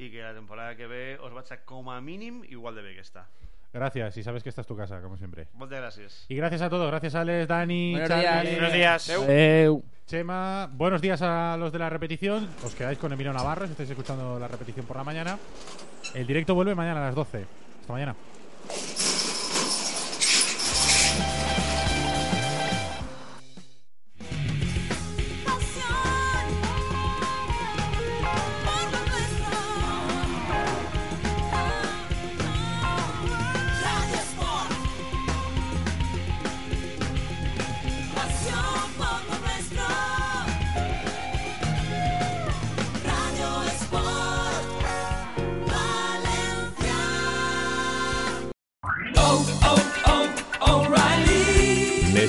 i 0.00 0.08
que 0.10 0.22
la 0.24 0.32
temporada 0.34 0.74
que 0.74 0.86
ve 0.88 1.18
us 1.20 1.30
vaig 1.36 1.52
a 1.52 1.58
com 1.68 1.90
a 1.92 2.00
mínim 2.00 2.40
igual 2.48 2.74
de 2.74 2.82
bé 2.82 2.94
que 2.96 3.04
està. 3.04 3.28
Gracias, 3.72 4.16
y 4.18 4.22
sabes 4.22 4.42
que 4.42 4.50
esta 4.50 4.60
es 4.60 4.66
tu 4.66 4.76
casa, 4.76 5.00
como 5.00 5.16
siempre. 5.16 5.48
Moltes 5.54 5.80
gràcies. 5.80 6.26
Y 6.28 6.36
gracias 6.36 6.60
a 6.60 6.68
todos, 6.68 6.86
gracias 6.88 7.14
Alex, 7.14 7.48
Dani, 7.48 7.92
Buenos 7.92 8.08
Charlie, 8.08 8.50
días. 8.50 8.60
Buenos 8.60 8.72
días. 8.72 9.08
Eu. 9.08 9.82
Chema. 10.06 10.68
Buenos 10.72 11.00
días 11.00 11.22
a 11.22 11.56
los 11.58 11.72
de 11.72 11.78
la 11.78 11.88
repetición. 11.88 12.48
Os 12.64 12.74
quedáis 12.74 12.98
con 12.98 13.12
Emilio 13.12 13.32
Navarro 13.32 13.64
si 13.66 13.72
estáis 13.72 13.88
escuchando 13.88 14.38
la 14.38 14.46
repetición 14.46 14.84
por 14.84 14.96
la 14.98 15.04
mañana. 15.04 15.38
El 16.12 16.26
directo 16.26 16.54
vuelve 16.54 16.74
mañana 16.74 17.00
a 17.00 17.06
las 17.06 17.14
12. 17.14 17.46
Hasta 17.80 17.92
mañana. 17.92 18.14